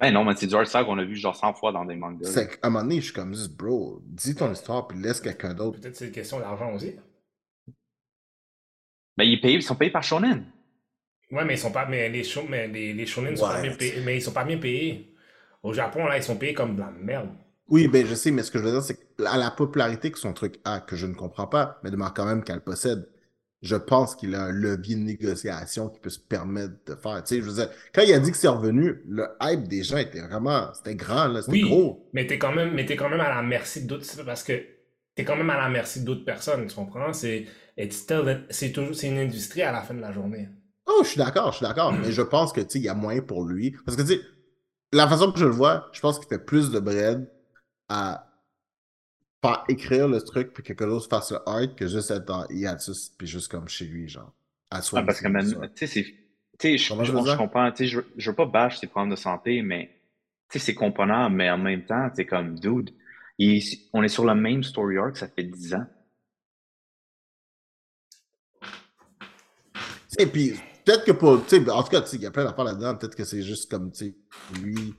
[0.00, 1.94] Ben non, mais c'est du art style qu'on a vu genre 100 fois dans des
[1.94, 2.28] mangas.
[2.28, 5.20] C'est qu'à un moment donné, je suis comme juste, bro, dis ton histoire puis laisse
[5.20, 5.80] quelqu'un d'autre.
[5.80, 6.96] Peut-être c'est une question d'argent aussi.
[9.16, 10.51] Ben, ils, payent, ils sont payés par Shonen.
[11.32, 11.86] Ouais, mais ils sont pas.
[11.86, 14.00] Mais les, show, mais les, les shonen sont pas bien payés.
[14.04, 15.14] Mais ils sont pas bien payés.
[15.62, 17.30] Au Japon, là, ils sont payés comme de la merde.
[17.68, 20.18] Oui, ben je sais, mais ce que je veux dire, c'est qu'à la popularité que
[20.18, 23.08] son truc a, que je ne comprends pas, mais demande quand même qu'elle possède,
[23.62, 27.22] je pense qu'il a un levier de négociation qui peut se permettre de faire.
[27.24, 29.84] Tu sais, je veux dire, quand il a dit que c'est revenu, le hype des
[29.84, 32.10] gens était vraiment, c'était grand, là, c'était Oui, gros.
[32.12, 34.52] mais t'es quand même, mais t'es quand même à la merci d'autres, parce que
[35.14, 37.12] t'es quand même à la merci d'autres personnes, tu comprends?
[37.12, 37.46] C'est,
[38.50, 40.48] c'est toujours, c'est une industrie à la fin de la journée.
[40.94, 42.94] Oh, je suis d'accord, je suis d'accord, mais je pense que, tu il y a
[42.94, 43.72] moyen pour lui.
[43.84, 44.20] Parce que, tu
[44.92, 47.30] la façon que je le vois, je pense qu'il fait plus de bread
[47.88, 48.28] à
[49.40, 52.46] pas écrire le truc puis que quelqu'un d'autre fasse le art que juste être dans
[52.48, 54.32] hiatus puis juste comme chez lui, genre.
[54.70, 56.78] À Ah, soi parce que, tu sais, c'est.
[56.78, 59.90] Je, comprends, tu sais, je, je veux pas bâcher ses problèmes de santé, mais,
[60.48, 62.90] tu sais, c'est component, mais en même temps, c'est comme, dude,
[63.38, 63.62] il-
[63.92, 65.86] on est sur le même story arc, ça fait 10 ans.
[70.18, 70.52] Et puis,
[70.84, 71.44] peut-être que pour.
[71.46, 72.96] tu sais, En tout cas, tu sais, il y a plein d'affaires là-dedans.
[72.96, 74.14] Peut-être que c'est juste comme, tu sais,
[74.62, 74.94] lui.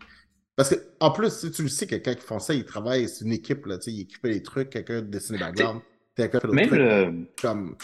[0.55, 3.25] Parce que, en plus, si tu le sais, quelqu'un qui fait ça, il travaille, c'est
[3.25, 5.81] une équipe, là, tu sais, il équipe les trucs, quelqu'un dessine les backgrounds,
[6.15, 6.79] quelqu'un fait d'autres Même trucs.
[6.79, 7.27] le.
[7.41, 7.75] Comme.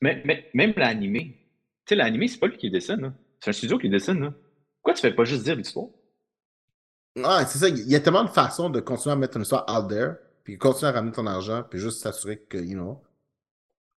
[0.00, 1.36] Mais, mais- même l'animé.
[1.84, 3.12] Tu sais, l'animé, c'est pas lui qui dessine.
[3.40, 4.32] C'est un studio qui le dessine, là.
[4.82, 5.88] Pourquoi tu fais pas juste dire l'histoire?
[7.16, 7.68] Ouais, c'est ça.
[7.68, 10.58] Il y a tellement de façons de continuer à mettre une histoire out there, puis
[10.58, 13.02] continuer à ramener ton argent, puis juste s'assurer que, you know,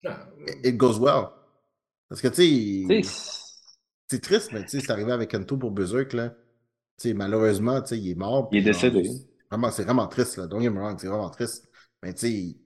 [0.05, 0.29] Ah,
[0.65, 1.29] it goes well.
[2.09, 3.03] Parce que, tu sais,
[4.09, 6.31] c'est triste, mais tu sais, c'est arrivé avec Ento pour Berserk, là.
[6.99, 8.49] Tu sais, malheureusement, tu sais, il est mort.
[8.53, 9.05] Il est genre, décédé.
[9.09, 10.47] c'est Vraiment, c'est vraiment triste, là.
[10.47, 11.69] Don't get me wrong, c'est vraiment triste.
[12.03, 12.57] Mais tu sais,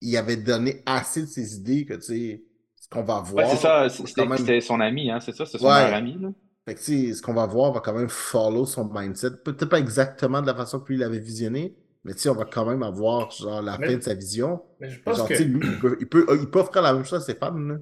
[0.00, 2.42] il avait donné assez de ses idées que, tu sais,
[2.80, 3.34] ce qu'on va voir.
[3.46, 5.82] Ouais, c'est ça, c'était même- son ami, hein, c'est ça, c'est son Ouais.
[5.84, 6.28] meilleur ami, là.
[6.64, 9.32] Fait que, tu sais, ce qu'on va voir va quand même follow son mindset.
[9.44, 12.44] Peut-être pas exactement de la façon que lui l'avait visionné, mais tu sais, on va
[12.44, 14.62] quand même avoir, genre, la Mais- fin de sa vision.
[14.80, 15.34] Mais je pense Genre, que.
[15.34, 17.34] tu sais, lui, il peut, il, peut, il peut offrir la même chose à ses
[17.34, 17.78] fans, là.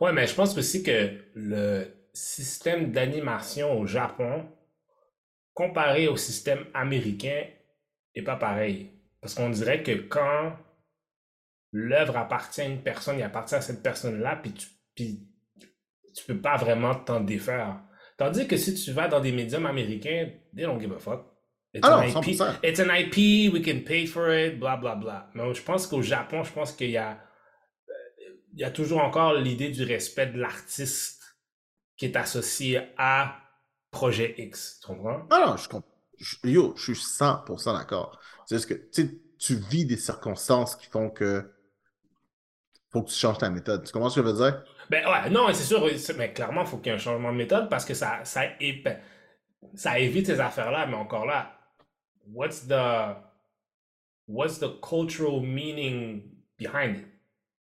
[0.00, 4.48] Ouais, mais je pense aussi que le système d'animation au Japon,
[5.54, 7.44] comparé au système américain,
[8.14, 8.90] est pas pareil.
[9.20, 10.56] Parce qu'on dirait que quand
[11.72, 15.28] l'œuvre appartient à une personne, il appartient à cette personne-là, puis tu, puis
[16.14, 17.80] tu peux pas vraiment t'en défaire.
[18.18, 21.26] Tandis que si tu vas dans des médiums américains, they don't give a fuck.
[21.74, 22.36] It's Ah an non, IP.
[22.36, 22.58] 100%.
[22.62, 25.30] It's an IP, we can pay for it, bla bla bla.
[25.34, 27.18] Mais je pense qu'au Japon, je pense qu'il y a,
[28.52, 31.21] il y a toujours encore l'idée du respect de l'artiste
[32.02, 33.36] qui est associé à
[33.92, 34.80] projet X.
[34.80, 35.24] Tu comprends?
[35.30, 35.88] Ah non, je comprends.
[36.42, 38.18] Yo, je suis 100% d'accord.
[38.44, 41.48] C'est juste que, tu vis des circonstances qui font que
[42.90, 43.84] faut que tu changes ta méthode.
[43.84, 44.64] Tu comprends ce que je veux dire?
[44.90, 47.36] Ben ouais, non, c'est sûr, mais clairement, il faut qu'il y ait un changement de
[47.36, 48.82] méthode parce que ça, ça, é-
[49.76, 51.56] ça évite ces affaires-là, mais encore là,
[52.26, 53.14] what's the,
[54.26, 57.06] what's the cultural meaning behind it?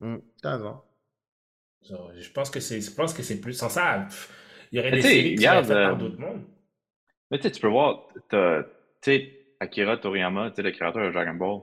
[0.01, 0.81] Hum, t'as raison.
[1.81, 4.05] So, je pense que c'est, je pense que c'est plus sans ça.
[4.07, 4.29] pff,
[4.71, 6.43] Il y aurait Mais des séries qui regarde, faites par euh, d'autres mondes.
[7.31, 8.37] Mais tu peux voir, tu
[9.01, 11.61] sais, Akira Toriyama, tu sais, le créateur de Dragon Ball.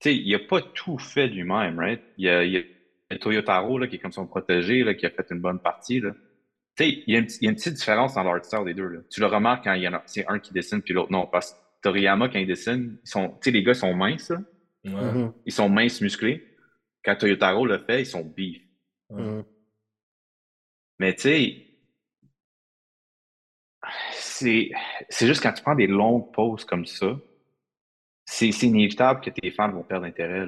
[0.00, 2.02] Tu sais, il a pas tout fait lui-même, right?
[2.18, 2.58] Il y a, il y
[3.10, 6.00] a Toyotaro, là, qui est comme son protégé, là, qui a fait une bonne partie,
[6.00, 6.12] là.
[6.76, 8.64] Tu sais, il y, a une, il y a une petite différence dans l'art style
[8.66, 9.00] des deux, là.
[9.10, 11.26] Tu le remarques quand il y en a, c'est un qui dessine puis l'autre non.
[11.26, 14.38] Parce que Toriyama, quand il dessine, ils sont, tu sais, les gars sont minces, là.
[14.84, 14.92] Ouais.
[14.92, 16.45] Mhm, Ils sont minces, musclés.
[17.06, 18.60] Quand Toyotaro le fait, ils sont beef.
[19.10, 19.44] mhm.
[20.98, 21.66] Mais tu sais,
[24.12, 24.70] c'est,
[25.08, 27.16] c'est juste quand tu prends des longues pauses comme ça,
[28.24, 30.46] c'est, c'est inévitable que tes fans vont perdre intérêt.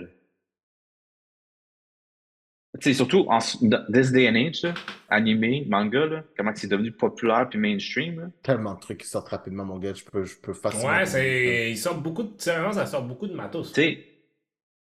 [2.80, 4.74] Tu sais, surtout en this day and age, là,
[5.08, 8.20] animé, manga, là, comment que c'est devenu populaire puis mainstream.
[8.20, 8.30] Là.
[8.42, 9.94] Tellement de trucs qui sortent rapidement, mon gars.
[9.94, 10.88] Je peux, je peux facilement.
[10.88, 13.72] Ouais, c'est, ils sortent beaucoup de, sérieusement, ça sort beaucoup de matos.
[13.72, 14.06] Tu sais,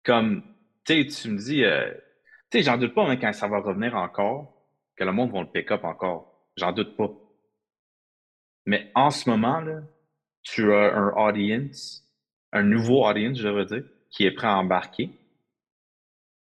[0.03, 0.43] comme,
[0.83, 1.91] tu me dis, euh,
[2.51, 4.53] tu sais, j'en doute pas, mais quand ça va revenir encore,
[4.95, 6.33] que le monde va le pick up encore.
[6.57, 7.09] J'en doute pas.
[8.65, 9.81] Mais en ce moment, là,
[10.43, 12.07] tu as un audience,
[12.51, 15.09] un nouveau audience, je devrais dire, qui est prêt à embarquer.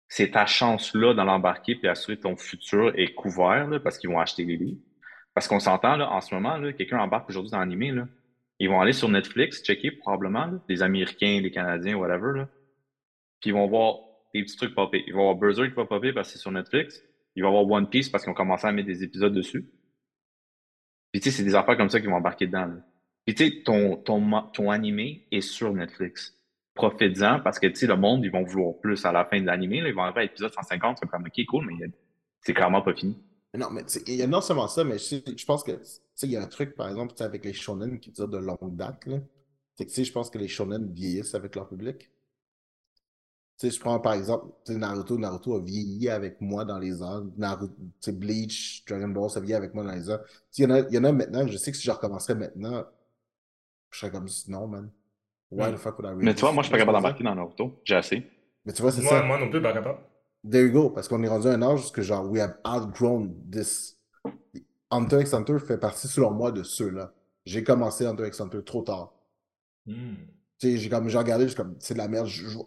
[0.07, 4.19] C'est ta chance là dans l'embarquer puis assurer ton futur est couvert parce qu'ils vont
[4.19, 4.81] acheter les livres.
[5.34, 8.07] Parce qu'on s'entend là, en ce moment, là, quelqu'un embarque aujourd'hui dans l'animé, là.
[8.60, 12.47] Ils vont aller sur Netflix, checker probablement, là, les Américains, les Canadiens, whatever, là.
[13.41, 13.97] Puis ils vont voir
[14.43, 15.03] petits trucs popper.
[15.07, 17.01] Ils vont voir Berserk qui va popper parce que c'est sur Netflix.
[17.35, 19.69] Ils vont voir One Piece parce qu'ils ont commencé à mettre des épisodes dessus.
[21.11, 22.73] Puis tu sais, c'est des affaires comme ça qui vont embarquer dedans.
[23.25, 26.37] Puis tu sais, ton, ton, ton animé est sur Netflix.
[26.73, 29.45] Profites-en parce que tu sais, le monde, ils vont vouloir plus à la fin de
[29.45, 29.81] l'animé.
[29.85, 31.87] Ils vont arriver à l'épisode 150, c'est comme ok, cool, mais
[32.41, 33.17] c'est clairement pas fini.
[33.57, 35.71] Non, mais il y a non seulement ça, mais je, pense que
[36.23, 39.07] il y a un truc, par exemple, avec les shonen qui dure de longue date.
[39.75, 42.09] C'est que je pense que les shonen vieillissent avec leur public.
[43.57, 45.18] Tu sais, je prends par exemple Naruto.
[45.18, 47.26] Naruto a vieilli avec moi dans les ans.
[47.38, 47.73] Naruto,
[48.07, 50.18] Bleach, Dragon Ball, ça vieillit avec moi dans les ans.
[50.57, 52.36] Il y, en a, il y en a maintenant, je sais que si je recommencerais
[52.36, 52.84] maintenant,
[53.91, 54.90] je serais comme non, man.
[55.52, 57.23] Why the fuck would I really Mais tu vois, moi, je suis pas capable d'embarquer
[57.23, 57.80] dans Naruto.
[57.86, 58.23] J'ai assez.
[58.65, 59.22] Mais tu vois, c'est ça.
[59.23, 59.99] Moi non plus, pas capable.
[60.49, 60.90] There you go.
[60.90, 63.98] Parce qu'on est rendu à un âge que genre, we have outgrown this.
[64.91, 67.14] Hunter x Hunter fait partie, selon moi, de ceux-là.
[67.45, 69.14] J'ai commencé Hunter x Hunter trop tard.
[69.86, 70.15] Hmm.
[70.60, 72.27] Tu sais, j'ai comme, j'ai regardé, j'ai comme, c'est de la merde.
[72.27, 72.57] Je, je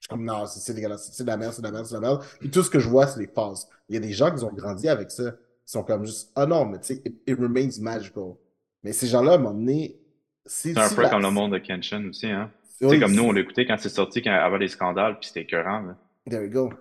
[0.00, 1.52] suis comme, non, c'est de la merde, c'est de la merde,
[1.84, 2.24] c'est de la merde.
[2.42, 3.68] Et tout ce que je vois, c'est les phases.
[3.88, 5.24] Il y a des gens qui ont grandi avec ça.
[5.24, 8.34] Ils sont comme juste, ah non, mais tu sais, it, remains magical.
[8.82, 10.00] Mais ces gens-là, à un moment donné,
[10.46, 12.50] c'est un peu comme le monde de Kenshin aussi, hein.
[12.80, 15.80] C'est comme nous, on l'écoutait quand c'est sorti, quand avait des scandales, puis c'était écœurant.
[15.80, 15.96] Là.
[16.28, 16.72] There you go.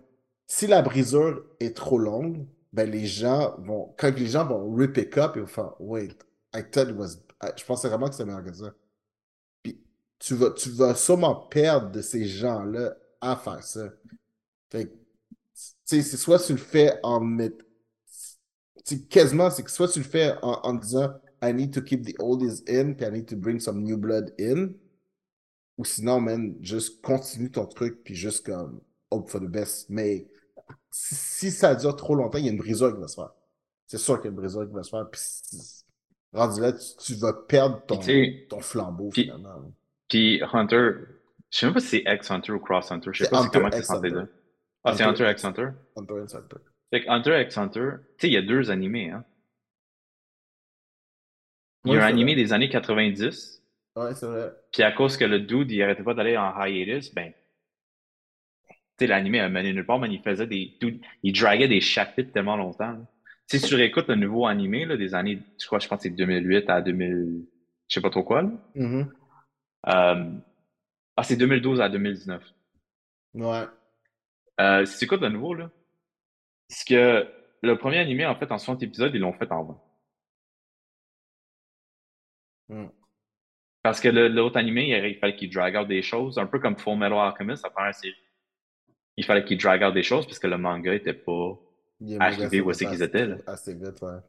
[0.48, 4.98] Si la brisure est trop longue, ben les gens vont, quand les gens vont rip
[4.98, 6.16] it up, ils vont faire, wait,
[6.56, 7.18] I thought it was,
[7.58, 8.74] je pensais vraiment que c'était meilleur que ça.
[9.62, 9.82] Puis
[10.20, 13.90] tu vas, tu vas sûrement perdre de ces gens-là à faire ça.
[14.70, 14.92] Fait
[15.86, 17.66] c'est soit tu le fais en mettant.
[19.10, 22.16] Quasiment, c'est que soit tu le fais en, en, disant I need to keep the
[22.20, 24.70] oldies in, puis I need to bring some new blood in.
[25.78, 28.82] Ou sinon, man, juste continue ton truc, puis juste comme
[29.12, 29.90] hope for the best.
[29.90, 30.28] Mais
[30.90, 33.32] si, ça dure trop longtemps, il y a une brisure qui va se faire.
[33.88, 35.10] C'est sûr qu'il y a une brisure qui va se faire.
[35.10, 35.22] Puis
[36.34, 38.00] rendu là, tu, vas perdre ton,
[38.50, 39.72] ton flambeau finalement.
[40.08, 40.92] Puis Hunter,
[41.52, 43.10] je sais même pas si c'est X-Hunter ou Cross-Hunter.
[43.14, 44.28] Je sais pas comment c'est censé dire.
[44.84, 45.70] Ah, c'est Hunter X-Hunter?
[45.96, 46.58] Hunter X Hunter.
[46.92, 49.24] Fait que Hunter X Hunter, tu sais, il y a deux animés, hein.
[51.86, 53.64] Il y a un animé des années 90.
[53.96, 54.52] Ouais, c'est vrai.
[54.72, 57.32] Puis à cause que le dude, il arrêtait pas d'aller en hiatus, ben.
[58.70, 60.78] Tu sais, l'animé a mené nulle part, mais il faisait des.
[61.24, 62.98] il draguait des chapitres tellement longtemps.
[63.48, 66.10] Si tu réécoutes le nouveau animé, là, des années, je crois, je pense que c'est
[66.10, 67.46] 2008 à 2000.
[67.88, 68.50] Je sais pas trop quoi, là.
[69.88, 70.32] Euh,
[71.20, 72.42] ah, c'est 2012 à 2019.
[73.34, 73.66] Ouais.
[74.62, 75.70] Euh, c'est quoi de nouveau, là?
[76.70, 77.28] Parce que
[77.62, 79.82] le premier animé, en fait, en 60 épisodes, ils l'ont fait en 20.
[82.70, 82.88] Hmm.
[83.84, 86.98] Parce que l'autre animé, il, fallait qu'il drag out des choses, un peu comme Full
[86.98, 88.16] Metal Alchemist, la première série.
[89.18, 91.60] Il fallait qu'il drag out des choses parce que le manga était pas
[92.20, 93.26] arrivé où c'est qu'ils étaient.
[93.26, 93.36] Là.
[93.46, 94.20] Assez vite, ouais.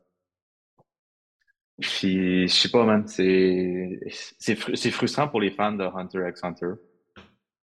[1.81, 6.73] Puis, je sais pas, man, c'est, frustrant pour les fans de Hunter x Hunter.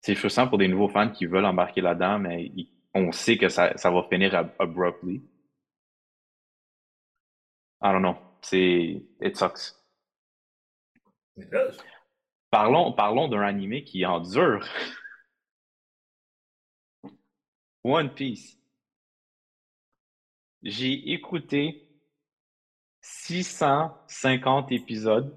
[0.02, 2.52] C'est frustrant pour des nouveaux fans qui veulent embarquer là-dedans, mais
[2.95, 5.22] on sait que ça, ça va finir abruptly.
[7.81, 8.18] I don't know.
[8.41, 9.76] C'est, it sucks.
[12.49, 14.65] Parlons, parlons d'un animé qui endure.
[17.84, 18.57] One Piece.
[20.64, 21.89] J'ai écouté
[23.11, 25.36] 650 épisodes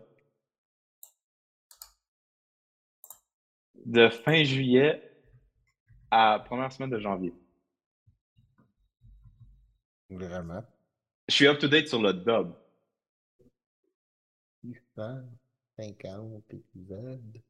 [3.86, 5.02] de fin juillet
[6.10, 7.34] à première semaine de janvier.
[10.10, 10.62] Vraiment?
[11.28, 12.54] Je suis up to date sur le dub.
[14.62, 17.42] 650 épisodes?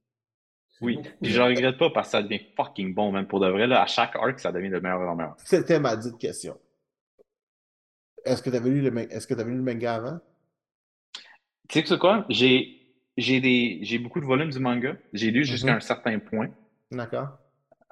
[0.80, 3.66] Oui, je regrette pas parce que ça devient fucking bon, même pour de vrai.
[3.66, 5.36] Là, à chaque arc, ça devient de meilleur en meilleur.
[5.38, 6.58] C'était ma dite question.
[8.24, 10.20] Est-ce que tu avais lu le est-ce que tu lu le manga avant?
[11.68, 12.24] Tu sais que c'est quoi?
[12.28, 12.78] J'ai
[13.16, 14.96] j'ai des j'ai beaucoup de volumes du manga.
[15.12, 15.76] J'ai lu jusqu'à mm-hmm.
[15.76, 16.48] un certain point.
[16.90, 17.38] D'accord.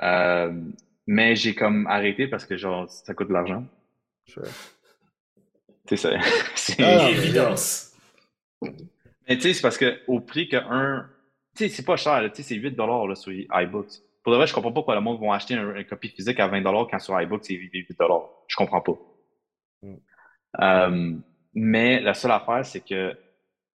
[0.03, 0.53] Euh,
[1.07, 3.65] mais j'ai comme arrêté parce que genre ça coûte de l'argent.
[4.27, 4.45] Sure.
[5.89, 6.11] C'est ça.
[6.55, 7.93] c'est ah, évidence.
[8.63, 11.09] Mais tu sais, c'est parce que au prix que un.
[11.57, 13.91] Tu sais, c'est pas cher, tu sais, c'est 8 là, sur iBooks.
[14.23, 16.47] Pour de vrai, je comprends pas pourquoi le monde va acheter une, copie physique à
[16.47, 17.73] 20 quand sur iBooks c'est 8
[18.47, 18.99] Je comprends pas.
[20.59, 21.17] Euh,
[21.55, 23.17] mais la seule affaire, c'est que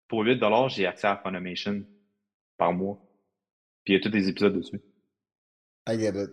[0.08, 1.84] pour 8 j'ai accès à Funimation
[2.58, 3.00] par mois.
[3.84, 4.82] Puis il y a tous les épisodes dessus.
[5.88, 6.32] I get it.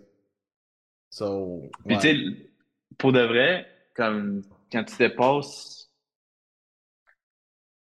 [1.09, 1.69] So.
[1.85, 2.17] Puis tu sais,
[2.97, 4.41] pour de vrai, comme
[4.71, 5.91] quand tu dépasses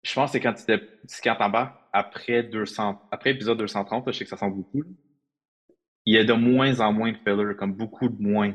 [0.03, 0.63] Je pense que c'est quand tu
[1.05, 4.81] c'est quand t'embarques après 200, après épisode 230, là, je sais que ça sent beaucoup.
[4.81, 4.89] là.
[6.05, 8.53] Il y a de moins en moins de fillers, comme beaucoup de moins.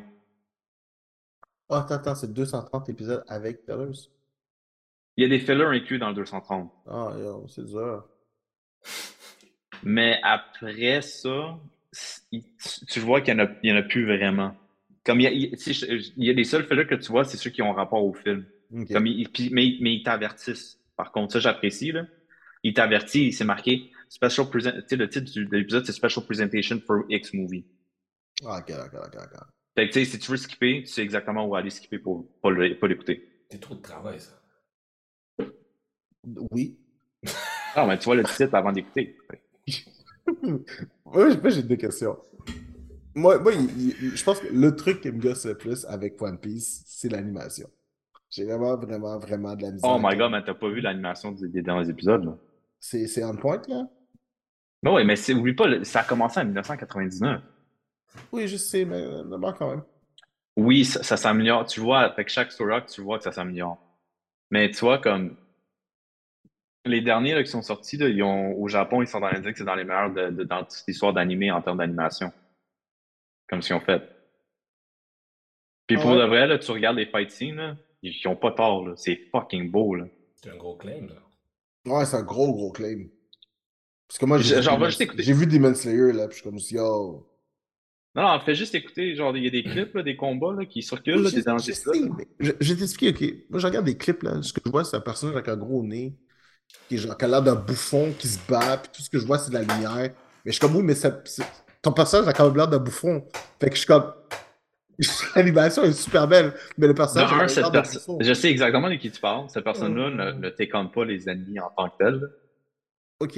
[1.68, 4.10] Oh, attends, attends, c'est 230 épisodes avec fillers.
[5.16, 6.70] Il y a des fillers inclus dans le 230.
[6.86, 7.12] Ah,
[7.48, 8.04] c'est dur.
[9.82, 11.58] Mais après ça,
[12.32, 12.44] il-
[12.88, 14.54] tu vois qu'il n'y en, il en a plus vraiment.
[15.04, 15.56] Comme il y a, il-
[16.16, 18.44] il y les seuls fillers que tu vois, c'est ceux qui ont rapport au film.
[18.92, 20.78] Comme puis- mais, mais ils t'avertissent.
[20.96, 21.92] Par contre, ça, j'apprécie.
[21.92, 22.04] Là.
[22.62, 24.72] Ils t'avertissent, c'est marqué Special present...
[24.72, 27.64] tu sais, le titre de l'épisode, c'est Special Presentation for X Movie.
[28.44, 29.40] Ah, ok, ok, ok, ok.
[29.78, 32.26] Fait que, tu sais, si tu veux skipper, tu sais exactement où aller skipper pour
[32.42, 33.28] pas le- pas l'écouter.
[33.48, 34.32] C'est trop de travail, ça.
[36.50, 36.76] Oui.
[37.76, 39.16] Ah, mais tu vois le titre avant d'écouter.
[41.04, 42.18] Moi, j'ai- deux questions.
[43.14, 46.20] Moi, moi il- il- je pense que le truc qui me gosse le plus avec
[46.20, 47.70] One Piece, c'est l'animation.
[48.30, 49.90] J'ai vraiment, vraiment, vraiment de la misère.
[49.92, 52.36] Oh my god, mais t'as pas vu l'animation des, des derniers épisodes, là?
[52.80, 53.88] C'est c'est on point, là?
[54.82, 57.42] Ouais, mais c'est- oublie pas, ça a commencé en 1999.
[58.32, 59.82] Oui, je sais, mais euh, d'abord quand même.
[60.56, 61.66] Oui, ça, ça s'améliore.
[61.66, 63.78] Tu vois, avec chaque story arc, tu vois que ça s'améliore.
[64.50, 65.36] Mais tu vois, comme
[66.84, 69.40] les derniers là, qui sont sortis, là, ils ont, au Japon, ils sont dans les
[69.40, 72.32] dire que c'est dans les meilleurs de, de- dans toute l'histoire d'animé en termes d'animation.
[73.48, 74.02] Comme ce qu'ils ont fait.
[75.86, 76.18] Puis Ah pour ouais?
[76.18, 78.88] de vrai, là, tu regardes les fight scenes, là, ils ont pas tort.
[78.96, 79.94] C'est fucking beau.
[79.94, 80.06] Là.
[80.36, 81.92] C'est un gros claim, là.
[81.92, 83.06] Ouais, c'est un gros, gros claim.
[84.06, 84.54] Parce que moi, j'ai
[85.34, 87.26] vu Demon- Slayer, là, puis je suis comme, yo.
[88.18, 89.14] Non, non, fais juste écouter.
[89.14, 91.62] Genre, il y a des clips, là, des combats là, qui circulent, là, des derniers
[92.40, 93.34] je je, t'expliquer, ok.
[93.48, 94.42] Moi, je regarde des clips, là.
[94.42, 96.16] Ce que je vois, c'est un personnage avec un gros nez,
[96.88, 99.20] qui, est genre, qui a l'air d'un bouffon, qui se bat, puis tout ce que
[99.20, 100.10] je vois, c'est de la lumière.
[100.44, 101.16] Mais je suis comme, oui, mais ça-
[101.80, 103.24] ton personnage a quand même l'air d'un bouffon.
[103.60, 104.12] Fait que je suis comme.
[105.36, 107.32] L'animation est super belle, mais le personnage.
[107.32, 107.66] un, cette
[108.20, 109.48] je sais exactement de qui tu parles.
[109.48, 112.30] Cette personne-là ne, ne pas les ennemis en tant que tel.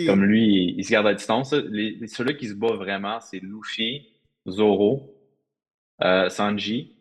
[0.06, 1.50] Comme lui, il, il se garde à distance.
[1.50, 4.09] ceux-là qui se battent vraiment, c'est Luffy,
[4.48, 5.14] Zoro,
[6.02, 6.96] euh, Sanji.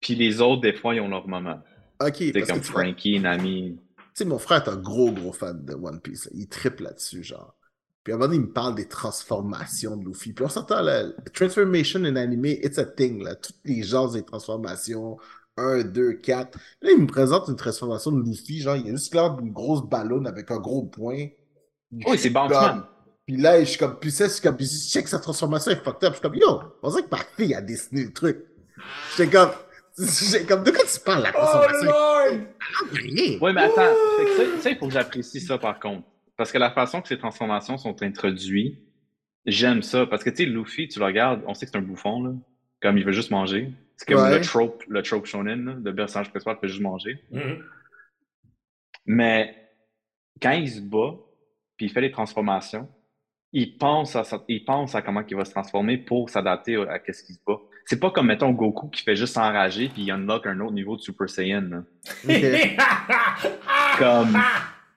[0.00, 1.60] Puis les autres, des fois, ils ont leur moment.
[2.00, 3.78] Ok, C'est comme que Frankie, Nami.
[3.96, 6.26] Tu sais, mon frère est un gros, gros fan de One Piece.
[6.26, 6.30] là.
[6.34, 7.54] Il triple là-dessus, genre.
[8.04, 10.32] Puis à un moment donné, il me parle des transformations de Luffy.
[10.32, 11.04] Puis on s'entend, là,
[11.34, 13.34] Transformation in anime, it's a thing, là.
[13.34, 15.16] Tous les genres des transformations,
[15.56, 16.58] 1, 2, 4.
[16.82, 19.82] Là, il me présente une transformation de Luffy, genre, il a juste l'air d'une grosse
[19.82, 21.26] ballonne avec un gros point.
[21.90, 22.84] Oui, c'est Bounceman.
[23.26, 25.72] Puis là, je suis comme, puis ça, je suis comme, puis je check sa transformation
[25.72, 26.12] est fucked up.
[26.14, 28.38] Je suis comme, yo, on dirait que ma fille a dessiné le truc.
[29.16, 29.50] J'étais comme,
[29.98, 31.90] j'étais comme, de quoi tu parles, la Oh, transformation?
[31.90, 32.46] Lord!
[32.92, 33.38] Rien.
[33.40, 33.94] Oui, mais attends.
[34.36, 36.06] Ça, ça, il faut que j'apprécie ça par contre.
[36.36, 38.78] Parce que la façon que ces transformations sont introduites,
[39.46, 40.06] j'aime ça.
[40.06, 42.32] Parce que tu sais, Luffy, tu le regardes, on sait que c'est un bouffon, là.
[42.82, 43.72] Comme il veut juste manger.
[43.96, 44.38] C'est comme Ouais.
[44.38, 45.76] le trope, le trope shonen, là.
[45.82, 47.18] Le personnage principal peut juste manger.
[47.32, 47.64] Mhm.
[49.06, 49.56] Mais
[50.42, 51.14] quand il se bat,
[51.76, 52.88] puis il fait les transformations,
[53.58, 56.98] il pense à, il pense à comment il va se transformer pour s'adapter à, à
[57.12, 57.58] ce qu'il se bat.
[57.86, 60.96] C'est pas comme, mettons, Goku qui fait juste s'enrager puis il unlock un autre niveau
[60.96, 61.84] de Super Saiyan.
[63.98, 64.36] Comme-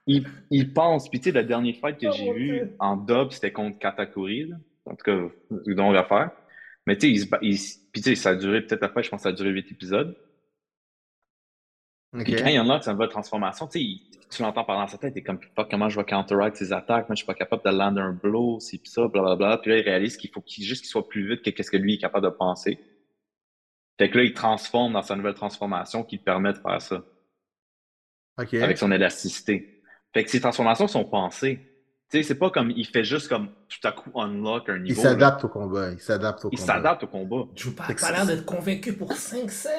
[0.07, 2.76] Il, il pense, puis tu sais, le dernier fight que Oh, j'ai mon vu Dieu.
[2.80, 4.56] en dub, c'était contre Katakuri, là.
[4.86, 5.18] En tout cas,
[5.65, 6.31] c'est donc à faire.
[6.88, 7.57] Mais tu sais, il
[7.91, 9.72] puis tu sais, ça a duré peut-être après, je pense que ça a duré 8
[9.72, 10.15] épisodes.
[12.14, 14.64] Puis quand il y en a qui ça va transformation, tu sais, il- tu l'entends
[14.64, 17.19] parler dans sa tête, t'es comme fuck comment je vais counteract ses attaques, moi je
[17.19, 19.57] suis pas capable de land un blow, c'est pis ça, blablabla.
[19.57, 21.77] Puis là, il réalise qu'il faut qu'il juste qu'il soit plus vite que qu'est-ce que
[21.77, 22.80] lui est capable de penser.
[23.98, 27.03] Fait que là, il transforme dans sa nouvelle transformation qui lui permet de faire ça,
[28.38, 29.81] avec son élasticité.
[30.14, 31.60] Fait que ces transformations sont pensées.
[32.11, 34.84] Tu sais, c'est pas comme il fait juste comme tout à coup unlock un Il
[34.84, 35.03] niveau.
[35.03, 35.10] là.
[35.10, 35.91] s'adapte au combat.
[35.91, 36.73] Il s'adapte au Il combat.
[36.73, 37.44] s'adapte au combat.
[37.56, 39.69] Je pas c'est- l'air d'être convaincu pour 5 cents.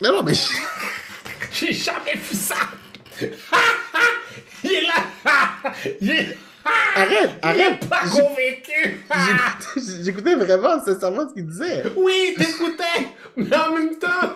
[0.00, 0.32] Mais non, mais
[1.54, 2.56] J'ai jamais vu ça.
[4.64, 5.72] Il est là.
[6.00, 6.36] Il est,
[6.96, 7.84] arrête, il arrête.
[7.84, 9.00] est pas convaincu.
[10.02, 11.84] j'écoutais- vraiment sincèrement ce qu'il disait.
[11.96, 14.32] Oui, t'écoutais, mais en même temps,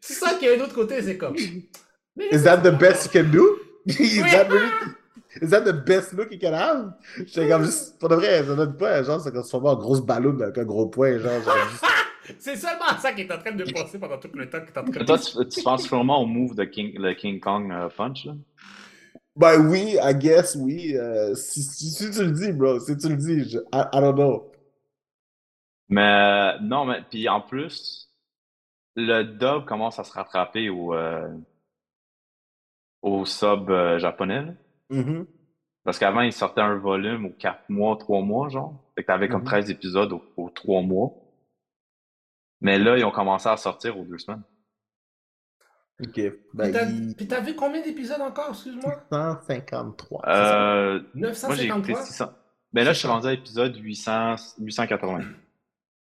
[0.00, 1.36] c'est ça qu'il y a un autre côté, c'est comme.
[1.36, 3.58] Is that the best you can do?
[3.86, 4.70] Is that really...
[5.40, 6.92] Is that the best look you can have?
[7.18, 10.38] J'étais comme juste, pour de vrai, ça donne pas, genre, c'est transformé en grosse ballon
[10.40, 11.84] avec un gros point, genre, genre juste-
[12.38, 14.78] C'est seulement ça qu'il est en train de penser pendant tout le temps qu'il est
[14.78, 17.70] en train de Toi, tu, tu penses vraiment au move de King, le King Kong
[17.72, 18.34] euh, Punch, là?
[19.34, 20.94] Ben oui, I guess, oui.
[20.96, 24.00] euh, si, si, si tu le dis, bro, si tu le dis, je, I, I
[24.00, 24.50] don't know.
[25.88, 28.10] Mais non, mais puis en plus,
[28.94, 31.28] le dub commence à se rattraper au, euh,
[33.02, 34.44] au sub euh, japonais.
[34.90, 35.26] Mhm.
[35.84, 38.84] Parce qu'avant, il sortait un volume aux 4 mois, 3 mois, genre.
[38.94, 39.46] Fait que t'avais comme Mhm.
[39.46, 41.12] 13 épisodes aux, aux 3 mois.
[42.62, 44.42] Mais là, ils ont commencé à sortir aux 2 semaines.
[46.00, 46.12] Ok.
[46.14, 47.14] Puis Ben, t'as il...
[47.14, 49.04] puis t'as vu combien d'épisodes encore, excuse-moi?
[49.10, 50.22] 153.
[50.24, 50.72] c'est ça?
[50.72, 52.02] Euh, moi, j'ai écouté 953?
[52.04, 52.32] 600.
[52.72, 55.20] Ben là, je suis rendu à l'épisode 800, 880.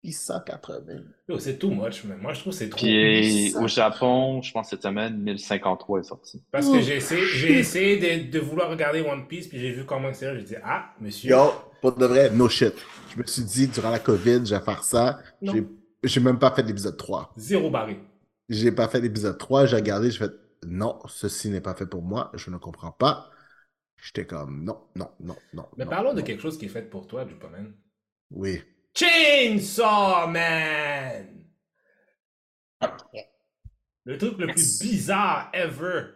[0.04, 0.94] 680.
[1.28, 2.80] Yo, c'est too much, mais moi je trouve que c'est trop.
[2.80, 3.60] Puis ça.
[3.60, 6.44] au Japon, je pense cette semaine, 1053 est sorti.
[6.52, 9.84] Parce que j'ai essayé, j'ai essayé de, de vouloir regarder One Piece, puis j'ai vu
[9.86, 11.32] comment c'est là, j'ai dit, ah, monsieur.
[11.32, 11.52] Yo,
[11.82, 12.74] pour de vrai, no shit.
[13.16, 15.20] Je me suis dit, durant la COVID, je vais faire ça.
[15.42, 15.54] Non.
[15.54, 15.66] J'ai-
[16.06, 17.34] J'ai même pas fait l'épisode 3.
[17.36, 18.00] Zéro barré.
[18.48, 20.32] J'ai pas fait l'épisode 3, j'ai regardé, j'ai fait
[20.68, 23.32] non, ceci n'est pas fait pour moi, je ne comprends pas.
[24.02, 25.68] J'étais comme non, non, non, non.
[25.78, 27.74] Mais non, parlons de quelque chose qui est fait pour toi, Jupaman.
[28.32, 28.62] Oui.
[28.94, 31.46] Chainsaw Man!
[34.04, 36.12] Le truc le plus bizarre ever.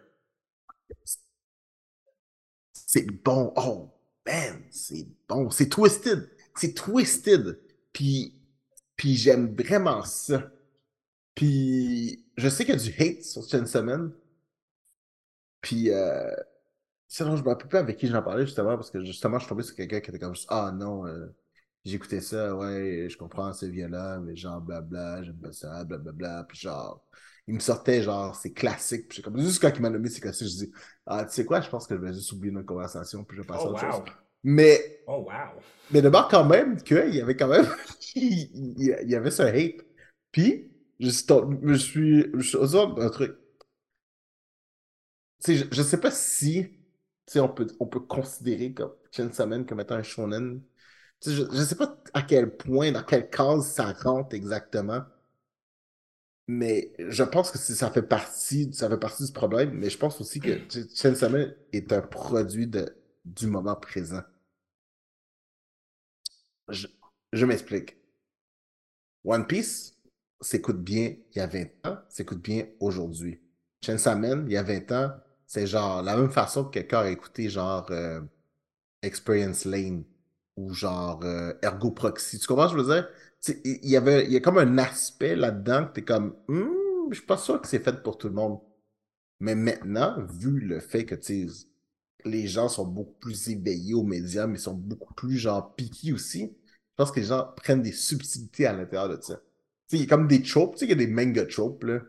[2.74, 3.54] C'est bon.
[3.56, 3.92] Oh,
[4.26, 5.50] man, c'est bon.
[5.50, 6.30] C'est twisted.
[6.56, 7.60] C'est twisted.
[7.92, 8.39] Puis,
[9.00, 10.52] puis j'aime vraiment ça.
[11.36, 14.12] Puis, je sais qu'il y a du hate sur Chainsaw.
[15.62, 16.32] Puis, euh,
[17.08, 19.50] sinon, je me rappelle plus avec qui j'en parlais justement, parce que justement, je suis
[19.50, 21.28] tombé sur quelqu'un qui était comme Ah non, euh,
[21.86, 26.46] j'écoutais ça, ouais, je comprends, c'est violent, mais genre blabla, j'aime pas ça, blablabla.
[26.50, 27.06] Puis genre,
[27.48, 29.10] il me sortait genre, c'est classique.
[29.10, 30.74] Puis j'ai comme, juste quand il m'a nommé c'est classique, je dis
[31.06, 33.42] Ah, tu sais quoi, je pense que je vais juste oublier notre conversation, puis je
[33.44, 33.92] vais passer Oh à autre wow.
[33.92, 34.04] chose.
[34.44, 35.62] Mais, Oh wow.
[35.92, 37.68] mais d'abord, quand même, qu'il y avait quand même.
[38.16, 39.86] il, y avait ce hate.
[40.32, 43.36] Puis, je suis, je suis, un truc.
[45.44, 46.78] Tu sais, je, je sais pas si, tu
[47.28, 50.62] sais, on peut, on peut considérer comme Chainsaw Man comme étant un shonen.
[51.22, 55.04] Tu sais, je, je sais pas à quel point, dans quelle case ça rentre exactement.
[56.48, 59.72] Mais je pense que ça fait partie, ça fait partie du problème.
[59.74, 60.60] Mais je pense aussi que
[60.96, 64.22] Chainsaw Man est un produit de, du moment présent.
[66.70, 67.98] Je, m'explique.
[69.24, 69.98] One Piece
[70.42, 73.40] s'écoute bien il y a 20 ans, s'écoute bien aujourd'hui.
[73.84, 75.12] Chainsaw Man, il y a 20 ans,
[75.46, 78.22] c'est genre la même façon que quelqu'un a écouté genre euh,
[79.02, 80.04] Experience Lane
[80.56, 82.40] ou genre euh, Ergo Proxy.
[82.40, 83.10] Tu comprends ce que je veux dire?
[83.64, 87.62] Il y a comme un aspect là-dedans que t'es comme, Hmm, je suis pas sûr
[87.62, 88.60] que c'est fait pour tout le monde.
[89.40, 91.50] Mais maintenant, vu le fait que tu
[92.26, 96.56] les gens sont beaucoup plus éveillés aux médias, mais sont beaucoup plus genre piqués aussi,
[97.00, 99.36] je pense que les gens prennent des subtilités à l'intérieur de ça.
[99.36, 99.42] Tu
[99.88, 101.84] sais, il y a comme des tropes, tu sais, il y a des manga tropes,
[101.84, 102.02] là.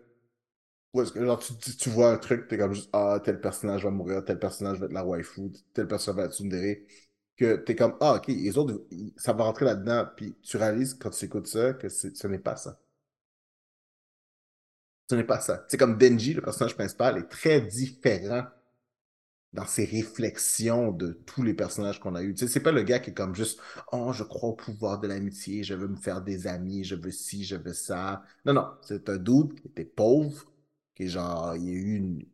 [0.93, 3.41] Où est-ce que, genre, tu, tu, tu vois un truc, t'es comme juste, ah, tel
[3.41, 6.78] personnage va mourir, tel personnage va être la waifu, tel personnage va être tsundere.
[7.37, 8.85] Que t'es comme, ah, ok, les autres,
[9.16, 12.57] ça va rentrer là-dedans, puis tu réalises quand tu écoutes ça que ce n'est pas
[12.57, 12.81] ça.
[15.09, 15.65] Ce n'est pas ça.
[15.69, 18.45] C'est comme Denji, le personnage principal, est très différent
[19.52, 22.35] dans ses réflexions de tous les personnages qu'on a eus.
[22.35, 23.60] Tu sais, c'est pas le gars qui est comme juste
[23.93, 27.10] Oh, je crois au pouvoir de l'amitié, je veux me faire des amis, je veux
[27.10, 28.22] ci, je veux ça.
[28.44, 30.44] Non, non, c'est un dude qui était pauvre,
[30.94, 32.24] qui est genre, il a eu une.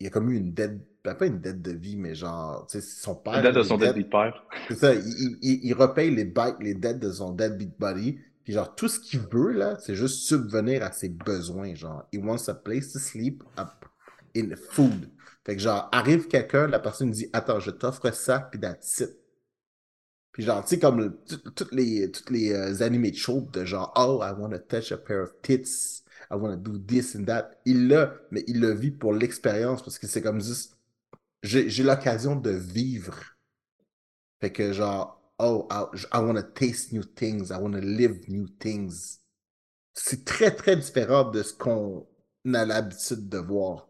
[0.00, 2.80] Il a comme eu une dette, ben, pas une dette de vie, mais genre, tu
[2.80, 3.34] sais, son père.
[3.34, 4.44] La date de son deadbeat père.
[4.68, 8.18] c'est ça, il, il- il- repaye les, ba- les dettes de son deadbeat buddy.
[8.44, 11.74] Puis genre, tout ce qu'il veut, là, c'est juste subvenir à ses besoins.
[11.74, 13.42] Genre, he wants a place to sleep
[14.36, 15.10] in food.
[15.44, 19.04] Fait que genre, arrive quelqu'un, la personne dit, attends, je t'offre ça, puis that's.
[20.32, 21.16] Puis genre, tu sais, comme
[21.54, 24.92] toutes les, toutes les euh, animés de show de genre, oh, I want to touch
[24.92, 27.52] a pair of tits, I want to do this and that.
[27.64, 30.76] Il l'a, mais il le vit pour l'expérience parce que c'est comme juste,
[31.42, 33.18] j'ai l'occasion de vivre.
[34.40, 38.28] Fait que genre, oh, I, I want to taste new things, I want to live
[38.28, 39.20] new things.
[39.94, 42.06] C'est très, très différent de ce qu'on
[42.52, 43.88] a l'habitude de voir.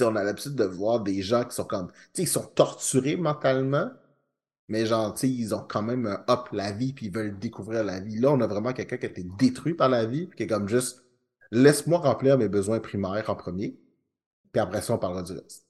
[0.00, 3.90] On a l'habitude de voir des gens qui sont comme, ils sont torturés mentalement,
[4.68, 8.00] mais genre, ils ont quand même un up la vie, puis ils veulent découvrir la
[8.00, 8.18] vie.
[8.18, 10.48] Là, on a vraiment quelqu'un qui a été détruit par la vie, puis qui est
[10.48, 11.04] comme juste,
[11.50, 13.78] laisse-moi remplir mes besoins primaires en premier,
[14.52, 15.66] puis après ça, on parlera du reste.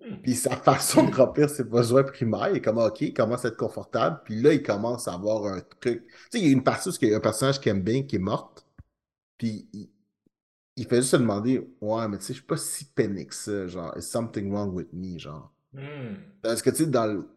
[0.00, 0.16] Hmm.
[0.22, 3.48] Puis sa façon de remplir ses besoins primaires, il est comme, OK, il commence à
[3.48, 6.06] être confortable, puis là, il commence à avoir un truc.
[6.06, 7.82] Tu sais, il y a une partie où il y a un personnage qui aime
[7.82, 8.66] bien, qui est morte,
[9.38, 9.88] puis il,
[10.76, 13.34] il fait juste se demander, ouais, mais tu sais, je suis pas si peiné que
[13.34, 15.52] ça, genre, is something wrong with me, genre.
[15.72, 16.14] Hmm.
[16.42, 17.28] Parce que, tu sais, dans le,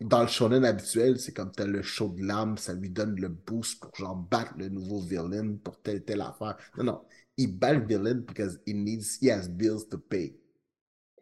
[0.00, 3.28] dans le shonen habituel, c'est comme t'as le show de l'âme, ça lui donne le
[3.28, 6.56] boost pour, genre, battre le nouveau villain pour telle telle affaire.
[6.76, 7.00] Non, non,
[7.36, 10.38] il bat le villain because he needs, he has bills to pay.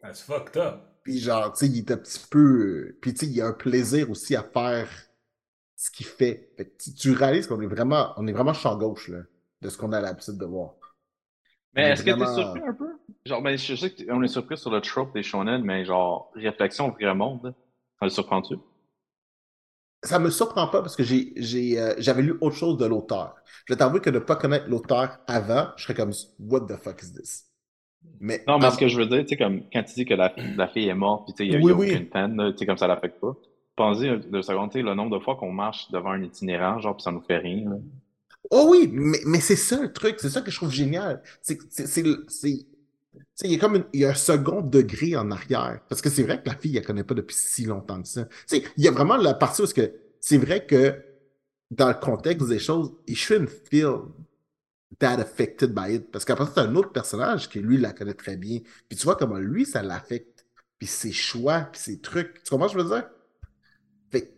[0.01, 0.81] That's fucked up.
[1.03, 2.97] Puis genre, tu sais, il est un petit peu...
[3.01, 4.89] Puis tu sais, il y a un plaisir aussi à faire
[5.77, 6.51] ce qu'il fait.
[6.57, 9.21] Fait que tu, tu réalises qu'on est vraiment, on est vraiment champ gauche, là,
[9.61, 10.75] de ce qu'on a l'habitude de voir.
[11.77, 12.97] Mais est-ce que t'es surpris un peu?
[13.25, 16.87] Genre, ben, je sais qu'on est surpris sur le trope des shonen, mais genre, réflexion
[16.87, 17.53] au vrai monde,
[17.99, 18.55] ça le surprend-tu?
[20.03, 23.35] ça me surprend pas parce que j'ai, j'ai, euh, j'avais lu autre chose de l'auteur.
[23.65, 26.77] Je vais t'avouer que de ne pas connaître l'auteur avant, je serais comme What the
[26.77, 27.45] fuck is this?
[28.19, 30.13] Mais, non, mais ce que je veux dire, tu sais, comme quand tu dis que
[30.13, 31.91] la, la fille est morte, puis tu sais, il y a, oui, oui.
[31.91, 33.35] aucune peine, tu sais, comme ça l'affecte pas.
[33.75, 36.95] Pensez deux secondes, tu sais, le nombre de fois qu'on marche devant un itinérant, genre,
[36.95, 37.69] puis ça nous fait rien.
[37.69, 37.75] Là.
[38.51, 41.21] Oh oui, mais, mais c'est ça le truc, c'est ça que je trouve génial.
[41.41, 42.65] C'est, c'est,
[43.43, 45.81] il y a comme une, y a un second degré en arrière.
[45.89, 48.27] Parce que c'est vrai que la fille, elle connaît pas depuis si longtemps que ça.
[48.51, 50.95] il y a vraiment la partie où c'est vrai que
[51.71, 53.99] dans le contexte des choses, il shouldn't feel
[54.99, 56.11] that affected by it.
[56.11, 58.59] Parce qu'après, c'est un autre personnage qui, lui, la connaît très bien.
[58.89, 60.45] Puis tu vois comment lui, ça l'affecte.
[60.79, 62.43] Puis ses choix, puis ses trucs.
[62.43, 63.09] Tu comprends ce que je veux dire?
[64.11, 64.33] Fait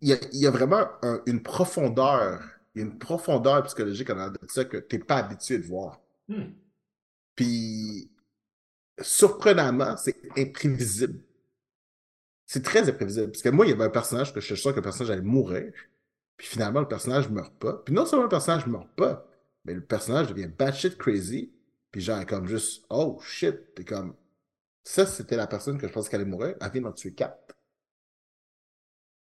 [0.00, 0.86] il y a, il y a vraiment
[1.26, 2.42] une profondeur,
[2.74, 6.00] une profondeur psychologique en de ça que tu n'es pas habitué de voir.
[6.28, 6.52] Hmm.
[7.36, 8.10] Puis,
[9.00, 11.22] surprenamment, c'est imprévisible.
[12.46, 13.30] C'est très imprévisible.
[13.30, 15.10] Parce que moi, il y avait un personnage que je suis sûr que le personnage
[15.10, 15.72] allait mourir.
[16.36, 17.74] Puis finalement, le personnage ne meurt pas.
[17.84, 19.26] Puis non seulement le personnage ne meurt pas,
[19.64, 21.52] mais le personnage devient batshit crazy.
[21.90, 23.74] Puis genre, comme juste, oh shit.
[23.74, 24.14] T'es comme,
[24.82, 26.56] ça, c'était la personne que je pense qu'elle allait mourir.
[26.60, 27.56] Elle vient d'en tuer quatre.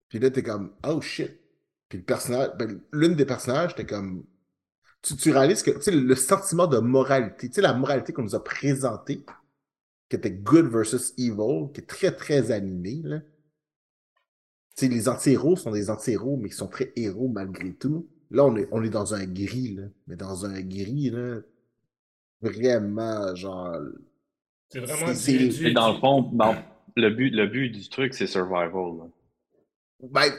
[0.10, 1.40] Puis là, t'es comme, oh shit.
[1.90, 4.26] Puis le personnage, ben, l'une des personnages, t'es comme,
[5.02, 9.24] tu, réalises que le sentiment de moralité, la moralité qu'on nous a présentée,
[10.10, 13.02] qui était good versus evil, qui est très, très animé.
[13.04, 13.22] Là.
[14.82, 18.08] les anti-héros sont des anti-héros, mais ils sont très héros malgré tout.
[18.32, 19.84] Là, on est, on est dans un gris, là.
[20.08, 21.40] mais dans un gris, là,
[22.42, 23.78] vraiment, genre.
[24.70, 26.32] C'est vraiment du, Dans le fond,
[26.98, 28.98] le, but, le but du truc, c'est survival.
[28.98, 29.08] Là.
[30.02, 30.34] Ben,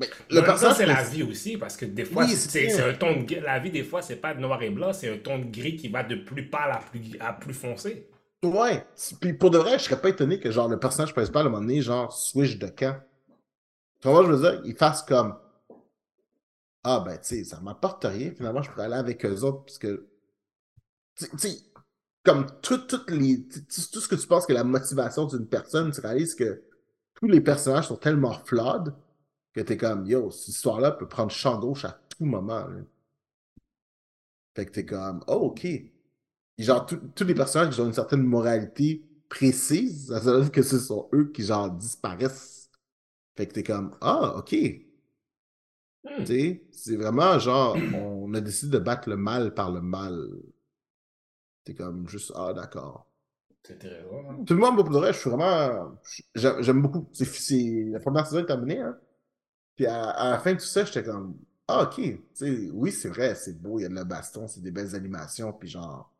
[0.00, 3.34] mais le personnage, c'est la vie aussi, parce que des fois, c'est un ton de
[3.36, 5.88] La vie, des fois, c'est pas noir et blanc, c'est un ton de gris qui
[5.88, 8.08] va de plus pâle à plus, à plus foncé.
[8.42, 8.86] Ouais.
[9.20, 11.50] Puis pour de vrai, je serais pas étonné que genre le personnage principal, à un
[11.50, 12.98] moment donné, genre, switch de camp.
[14.00, 15.36] Tu vois, je veux dire, il fasse comme.
[16.82, 18.32] Ah, ben, tu sais, ça m'apporte rien.
[18.34, 20.08] Finalement, je pourrais aller avec eux autres, parce que.
[21.18, 21.58] Tu sais,
[22.24, 26.34] comme tout, les, tout ce que tu penses que la motivation d'une personne, tu réalises
[26.34, 26.62] que
[27.16, 28.94] tous les personnages sont tellement flawed
[29.52, 32.66] que t'es comme, yo, cette histoire-là peut prendre champ gauche à tout moment.
[34.54, 35.66] Fait que t'es comme, oh, ok.
[36.58, 40.78] genre, tous les personnages qui ont une certaine moralité précise, ça veut dire que ce
[40.78, 42.70] sont eux qui, genre, disparaissent.
[43.36, 44.54] Fait que t'es comme, ah, ok.
[46.04, 46.24] Hmm.
[46.24, 50.28] sais C'est vraiment genre, on a décidé de battre le mal par le mal.
[51.64, 53.06] T'es comme juste, ah, d'accord.
[53.62, 53.84] C'est.
[53.84, 54.44] Hein.
[54.46, 55.98] Tout le monde, pour de je suis vraiment.
[56.34, 57.08] J'aime beaucoup.
[57.12, 58.98] C'est la première saison est terminée, hein.
[59.80, 62.02] Puis à, la fin de tout ça, j'étais comme, ah, ok,
[62.74, 65.54] oui, c'est vrai, c'est beau, il y a de la baston, c'est des belles animations,
[65.54, 66.12] puis genre.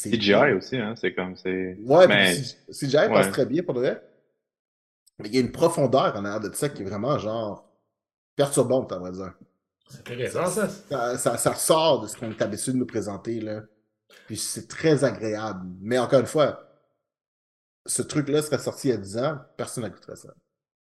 [0.00, 1.76] CGI aussi, hein, c'est comme, c'est.
[1.80, 2.36] Ouais, mais...
[2.70, 4.08] CGI passe très bien pour le vrai.
[5.18, 7.68] Mais il y a une profondeur en arrière de ça qui est vraiment, genre,
[8.36, 9.34] perturbante, à vrai dire.
[9.88, 11.18] C'est intéressant, ça.
[11.18, 11.54] Ça, ça.
[11.56, 13.62] sort de ce qu'on est habitué de nous présenter, là.
[14.26, 15.66] Puis c'est très agréable.
[15.80, 16.64] Mais encore une fois,
[17.86, 20.32] ce truc-là serait sorti il y a 10 ans, personne n'écouterait ça.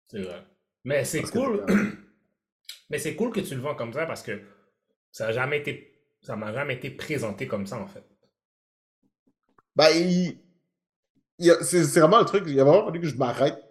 [0.08, 0.44] C'est vrai.
[0.86, 1.66] Mais c'est cool.
[2.90, 4.40] Mais c'est cool que tu le vends comme ça parce que
[5.12, 5.92] ça n'a jamais été.
[6.22, 8.04] Ça m'a jamais été présenté comme ça, en fait.
[9.76, 9.92] Ben,
[11.62, 12.44] c'est vraiment le truc.
[12.48, 13.62] Il y a vraiment fallu que je m'arrête.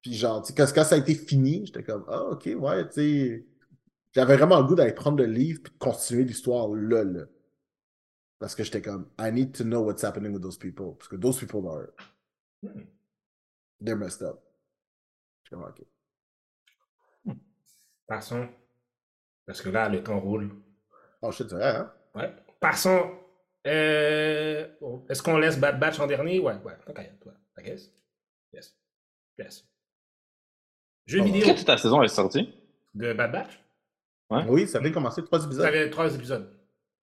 [0.00, 3.46] Puis, genre, quand, quand ça a été fini, j'étais comme, ah, ok, ouais, tu sais.
[4.12, 7.24] J'avais vraiment le goût d'aller prendre le livre puis de continuer l'histoire là, là.
[8.38, 10.96] Parce que j'étais comme, I need to know what's happening with those people.
[10.98, 11.90] Parce que those people are.
[12.62, 12.82] Hmm.
[13.80, 14.42] They're messed up.
[15.44, 15.86] J'étais comme, ok.
[18.06, 18.48] Passons.
[19.46, 20.50] Parce que là, le temps roule.
[21.20, 21.92] Oh shit, c'est vrai, hein?
[22.14, 22.34] Ouais.
[22.60, 23.10] Passons.
[23.66, 24.68] Euh...
[25.08, 26.38] Est-ce qu'on laisse Bad Batch en dernier?
[26.38, 26.74] Ouais, ouais.
[26.86, 27.32] T'inquiète, toi.
[27.58, 27.90] I guess.
[28.52, 28.76] Yes.
[29.38, 29.68] Yes.
[31.06, 31.24] Jeu oh.
[31.24, 31.46] vidéo.
[31.46, 32.52] Quand ta saison est sortie?
[32.94, 33.60] De Bad Batch?
[34.30, 34.44] Ouais.
[34.48, 35.62] Oui, ça avait commencé trois épisodes.
[35.62, 36.58] Ça avait trois épisodes.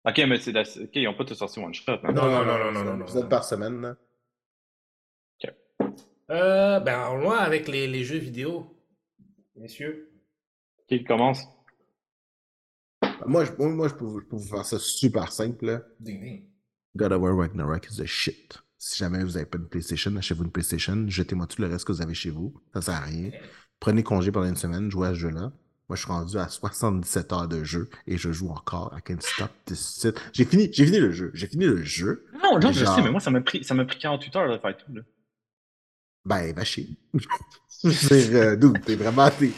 [0.05, 0.61] Ok, mais c'est la...
[0.61, 1.93] ok, ils n'ont pas tout sorti one shot.
[2.03, 2.13] Hein?
[2.13, 2.91] Non, non, non, non, non, non.
[2.91, 3.81] Un épisode par semaine.
[3.81, 3.95] Là.
[5.43, 5.53] Ok.
[6.31, 8.77] Euh, ben, moi, avec les, les jeux vidéo,
[9.55, 10.11] messieurs,
[10.87, 11.43] qui commence?
[13.25, 15.85] Moi, je, moi, je, peux, vous faire ça super simple.
[16.95, 18.59] God of War Ragnarok is a shit.
[18.77, 21.91] Si jamais vous n'avez pas une PlayStation, achetez-vous une PlayStation, jetez-moi tout le reste que
[21.91, 22.53] vous avez chez vous.
[22.73, 23.31] Ça sert à rien.
[23.79, 25.51] Prenez congé pendant une semaine, jouez à ce jeu-là.
[25.89, 29.21] Moi, je suis rendu à 77 heures de jeu et je joue encore à Can't
[29.21, 31.31] Stop This J'ai fini, j'ai fini le jeu.
[31.33, 32.25] J'ai fini le jeu.
[32.43, 34.57] Non, genre, je sais, mais moi, ça m'a pris, ça m'a pris 48 heures de
[34.57, 34.93] faire tout.
[34.93, 35.01] Là.
[36.27, 36.89] Ben, va chier.
[37.83, 38.21] je veux
[38.57, 39.29] dire, euh, t'es vraiment.
[39.31, 39.51] t'es,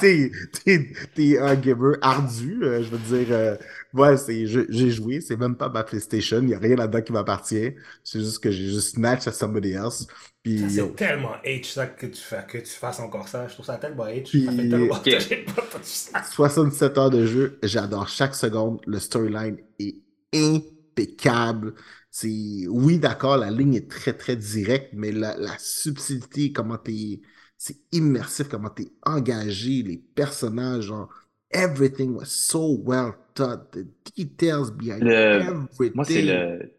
[0.00, 2.62] t'es, t'es un gamer ardu.
[2.62, 3.56] euh, je veux dire, euh,
[3.94, 7.02] ouais, c'est, je- j'ai joué, c'est même pas ma PlayStation, il n'y a rien là-dedans
[7.02, 7.72] qui m'appartient.
[8.04, 10.06] C'est juste que j'ai juste snatch à somebody else.
[10.42, 13.48] Puis, Ça, yo, c'est tellement H ça que tu, fais, que tu fasses encore ça.
[13.48, 14.22] Je trouve ça tellement H.
[14.30, 15.04] Puis- Ça fait tellement Ok.
[15.04, 16.22] que j'ai pas fait ça.
[16.22, 18.80] 67 heures de jeu, j'adore chaque seconde.
[18.86, 19.96] Le storyline est
[20.34, 21.74] impeccable.
[22.18, 27.20] C'est, oui, d'accord, la ligne est très, très directe, mais la, la subtilité, comment t'es,
[27.58, 31.10] c'est immersif, comment t'es engagé, les personnages, genre,
[31.50, 33.66] everything was so well done.
[33.70, 33.86] The
[34.16, 35.92] details behind Le- everything.
[35.94, 36.72] Moi, c'est le,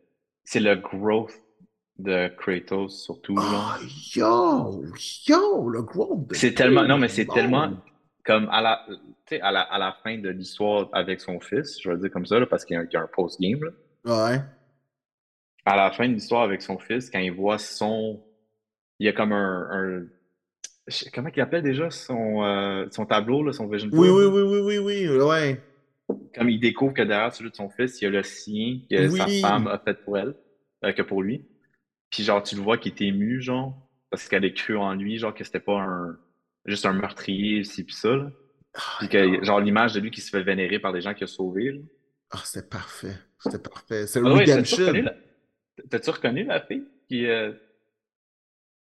[0.44, 1.34] c'est le growth
[2.00, 3.36] de Kratos, surtout.
[3.38, 3.78] Oh, genre.
[4.16, 4.86] yo,
[5.28, 7.70] yo, le growth de C'est tellement, non, mais c'est le tellement
[8.26, 8.86] comme à la,
[9.42, 12.26] à la, à la fin de l'histoire avec son fils, je vais le dire comme
[12.26, 13.64] ça, là, parce qu'il y y a un post-game.
[13.64, 13.72] là.
[14.06, 14.42] Ouais.
[15.68, 18.24] À la fin de l'histoire avec son fils, quand il voit son.
[19.00, 20.06] Il y a comme un.
[21.14, 24.30] comment il appelle déjà son, euh, son tableau, là, son vision Oui, board, oui, là?
[24.46, 25.62] oui, oui, oui, oui, ouais.
[26.34, 29.10] Comme il découvre que derrière celui de son fils, il y a le sien que
[29.10, 29.42] sa Oui.
[29.42, 30.36] femme a fait pour elle,
[30.86, 31.46] euh, que pour lui.
[32.10, 33.76] Puis genre, tu le vois qui est ému, genre,
[34.10, 36.18] parce qu'elle a cru en lui, genre, que c'était pas un
[36.66, 38.32] juste un meurtrier, ci pis ça, là.
[39.00, 41.28] Puis que, genre, l'image de lui qui se fait vénérer par des gens qu'il a
[41.28, 41.80] sauvés, là.
[42.32, 43.16] Ah, c'était parfait.
[43.40, 44.08] C'était parfait.
[44.08, 45.12] C'est Ah ouais, t'as-tu Redemption.
[45.90, 47.60] T'as-tu reconnu la fille qui, euh, tu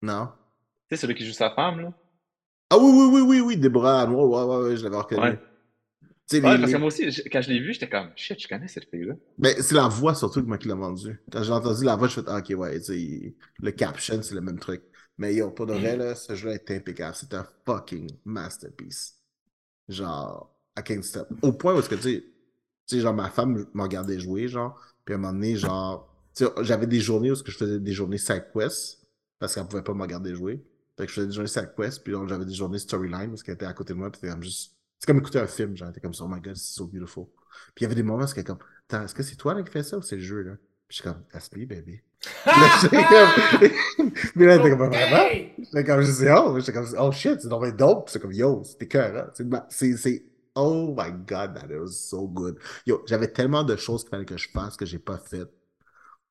[0.08, 0.32] Non.
[0.90, 1.92] sais, celui qui joue sa femme, là?
[2.70, 5.22] Ah oui, oui, oui, oui, oui, Déborah Arnold, ouais, ouais, ouais, je l'avais reconnu.
[5.22, 5.38] Ouais.
[6.28, 8.68] Tu parce que moi aussi, je- quand je l'ai vu, j'étais comme, shit, je connais
[8.68, 9.14] cette fille-là.
[9.38, 11.20] Mais c'est la voix surtout que moi qui l'a vendu.
[11.32, 14.34] Quand j'ai entendu la voix, je fais ah, ok, ouais, tu sais, le caption, c'est
[14.34, 14.82] le même truc.
[15.18, 17.14] Mais yo, pour de vrai, là, ce jeu-là est impeccable.
[17.16, 19.16] C'est un fucking masterpiece.
[19.88, 21.28] Genre, I can't stop.
[21.42, 22.20] Au point où est-ce que, tu sais,
[22.86, 26.08] tu sais, genre, ma femme me regardait jouer, genre, puis à un moment donné, genre,
[26.08, 26.14] tu
[26.62, 29.06] j'avais des journées où je faisais des journées side quest,
[29.39, 30.65] parce qu'elle pouvait pas me regarder jouer.
[30.97, 33.55] Fait que je faisais des journées side quest, puis j'avais des journées storyline, parce qu'elle
[33.55, 34.73] était à côté de moi, puis c'était comme juste.
[34.98, 37.27] C'est comme écouter un film, genre, t'es comme ça, oh my god, c'est so beautiful.
[37.74, 38.59] Puis il y avait des moments où c'était comme,
[38.89, 40.52] Attends, est-ce que c'est toi là qui fais ça ou c'est le jeu, là?
[40.86, 41.23] Puis je suis comme,
[41.61, 42.01] me, baby.
[44.36, 45.28] Mais là, t'es comme, vraiment?
[45.59, 48.11] J'étais comme, je oh, j'étais comme, oh shit, c'est donc dope.
[48.11, 49.65] C'est comme, yo, c'était cœur, hein.
[49.70, 50.24] C'est, c'est,
[50.55, 52.59] oh my god, that it was so good.
[52.86, 55.51] Yo, j'avais tellement de choses qu'il fallait que je fasse que j'ai pas faites.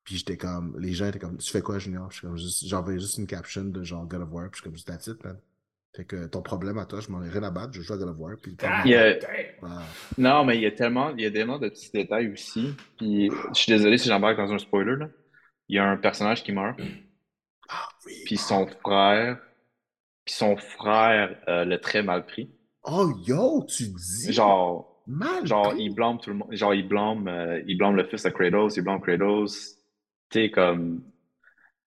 [0.04, 2.10] Puis j'étais comme, les gens étaient comme, tu fais quoi, Junior?
[2.10, 4.68] Je suis comme, juste, j'envoyais juste une caption de genre God of War, puis je
[4.70, 5.38] suis comme, that's it, man.
[5.96, 7.96] Fait que ton problème à toi, je m'en ai rien à battre, je joue à
[7.96, 9.30] God of War, puis God Il y a- damn.
[9.62, 9.82] Ah.
[10.18, 12.74] Non, mais il y a tellement, il y a tellement de petits détails aussi.
[12.98, 15.08] Puis, je suis désolé si j'embarque dans un spoiler, là.
[15.68, 16.78] Il y a un personnage qui meurt,
[17.70, 18.12] Ah, oui.
[18.26, 19.38] puis son frère,
[20.26, 22.50] puis son frère euh, l'a très mal pris.
[22.82, 24.32] Oh, yo, tu dis?
[24.34, 25.46] Genre, mal.
[25.46, 25.84] genre, pris?
[25.84, 26.48] il blâme tout le monde.
[26.54, 29.78] Genre, il blâme, euh, il blâme le fils de Kratos, il blâme Kratos.
[30.34, 31.00] Tu sais, comme.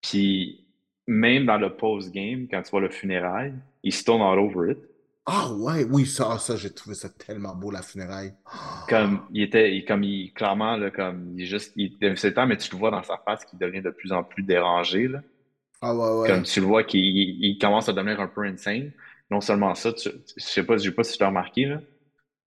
[0.01, 0.65] Puis,
[1.05, 3.53] même dans le post-game, quand tu vois le funérail,
[3.83, 4.77] il se tourne all over it.
[5.25, 8.33] Ah, ouais, oui, ça, ça, j'ai trouvé ça tellement beau, la funéraille.
[8.87, 12.47] Comme, il était, il- comme il, clairement, là, comme, il est juste, il, le temps,
[12.47, 15.21] mais tu le vois dans sa face qu'il devient de plus en plus dérangé, là.
[15.81, 16.27] Ah, ouais, ouais.
[16.27, 18.91] Comme tu le vois qu'il il- commence à devenir un peu insane.
[19.29, 21.81] Non seulement ça, tu, je sais pas, je sais pas si tu l'as remarqué, là,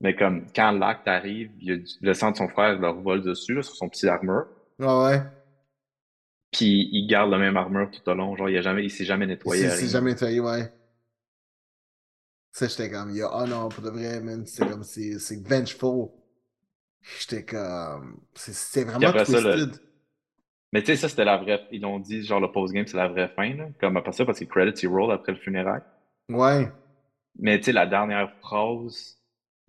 [0.01, 2.95] mais comme quand l'acte arrive, il y a du- le sang de son frère leur
[2.95, 4.47] vole dessus, là, sur son petit armure,
[4.81, 5.23] Ah, ouais?
[6.53, 9.05] Puis il garde la même armure tout au long, genre il a jamais, il s'est
[9.05, 9.69] jamais nettoyé.
[9.69, 9.87] C'est rien.
[9.87, 10.73] jamais nettoyé, ouais.
[12.53, 16.09] Ça, j'étais comme, yo, oh non, pour de vrai, man, c'est comme, c'est c'est vengeful.
[17.21, 19.81] J'étais comme, c'est- vraiment après ça, le- twisted.
[20.73, 23.09] Mais tu sais, ça c'était la vraie, ils l'ont dit, genre le post-game c'est la
[23.09, 25.83] vraie fin, là, comme après ça, parce que credits il roll après le funérail.
[26.29, 26.71] Ouais.
[27.39, 29.19] Mais tu sais, la dernière phrase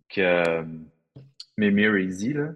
[0.10, 0.64] que euh,
[1.58, 2.49] Mimir il dit, là,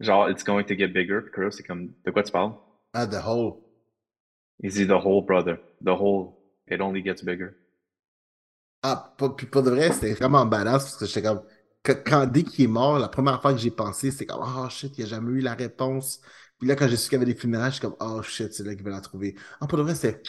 [0.00, 2.54] genre, it's going to get bigger, puis c'est comme, de quoi tu parles?
[2.98, 3.62] Ah, the whole.
[4.60, 6.32] Il dit, the whole, brother, the whole,
[6.66, 7.50] it only gets bigger.
[8.82, 11.42] Ah, puis pour de vrai, c'était vraiment badass parce que j'étais comme,
[11.82, 14.68] que- quand, dès qu'il est mort, la première fois que j'ai pensé, c'était comme, oh
[14.70, 16.20] shit, il a jamais eu la réponse.
[16.58, 18.52] Puis là, quand j'ai su qu'il y avait des funérailles, je suis comme, oh shit,
[18.54, 19.34] c'est là qu'il va la trouver.
[19.60, 20.22] Ah, pour de vrai, c'était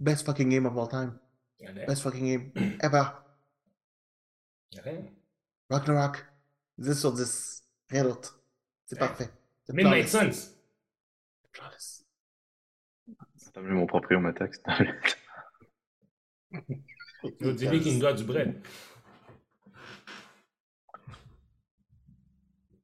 [0.00, 1.18] best fucking game of all time.
[1.86, 3.02] Best fucking game ever.
[4.78, 5.04] a rien.
[5.70, 6.24] Ragnarok.
[6.78, 7.62] 10 sur 10.
[7.90, 8.40] Rien d'autre.
[8.86, 9.06] C'est Ouais.
[9.08, 9.30] parfait.
[9.66, 10.08] C'est Midnight.
[10.08, 10.54] Suns.
[11.52, 12.04] Flawless.
[13.54, 14.64] T'as vu mon proprio texte?
[17.40, 18.60] Yo, dis-lui qu'il me doit du bread.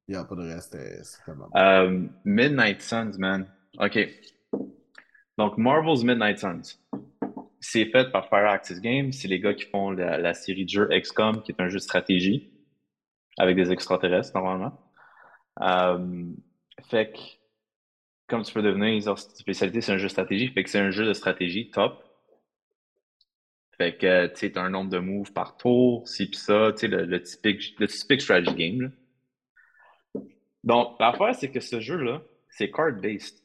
[0.07, 0.71] Il n'y a pas de reste.
[0.73, 1.21] c'était- C'est.
[1.55, 3.47] Euh, Midnight Suns, man.
[3.79, 3.97] OK.
[5.37, 6.79] Donc, Marvel's Midnight Suns.
[7.59, 9.11] C'est fait par Fire Access Games.
[9.11, 11.77] C'est les gars qui font la, la série de jeux XCOM, qui est un jeu
[11.77, 12.51] de stratégie
[13.37, 14.79] avec des extraterrestres, normalement.
[15.61, 16.31] Euh,
[16.89, 17.19] fait que,
[18.27, 20.47] comme tu peux devenir, leur spécialité, c'est un jeu de stratégie.
[20.49, 22.03] Fait que c'est un jeu de stratégie top.
[23.77, 26.79] Fait que, tu sais, t'as un nombre de moves par tour, ci pis ça, tu
[26.79, 28.89] sais, le, le typique, le typique strategy game, là.
[30.63, 33.39] Donc, l'affaire, c'est que ce jeu-là, c'est card-based.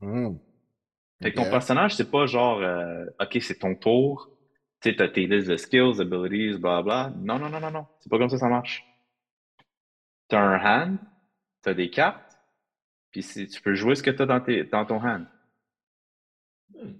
[0.00, 0.36] Hmm.
[1.22, 4.30] Fait que ton personnage, c'est pas genre, euh, OK, c'est ton tour,
[4.80, 7.12] tu sais, t'as tes listes de skills, abilities, bla bla.
[7.16, 7.86] Non, non, non, non, non.
[8.00, 8.84] C'est pas comme ça que ça marche.
[10.28, 10.98] T'as un hand,
[11.66, 12.38] t'as des cartes,
[13.10, 15.26] puis tu peux jouer ce que t'as dans, tes, dans ton hand.
[16.72, 16.92] Hmm.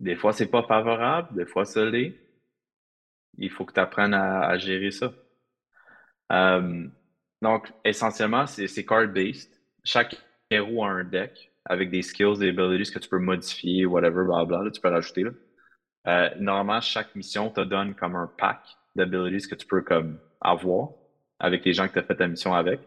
[0.00, 2.14] Des fois, c'est pas favorable, des fois, ça l'est.
[3.38, 5.14] Il faut que tu apprennes à, à gérer ça.
[6.30, 6.86] Euh,
[7.40, 9.50] donc, essentiellement, c'est c'est card-based.
[9.82, 10.14] Chaque
[10.50, 14.64] héros a un deck avec des skills, des abilities que tu peux modifier, whatever, blablabla,
[14.64, 15.22] là, tu peux rajouter.
[15.22, 15.30] Là.
[16.08, 18.60] Euh, normalement, chaque mission te donne comme un pack
[18.94, 20.90] d'abilities que tu peux comme avoir
[21.38, 22.80] avec les gens que tu as fait ta mission avec.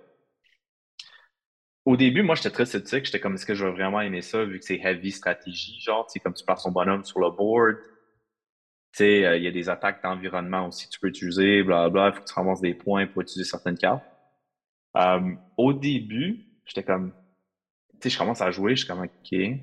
[1.85, 3.06] Au début, moi, j'étais très sceptique.
[3.06, 6.06] J'étais comme, est-ce que je vais vraiment aimer ça vu que c'est heavy stratégie, genre,
[6.06, 7.77] tu sais, comme tu passes son bonhomme sur le board.
[8.91, 12.10] Tu sais, euh, il y a des attaques d'environnement aussi que tu peux utiliser, blablabla.
[12.10, 14.03] Il faut que tu ramasses des points pour utiliser certaines cartes.
[14.97, 17.14] Euh, au début, j'étais comme,
[17.93, 19.11] tu sais, je commence à jouer, je suis comme, OK.
[19.30, 19.60] Tu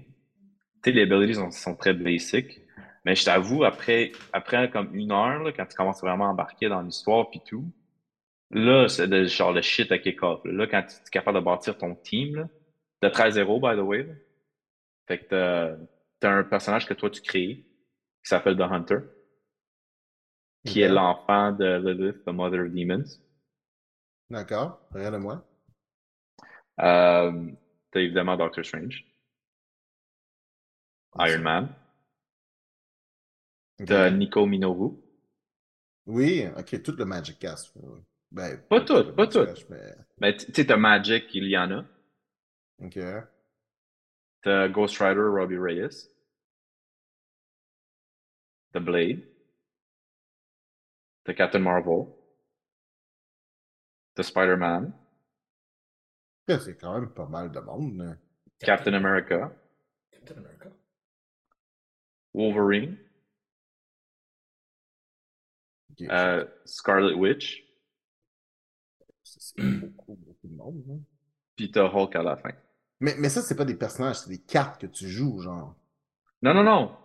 [0.85, 2.61] sais, les abilities sont, sont très basic.
[3.05, 6.69] Mais je t'avoue, après, après comme une heure, là, quand tu commences vraiment à embarquer
[6.69, 7.65] dans l'histoire puis tout,
[8.51, 10.45] là, c'est de- genre le shit à kick-off.
[10.45, 10.53] Là.
[10.53, 12.49] Là, quand tu es capable de bâtir ton team, là,
[13.03, 14.03] de 13-0, by the way.
[14.05, 14.15] là.
[15.09, 15.77] Fait que t'as,
[16.21, 18.99] t'as un personnage que toi tu crées, qui s'appelle The Hunter,
[20.65, 23.05] qui est l'enfant de Lilith, the Mother of Demons.
[24.31, 24.81] D'accord.
[24.93, 25.45] Rien de moi.
[26.81, 27.51] Euh,
[27.93, 29.07] t'as évidemment Doctor Strange,
[31.21, 31.75] Iron Man,
[33.87, 34.97] t'as Nico Minoru.
[36.07, 37.73] Oui, ok, tout le Magic Cast.
[37.77, 38.01] oui.
[38.31, 39.45] Ben, Pas tout, le pas Magic tout.
[39.47, 39.95] Cast, mais...
[40.19, 41.87] Mais tu sais, t'as Magic, Iliana.
[42.79, 42.99] Ok.
[44.43, 46.09] T'as Ghost Rider, Robbie Reyes.
[48.73, 49.23] T'as Blade.
[51.25, 52.07] T'as Captain Marvel.
[54.15, 54.93] T'as Spider-Man.
[56.49, 57.97] C'est quand même pas mal de monde.
[57.99, 58.17] là.
[58.61, 59.53] Captain America.
[60.13, 60.71] Captain America.
[62.33, 62.97] Wolverine.
[66.03, 67.66] Euh, Scarlet Witch.
[69.37, 70.83] C'est- C'est beaucoup, beaucoup de monde.
[70.87, 70.95] là.
[71.57, 72.51] Puis t'as Hulk à la fin.
[73.01, 75.75] Mais, mais ça, c'est pas des personnages, c'est des cartes que tu joues, genre.
[76.43, 76.97] Non, non, non.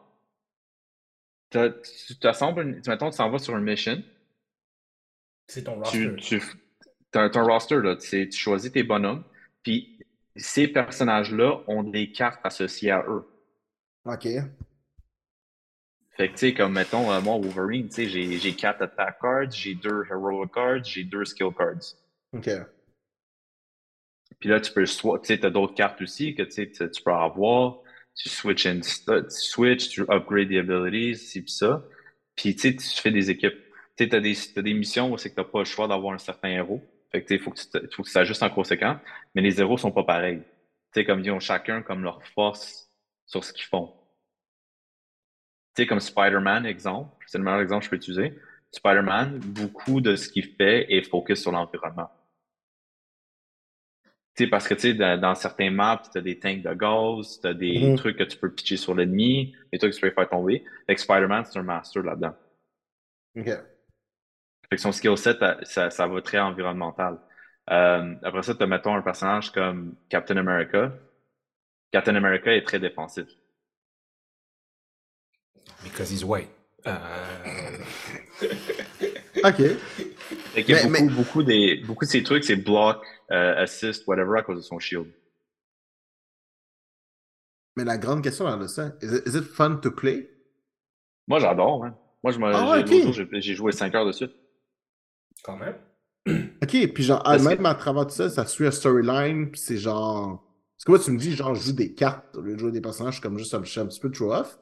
[1.49, 1.69] T'as-
[2.07, 4.01] Tu t'assembles, une- tu mettons, tu t'en vas sur une mission.
[5.47, 6.15] C'est ton roster.
[6.17, 6.41] tu,
[7.11, 7.95] t'as, t'as un roster, là.
[7.97, 9.23] Tu, sais, tu choisis tes bonhommes.
[9.63, 9.99] Puis
[10.37, 13.27] ces personnages-là ont des cartes associées à eux.
[14.05, 14.27] Ok.
[16.17, 19.19] Fait que, tu sais, comme, mettons, euh, moi, Wolverine, tu sais, j'ai, j'ai quatre attack
[19.19, 21.95] cards, j'ai deux hero cards, j'ai deux skill cards.
[22.33, 22.47] Ok.
[24.39, 27.03] Puis là, tu peux, swa- tu sais, t'as d'autres cartes aussi que, tu sais, tu
[27.03, 27.79] peux avoir.
[28.15, 31.83] Tu switch stu- tu switch, tu upgrade the abilities, ci pis ça.
[32.35, 33.53] Puis, tu sais, tu fais des équipes.
[33.97, 36.13] Tu sais, t'as des, t'as des missions où c'est que t'as pas le choix d'avoir
[36.13, 36.81] un certain héros.
[37.11, 37.59] Fait que, tu sais, faut que
[37.95, 38.97] faut que tu t'ajustes en conséquence.
[39.35, 40.39] Mais les héros sont pas pareils.
[40.93, 42.89] Tu sais, comme ils ont chacun comme leur force
[43.27, 43.93] sur ce qu'ils font.
[45.75, 47.25] Tu sais, comme Spider-Man, exemple.
[47.27, 48.39] C'est le meilleur exemple que je peux utiliser.
[48.71, 52.09] Spider-Man, beaucoup de ce qu'il fait est focus sur l'environnement.
[54.41, 57.39] Sais, parce que, tu sais, dans, dans certains maps, tu as des tanks de gaz,
[57.41, 57.95] tu as des Mhm.
[57.97, 60.63] trucs que tu peux pitcher sur l'ennemi, des trucs que tu peux faire tomber.
[60.87, 62.33] Fait que Spider-Man, c'est un master là-dedans.
[63.37, 63.45] Ok.
[63.45, 67.19] Fait que son skill set, ça, ça va très environnemental.
[67.69, 70.91] Euh, après ça, tu as, mettons, un personnage comme Captain America.
[71.91, 73.27] Captain America est très défensif.
[75.83, 76.49] Because he's white.
[76.87, 77.77] Euh,
[79.43, 79.55] Ok.
[80.53, 82.97] Fait qu'il y a Mais- beaucoup, mais- beaucoup, des, beaucoup de ces trucs, c'est block,
[82.97, 83.03] euh,
[83.35, 85.07] assist, whatever, à cause de son shield.
[87.77, 90.29] Mais la grande question là de ça, is it, is it fun to play?
[91.27, 91.97] Moi, j'adore, hein.
[92.23, 92.85] Moi, je me, Ah ouais,
[93.41, 94.33] j'ai- joué 5 heures de suite.
[95.43, 95.75] Quand même.
[96.63, 99.49] Ok, puis genre, ah, Parce que- même à travers tout ça, ça suit un storyline,
[99.49, 100.43] puis c'est genre.
[100.77, 102.71] Parce que moi, tu me dis, genre, je joue des cartes au lieu de jouer
[102.71, 104.59] des personnages, je suis comme juste un, je suis un petit peu trop off.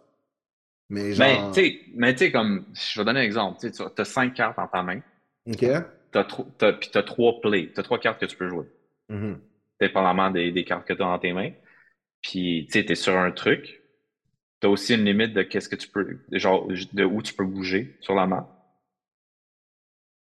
[0.90, 1.28] Mais genre.
[1.28, 3.60] Mais, tu sais, mais tu sais, comme, je vais donner un exemple.
[3.60, 5.02] Tu as 5 cartes dans ta main,
[5.48, 5.66] Ok.
[6.12, 6.24] T'as
[6.58, 7.72] t'as- as 3 plays.
[7.74, 8.66] Tu as 3 cartes que tu peux jouer,
[9.10, 9.40] Mhm.
[9.80, 11.52] dépendamment des, des cartes que tu as dans tes mains.
[12.22, 13.82] Puis, tu sais, tu es sur un truc.
[14.62, 17.46] Tu as aussi une limite de qu'est-ce que tu peux, genre, de où tu peux
[17.46, 18.50] bouger sur la map.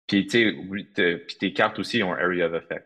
[0.08, 2.86] Puis, tu sais, t'as- tes cartes aussi ont Area of Effect.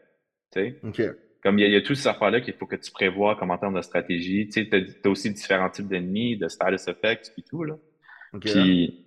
[0.52, 1.02] Tu sais, Ok.
[1.44, 3.58] comme il y, y a toutes ces affaires-là qu'il faut que tu prévois comme en
[3.58, 4.46] termes de stratégie.
[4.48, 7.78] Tu sais, t'as, t'as aussi différents types d'ennemis, de status effects, puis tout, là.
[8.40, 9.05] Puis,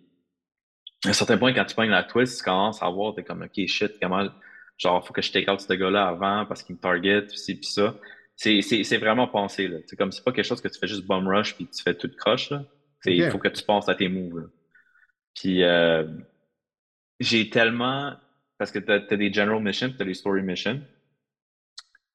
[1.05, 3.43] à un certain point, quand tu pognes la twist, tu commences à voir, t'es comme,
[3.43, 4.27] OK, shit, comment,
[4.77, 7.55] genre, faut que je take out ce gars-là avant parce qu'il me target, pis ci,
[7.55, 7.97] pis ça.
[8.37, 9.79] C'est c'est- c'est vraiment pensé, là.
[9.87, 11.95] C'est comme, c'est pas quelque chose que tu fais juste bum rush puis tu fais
[11.95, 12.65] tout croche, là.
[13.03, 14.47] C'est, il faut que tu penses à tes moves, là.
[15.35, 16.05] Puis, euh,
[17.21, 18.15] j'ai tellement,
[18.59, 20.81] parce que t'as, t'as des general missions, t'as des story missions.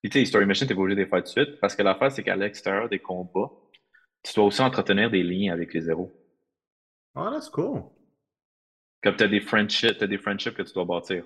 [0.02, 1.60] Puis, tu sais, les story missions, t'es pas obligé de les faire tout de suite,
[1.62, 3.50] parce que l'affaire, c'est qu'à l'extérieur des combats,
[4.24, 6.12] tu dois aussi entretenir des liens avec les héros.
[7.16, 7.84] Ah, that's cool.
[9.04, 11.24] Comme tu as des friendships, t'as des friendships que tu dois bâtir.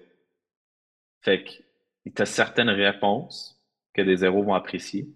[1.21, 1.51] Fait que
[2.15, 3.59] tu as certaines réponses
[3.93, 5.07] que des héros vont apprécier.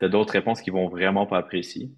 [0.00, 1.90] Tu as d'autres réponses qui vont vraiment pas apprécier.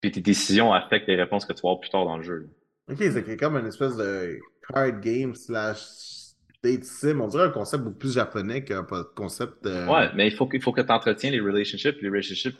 [0.00, 2.48] Puis tes décisions affectent les réponses que tu vas avoir plus tard dans le jeu.
[2.90, 4.38] Ok, c'est comme une espèce de
[4.72, 7.20] card game slash date sim.
[7.20, 9.66] On dirait un concept beaucoup plus japonais qu'un concept.
[9.66, 11.96] euh, Ouais, mais il faut, faut que tu entretiens les relationships.
[12.00, 12.56] Les relationships,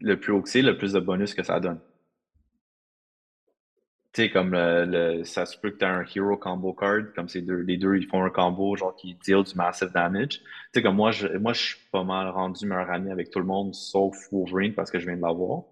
[0.00, 1.80] le plus haut que c'est, le plus de bonus que ça donne.
[4.16, 4.86] Tu sais, comme le,
[5.18, 7.76] le- ça se peut que tu as un hero combo card, comme ces deux, les
[7.76, 10.38] deux, ils font un combo genre qui deal du massive damage.
[10.38, 13.40] Tu sais, comme moi, je, moi, je suis pas mal rendu meilleur ami avec tout
[13.40, 15.64] le monde, sauf Wolverine parce que je viens de l'avoir.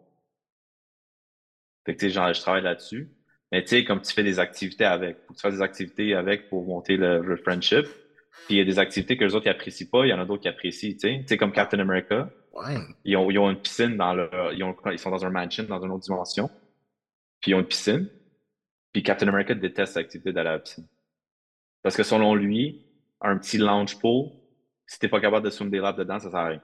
[1.87, 3.09] Fait que tu sais, genre, je travaille là-dessus.
[3.51, 6.15] Mais tu sais, comme tu fais des activités avec, faut que tu fasses des activités
[6.15, 7.87] avec pour monter le, le friendship.
[8.47, 10.21] Puis il y a des activités que les autres ils apprécient pas, il y en
[10.21, 11.19] a d'autres qui apprécient, tu sais.
[11.21, 12.29] Tu sais, comme Captain America.
[12.53, 12.77] Ouais.
[13.07, 14.53] Ils ont, ils ont une piscine dans leur.
[14.53, 16.51] Ils, ont- ils sont dans un mansion, dans une autre dimension.
[17.41, 18.09] Puis ils ont une piscine.
[18.95, 20.87] Puis Captain America déteste l'activité d'aller à la piscine.
[21.83, 22.87] Parce que selon lui,
[23.21, 24.31] un petit lounge pool,
[24.87, 26.63] si t'es pas capable de swim des laps dedans, ça sert à rien.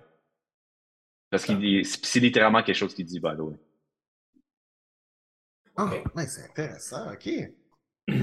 [1.28, 3.56] Parce qu'il dit- c'est littéralement quelque chose qu'il dit, by the way.
[5.76, 7.12] Ah, ouais, c'est intéressant.
[7.12, 7.28] Ok.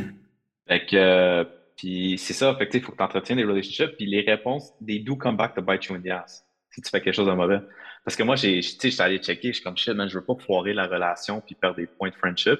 [0.67, 1.43] Fait que, euh,
[1.75, 4.73] puis c'est ça, fait que il faut que tu entretiennes des relationships, puis les réponses,
[4.85, 7.27] they do come back to bite you in the ass, si tu fais quelque chose
[7.27, 7.59] de mauvais.
[8.03, 10.17] Parce que moi, j'ai, tu sais, j'étais allé checker, je suis comme shit, man, je
[10.17, 12.59] veux pas foirer la relation puis perdre des points de friendship.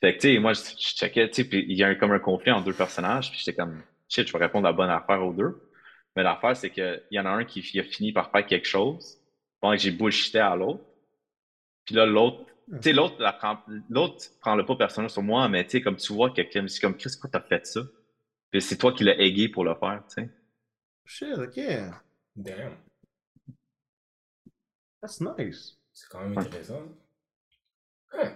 [0.00, 1.94] Fait que, tu sais, moi, je, je checkais, tu sais, puis il y a un-
[1.94, 4.76] comme un conflit entre deux personnages, puis j'étais comme, shit, je vais répondre à la
[4.76, 5.60] bonne affaire aux deux.
[6.16, 9.18] Mais l'affaire, c'est qu'il y en a un qui a fini par faire quelque chose,
[9.60, 10.84] pendant que j'ai bullshité à l'autre.
[11.84, 13.16] Puis là, l'autre, tu sais, l'autre,
[13.90, 16.80] l'autre prend le pas personnel sur moi, mais tu sais, comme tu vois quelqu'un, c'est
[16.80, 17.80] comme, Chris, pourquoi t'as fait ça?
[18.50, 20.30] Puis c'est toi qui l'as aigué pour le faire, tu sais.
[21.04, 21.60] Shit, ok.
[22.36, 22.76] Damn.
[25.02, 25.76] That's nice.
[25.92, 26.82] C'est quand même intéressant.
[28.12, 28.32] Hein.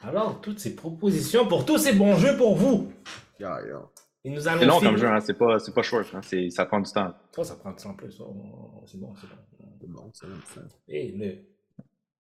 [0.00, 2.92] Alors, toutes ces propositions pour tous ces bons jeux pour vous.
[3.40, 3.82] Yeah, yeah.
[4.24, 6.50] Et nous allons C'est long comme jeu, hein, c'est pas, c'est pas short, hein, c'est,
[6.50, 7.14] ça prend du temps.
[7.32, 8.20] Ça, ça prend du temps en plus.
[8.20, 9.36] Oh, oh, c'est bon, c'est bon.
[9.80, 10.34] C'est bon, c'est bon.
[10.44, 10.60] ça.
[10.88, 11.38] Et le,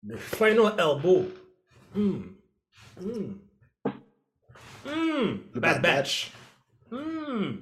[0.03, 1.25] le final elbow.
[1.93, 2.21] Hmm.
[2.99, 3.33] Hmm.
[4.85, 5.37] Hmm.
[5.53, 6.31] Le Bad Bad Batch.
[6.91, 7.55] Hmm.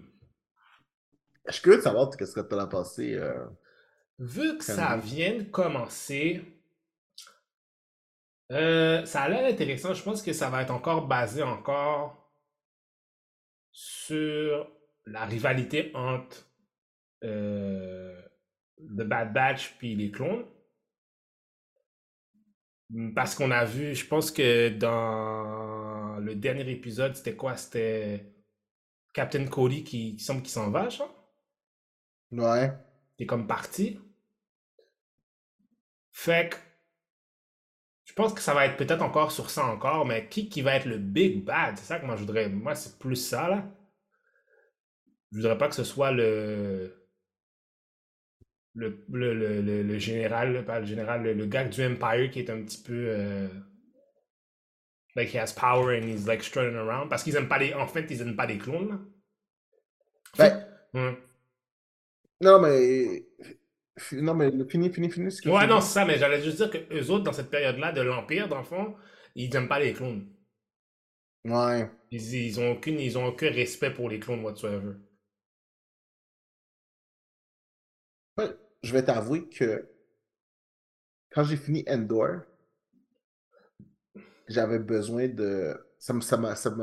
[1.48, 3.14] Je suis curieux de savoir qu'est-ce que tu as pensé.
[3.16, 3.46] Euh...
[4.20, 6.42] Vu que ça vient de commencer,
[8.52, 9.94] euh, ça a l'air intéressant.
[9.94, 12.32] Je pense que ça va être encore basé encore
[13.72, 14.72] sur
[15.06, 16.52] la rivalité entre
[17.24, 18.22] euh,
[18.80, 20.46] The Bad Batch puis les clones.
[23.16, 27.56] Parce qu'on a vu, je pense que dans le dernier épisode, c'était quoi?
[27.58, 28.36] C'était
[29.14, 31.12] Captain Cody qui, qui semble qu'il s'en va, genre?
[32.32, 32.72] Ouais.
[33.18, 34.00] T'es comme parti.
[36.12, 36.58] Fait que
[38.06, 40.76] je pense que ça va être peut-être encore sur ça encore, mais qui qui va
[40.76, 41.78] être le big bad?
[41.78, 42.50] C'est ça que moi je voudrais.
[42.50, 43.66] Moi, c'est plus ça là.
[45.34, 47.10] Je voudrais pas que ce soit le.
[48.76, 52.38] Le, le, le, le- le général, pas le général, le, le gars du Empire qui
[52.40, 52.94] est un petit peu.
[53.10, 53.48] euh,
[55.16, 57.10] like he has power and he's like strutting around.
[57.10, 57.74] Parce qu'ils aiment pas les.
[57.74, 59.00] En fait, ils aiment pas les clones là.
[60.38, 60.52] Ben,
[60.94, 61.18] Hum.
[62.42, 63.26] non, mais.
[64.14, 65.32] Non, mais fini, fini, fini.
[65.32, 67.52] ce que Ouais, non, c'est ça, mais j'allais juste dire que eux autres, dans cette
[67.52, 68.96] période-là de l'Empire, dans le fond,
[69.36, 70.28] ils n'aiment pas les clones.
[71.46, 71.90] Ouais.
[72.12, 74.94] Ils, ils ont aucune, ils ont aucun respect pour les clones whatsoever.
[78.38, 78.50] Ouais,
[78.82, 79.88] je vais t'avouer que
[81.32, 82.42] quand j'ai fini Endor,
[84.48, 85.76] j'avais besoin de.
[86.00, 86.22] Ça m'a.
[86.22, 86.56] Ça m'a.
[86.56, 86.76] Ça.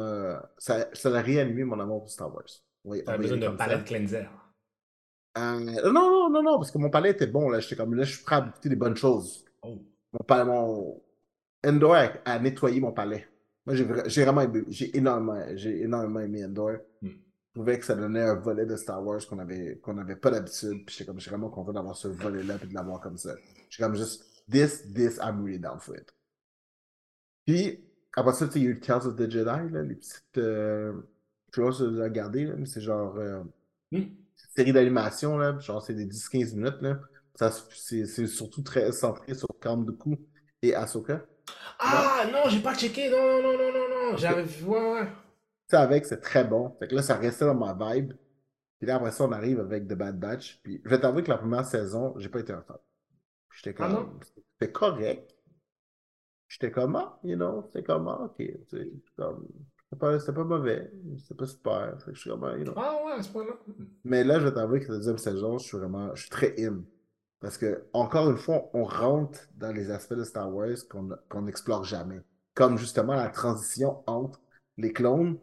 [0.59, 2.45] Ça, ça a réanimé mon amour pour Star Wars.
[2.85, 4.25] Oui, besoin d'un palette cleanser.
[5.39, 7.61] Euh, non, non, non, non, parce que mon palais était bon, là.
[7.61, 9.45] J'étais comme là, je suis prêt à goûter des bonnes choses.
[9.63, 9.79] Oh.
[10.13, 11.03] Mon palais, mon.
[11.65, 13.29] Endor a, a nettoyé mon palais.
[13.67, 16.73] Moi, j'ai vra- j'ai vraiment aimé, j'ai énormément, j'ai énormément aimé Endor.
[17.03, 17.09] Hmm.
[17.09, 20.31] Je trouvais que ça donnait un volet de Star Wars qu'on avait, qu'on n'avait pas
[20.31, 20.85] d'habitude.
[20.87, 23.35] Puis j'étais comme, je suis vraiment content d'avoir ce volet-là et de l'avoir comme ça.
[23.69, 26.13] J'étais comme juste, this, this, I'm really down for it.
[27.47, 27.85] Puis,
[28.15, 30.39] après ça, tu sais, il y a eu Tales of the Jedi, là, les petites
[30.39, 30.93] euh,
[31.55, 33.43] choses à regarder, là, mais c'est genre euh,
[33.93, 34.05] Hmm.
[34.57, 37.01] Série d'animation, là, genre c'est des 10-15 minutes, là.
[37.35, 40.19] Ça, c'est c'est surtout très centré sur Dooku
[40.63, 41.25] et Ahsoka.
[41.79, 43.09] Ah non, j'ai pas checké.
[43.11, 44.17] Non, non, non, non, non, non.
[44.17, 44.65] J'avais vu.
[44.65, 45.09] Ouais, ouais.
[45.71, 46.77] Ça avec, c'est très bon.
[46.79, 48.13] Fait que là, ça restait dans ma vibe.
[48.79, 50.61] Puis là, après ça, on arrive avec The Bad Batch.
[50.63, 52.79] Puis je vais t'avouer que la première saison, j'ai pas été un fan.
[53.53, 53.93] J'étais Ah comme.
[53.93, 54.21] non?
[54.61, 55.35] C'était correct.
[56.49, 58.37] J'étais comme, ah, you know, c'était comme, ah, ok.
[58.37, 59.47] tu sais, comme,
[59.93, 60.91] C'était pas, mauvais.
[61.19, 61.97] C'était pas super.
[61.99, 62.75] Fait que je suis comme, ah, you know.
[62.77, 63.59] Ah ouais, à ce point-là.
[64.05, 66.55] Mais là, je vais t'avouer que la deuxième saison, je suis vraiment, je suis très
[66.65, 66.85] in.
[67.41, 71.85] Parce que, encore une fois, on rentre dans les aspects de Star Wars qu'on n'explore
[71.85, 72.21] jamais.
[72.55, 74.41] Comme justement la transition entre
[74.77, 75.39] les clones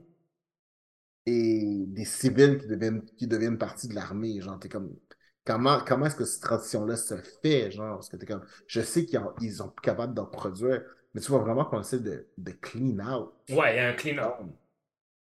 [1.25, 4.39] et des civils qui deviennent, qui deviennent partie de l'armée.
[4.39, 4.95] Genre, t'es comme,
[5.43, 7.71] comment, comment est-ce que cette transition-là se fait?
[7.71, 10.83] Genre, parce que t'es comme, je sais qu'ils sont capables d'en produire,
[11.17, 13.33] mais tu vois vraiment qu'on essaie de, de clean out.
[13.49, 14.35] Ouais, il y a un clean-up.
[14.37, 14.45] Tu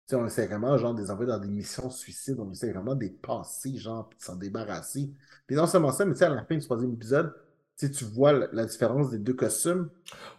[0.07, 2.41] sais, on essaie vraiment, genre, de les envoyer dans des missions suicides.
[2.41, 5.11] On essaie vraiment de les passer, genre, puis de s'en débarrasser.
[5.47, 7.35] Puis non seulement ça, mais tu sais, à la fin du troisième épisode,
[7.77, 9.91] tu vois la, la différence des deux costumes.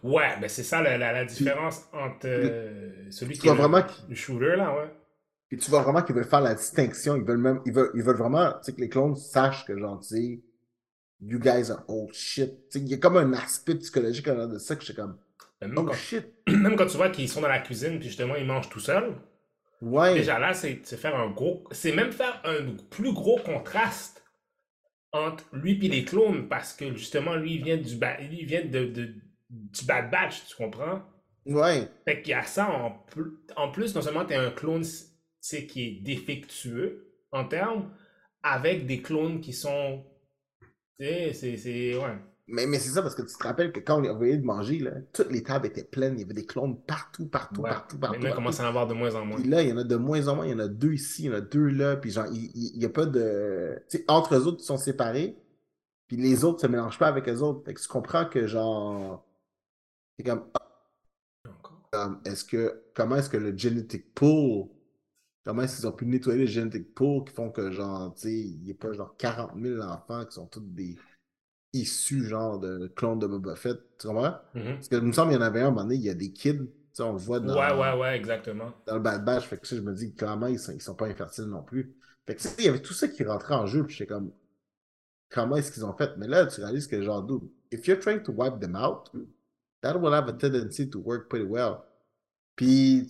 [0.02, 3.84] Ouais, ben c'est ça la, la, la différence entre euh, celui qui est le, vraiment
[4.08, 4.92] le shooter, là, ouais.
[5.48, 7.14] Puis tu vois vraiment qu'ils veulent faire la distinction.
[7.14, 9.78] Ils veulent même, ils veulent, ils veulent vraiment, tu sais, que les clones sachent que,
[9.78, 10.42] genre, tu sais,
[11.20, 12.74] you guys are old shit.
[12.74, 15.74] Il y a comme un aspect psychologique en de ça que j'étais comme, Ben, Même,
[15.76, 16.26] oh quand, shit.
[16.48, 19.14] même quand tu vois qu'ils sont dans la cuisine, puis justement, ils mangent tout seuls.
[19.80, 20.14] Ouais.
[20.14, 21.64] Déjà là, c'est faire un gros.
[21.70, 24.24] C'est même faire un plus gros contraste
[25.12, 28.46] entre lui et les clones, parce que justement, lui, il vient du, ba- lui, il
[28.46, 29.14] vient de, de-
[29.50, 31.02] du Bad Batch, tu comprends?
[31.46, 31.86] Ouais.
[32.04, 34.82] Fait qu'il y a ça en, pl- en plus, non seulement tu un clone
[35.40, 37.94] c'est qui est défectueux en termes,
[38.42, 40.04] avec des clones qui sont.
[40.98, 41.56] Tu sais, c'est.
[41.58, 42.16] c'est- Ouais.
[42.46, 44.78] Mais, mais c'est ça, parce que tu te rappelles que quand on envoyé de manger,
[44.78, 46.14] là, toutes les tables étaient pleines.
[46.18, 47.70] Il y avait des clones partout, partout, Ouais.
[47.70, 48.16] partout, partout.
[48.16, 49.38] Maintenant, il commence à en avoir de moins en moins.
[49.40, 50.46] Puis là, il y en a de moins en moins.
[50.46, 51.96] Il y en a deux ici, il y en a deux là.
[51.96, 53.82] Puis genre, il n'y a pas de.
[53.88, 55.38] Tu sais, entre eux autres, ils sont séparés.
[56.06, 57.64] Puis les autres se mélangent pas avec eux autres.
[57.64, 59.24] Fait que tu comprends que genre.
[60.18, 60.44] C'est comme,
[62.26, 62.82] est-ce que.
[62.94, 64.68] Comment est-ce que le genetic pool.
[65.44, 68.32] Comment est-ce qu'ils ont pu nettoyer le genetic pool qui font que genre, tu sais,
[68.34, 70.96] il n'y a pas genre 40 000 enfants qui sont tous des
[71.74, 73.78] issus genre de clones de Boba Fett.
[73.98, 74.34] Tu comprends?
[74.54, 74.74] Mhm.
[74.76, 76.02] Parce que il me semble qu'il y en avait un, à un moment donné, il
[76.02, 76.58] y a des kids.
[76.58, 78.72] Tu sais, on le voit dans Ouais, ouais, ouais, exactement.
[78.86, 79.46] dans le Bad Batch.
[79.46, 81.94] Fait que ça, je me dis, clairement, ils sont, ils sont pas infertiles non plus.
[82.26, 84.12] Fait que, tu sais, il y avait tout ça qui rentrait en jeu, puis j'étais
[84.12, 84.30] comme,
[85.30, 86.16] comment est-ce qu'ils ont fait?
[86.16, 87.42] Mais là, tu réalises que, genre, dude,
[87.72, 89.10] if you're trying to wipe them out,
[89.82, 91.78] that will have a tendency to work pretty well.
[92.56, 93.08] Puis,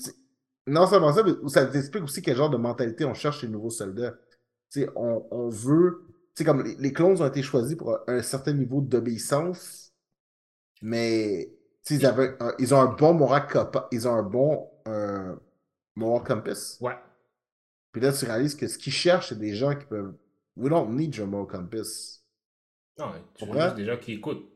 [0.67, 3.53] non seulement ça, mais ça t'explique aussi quel genre de mentalité on cherche chez les
[3.53, 4.15] nouveaux soldats.
[4.71, 6.03] Tu sais, on, on veut,
[6.37, 9.93] sais, comme les, les clones ont été choisis pour un, un certain niveau d'obéissance,
[10.83, 11.51] mais
[11.91, 13.47] ils, avaient un- ils ont un bon moral
[13.93, 15.35] ils ont un bon euh,
[15.97, 16.79] moral compass.
[16.81, 16.97] Ouais.
[17.93, 20.15] Puis là, tu réalises que ce qu'ils cherchent, c'est des gens qui peuvent.
[20.57, 22.23] We don't need your moral compass.
[22.99, 24.51] Non, tu juste des gens qui écoutent.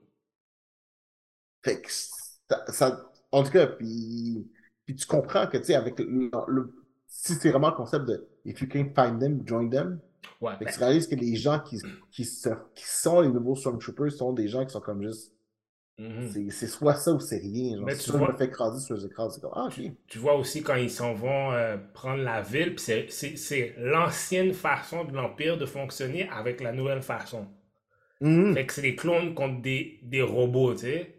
[1.64, 4.50] Fait que ça, ça- en tout cas, puis,
[4.84, 6.72] puis tu comprends que, tu sais, avec le, le-
[7.06, 10.00] si c'est vraiment le concept de if you can't find them, join them,
[10.40, 10.55] Ouais.
[10.59, 11.81] fait que ben, tu réalises que les gens qui,
[12.11, 15.35] qui, se- qui sont les nouveaux Stormtroopers sont des gens qui sont comme juste,
[15.99, 16.28] mhm.
[16.32, 17.78] c'est c'est soit ça ou c'est rien.
[17.78, 19.81] Genre, si tu me vois- fais écraser, si je écrase, c'est comme, ah, ok.
[20.09, 25.12] Tu vois aussi quand ils s'en vont euh, prendre la ville, c'est- l'ancienne façon de
[25.15, 27.47] l'Empire de fonctionner avec la nouvelle façon.
[28.20, 28.55] Mhm.
[28.55, 31.15] Fait que c'est des clones contre des, des robots, tu sais.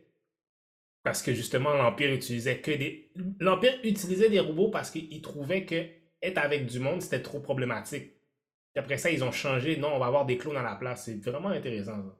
[1.04, 3.12] Parce que justement, l'Empire utilisait que des.
[3.40, 5.86] L'Empire utilisait des robots parce qu'il trouvait que
[6.22, 8.12] être avec du monde, c'était trop problématique.
[8.74, 9.78] Puis après ça, ils ont changé.
[9.78, 11.06] Non, on va avoir des clones à la place.
[11.06, 12.16] C'est vraiment intéressant, ça.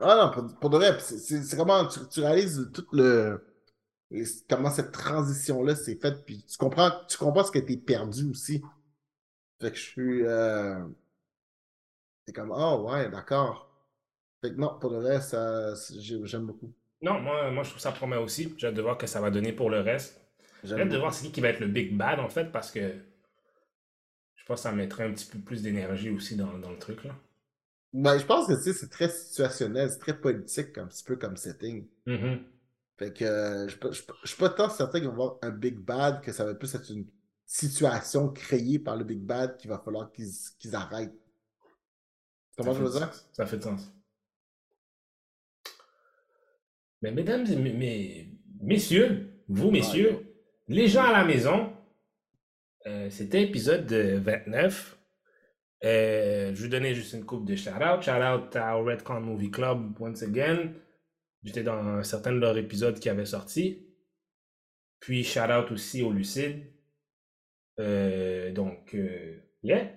[0.00, 3.44] Ah non, pour, pour de vrai, c'est- comment tu, tu réalises tout le.
[4.48, 8.30] Comment cette transition-là s'est faite, puis tu comprends, tu comprends ce qui a été perdu
[8.30, 8.62] aussi.
[9.60, 10.24] Fait que je suis.
[10.26, 10.78] Euh...
[12.26, 13.68] C'est comme, oh ouais, d'accord.
[14.42, 16.72] Fait que non, pour de vrai, ça, c'est- j'ai- j'aime beaucoup.
[17.02, 18.54] Non, moi, moi, je trouve ça promet aussi.
[18.56, 20.20] J'ai hâte de voir que ça va donner pour le reste.
[20.64, 22.70] J'ai hâte de voir c'est qui qui va être le big bad, en fait, parce
[22.70, 22.94] que
[24.48, 27.14] pense que ça mettrait un petit peu plus d'énergie aussi dans, dans le truc, là.
[27.92, 31.86] Ben, je pense que c'est très situationnel, c'est très politique, un petit peu comme setting.
[32.06, 32.44] Mhm.
[32.98, 35.14] Fait que euh, je je suis pas- je suis pas tant certain qu'il va y
[35.14, 37.06] avoir un Big Bad, que ça va plus être une
[37.46, 41.14] situation créée par le Big Bad qu'il va falloir qu'ils arrêtent.
[42.56, 43.12] Comment Ça je veux dire?
[43.32, 43.90] Ça fait du sens.
[47.02, 50.26] Mais mesdames et mes- mes- messieurs, vous messieurs,
[50.66, 51.72] les gens à la maison,
[52.88, 54.98] euh, c'était épisode euh, 29.
[55.84, 58.02] Euh, je vous donnais juste une coupe de shout-out.
[58.02, 60.72] Shout-out à Redcon Movie Club once again.
[61.44, 63.86] J'étais dans certains de leurs épisodes qui avaient sorti.
[65.00, 66.72] Puis shout-out aussi au Lucide.
[67.78, 69.92] Euh, donc, euh, yeah.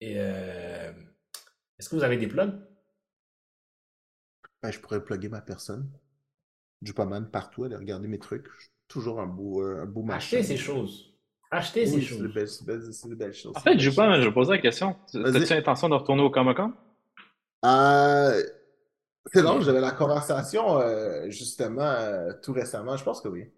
[0.00, 0.92] Et euh,
[1.78, 2.54] est-ce que vous avez des plugs?
[4.62, 5.90] Ben, je pourrais plugger ma personne.
[6.80, 8.46] Jupaman partout, aller regarder mes trucs.
[8.56, 10.36] Je suis Toujours un beau, un beau machin.
[10.36, 11.11] Achetez ces choses.
[11.52, 12.18] Acheter ces choses.
[12.18, 13.52] c'est des belles- choses.
[13.54, 14.96] En fait, je vais pas, je vais poser la question.
[15.12, 16.72] T'as-tu l'intention de retourner au Comic-Con?
[17.64, 18.42] Euh,
[19.32, 22.96] c'est long, j'avais la conversation euh, justement euh, tout récemment.
[22.96, 23.50] Je pense que oui.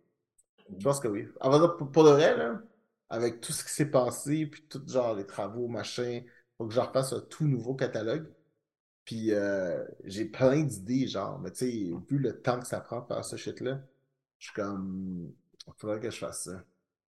[0.79, 1.29] Je pense que oui.
[1.41, 2.61] Vrai, pour, pour de vrai, là,
[3.11, 6.23] avec tout ce qui s'est passé, puis tout genre les travaux, machin,
[6.59, 8.27] faut que je refasse un tout nouveau catalogue.
[9.05, 13.03] Puis euh, j'ai plein d'idées, genre, mais tu sais, vu le temps que ça prend
[13.03, 13.81] pour faire ce shit-là,
[14.39, 15.33] je suis comme,
[15.67, 16.65] il faudrait que je fasse ça.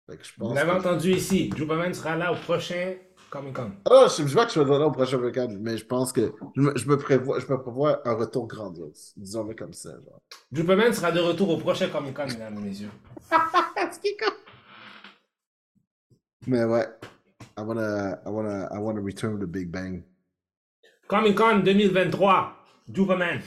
[0.09, 1.51] Fait que je Vous l'avez que- entendu ici.
[1.57, 2.95] Jupaman sera là au prochain
[3.28, 3.73] Comic Con.
[3.91, 6.33] Ah je sais pas que je vais donner au prochain week-end, mais je pense que
[6.55, 9.12] je me, je me prévois, je me prévois un retour grandiose.
[9.16, 9.91] Disons-le comme ça.
[9.91, 10.20] Genre.
[10.95, 12.91] Sera de retour au prochain Comic Con, mesdames et messieurs.
[16.47, 16.87] Mais ouais,
[17.59, 20.03] I wanna, I wanna, I wanna return to Big Bang.
[21.09, 22.53] Comic Con 2023.
[22.93, 23.41] Jupaman.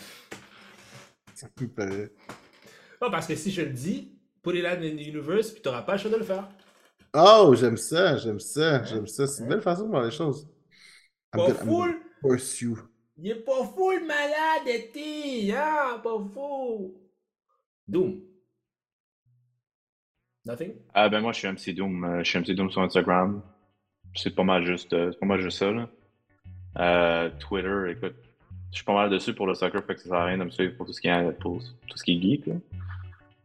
[1.34, 2.12] Ça me fait-
[3.02, 5.82] Oh, parce que si je le dis, put it out in the universe, puis t'auras
[5.84, 6.48] pas le choix de le faire.
[7.14, 9.26] Oh, j'aime ça, j'aime ça, j'aime ça.
[9.28, 10.48] C'est une belle façon de voir les choses.
[11.36, 11.96] I'm Pas full.
[13.18, 15.52] Il est pas full malade, Eti.
[15.52, 16.92] Hein, pas full.
[17.88, 18.22] Doom.
[20.46, 20.74] Nothing?
[20.94, 22.04] Ah ben moi, je suis MC Doom.
[22.04, 23.42] euh, Je suis MC Doom sur Instagram.
[24.16, 25.90] C'est pas mal juste, euh, c'est pas mal juste ça, là.
[26.78, 28.16] Euh, Twitter, écoute,
[28.72, 30.44] je suis pas mal dessus pour le soccer, fait que ça sert à rien de
[30.46, 32.56] me suivre pour tout ce qui est, pour tout ce qui est geek, là.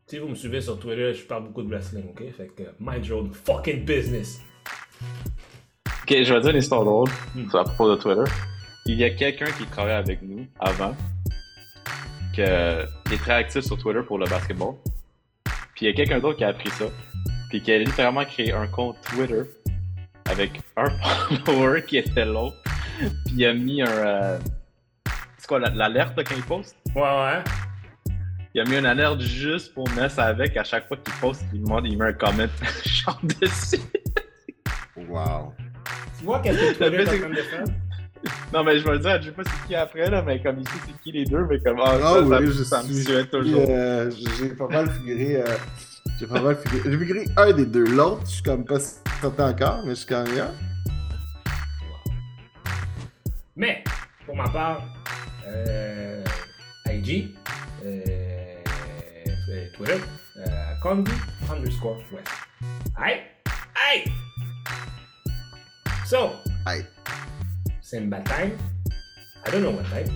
[0.07, 2.23] Si vous me suivez sur Twitter, je parle beaucoup de wrestling, ok?
[2.37, 4.41] Fait que mind your own fucking business.
[6.03, 7.49] Ok, je vais dire une histoire drôle Hmm.
[7.57, 8.31] à propos de Twitter.
[8.87, 10.95] Il y a quelqu'un qui travaillait avec nous avant,
[12.37, 14.75] que, qui est très actif sur Twitter pour le basketball.
[15.75, 16.85] Puis il y a quelqu'un d'autre qui a appris ça,
[17.49, 19.43] puis qui a littéralement créé un compte Twitter
[20.27, 20.91] avec un
[21.47, 22.57] follower qui était l'autre,
[23.25, 23.87] puis il a mis un.
[23.89, 24.39] euh,
[25.39, 26.77] c'est quoi, la- l'alerte quand il poste?
[26.95, 27.43] Ouais, ouais.
[28.55, 31.45] Il a mis une alerte juste pour mettre ça avec à chaque fois qu'il poste,
[31.53, 32.47] il demande, il met un comment
[32.85, 33.81] genre dessus.
[35.09, 35.53] Wow.
[36.19, 37.65] Tu vois qu'est-ce que en train de faire?
[38.53, 40.71] Non, mais je me dis, je sais pas c'est qui après, là, mais comme ici,
[40.87, 43.27] c'est qui les deux, mais comme, ah, ça, oui, ça, je ça me suis- suit
[43.27, 43.67] toujours.
[43.69, 45.37] Euh, j'ai pas mal figuré.
[45.43, 45.57] euh,
[46.19, 46.91] j'ai pas mal figuré.
[46.93, 47.85] J'ai figuré un des deux.
[47.85, 48.79] L'autre, je suis comme pas
[49.21, 50.51] certain encore, mais je suis quand même là.
[53.57, 53.83] Mais,
[54.27, 54.83] pour ma part,
[55.47, 56.25] euh,
[56.89, 57.35] IG,
[57.85, 58.14] euh,
[59.75, 60.01] Twitter,
[60.37, 61.13] euh, Condi
[61.51, 62.29] underscore West.
[62.97, 63.21] Aïe!
[63.75, 64.05] Aïe!
[66.07, 66.31] So,
[67.81, 68.57] c'est une bad time.
[69.47, 70.09] I don't know what time.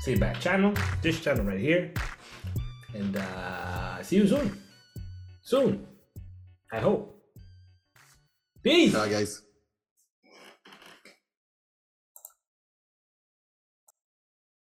[0.00, 0.72] C'est bad channel.
[1.02, 1.92] This channel right here.
[2.94, 4.50] And uh, see you soon.
[5.42, 5.86] Soon.
[6.72, 7.14] I hope.
[8.62, 8.92] Peace!
[8.92, 9.43] Bye, guys.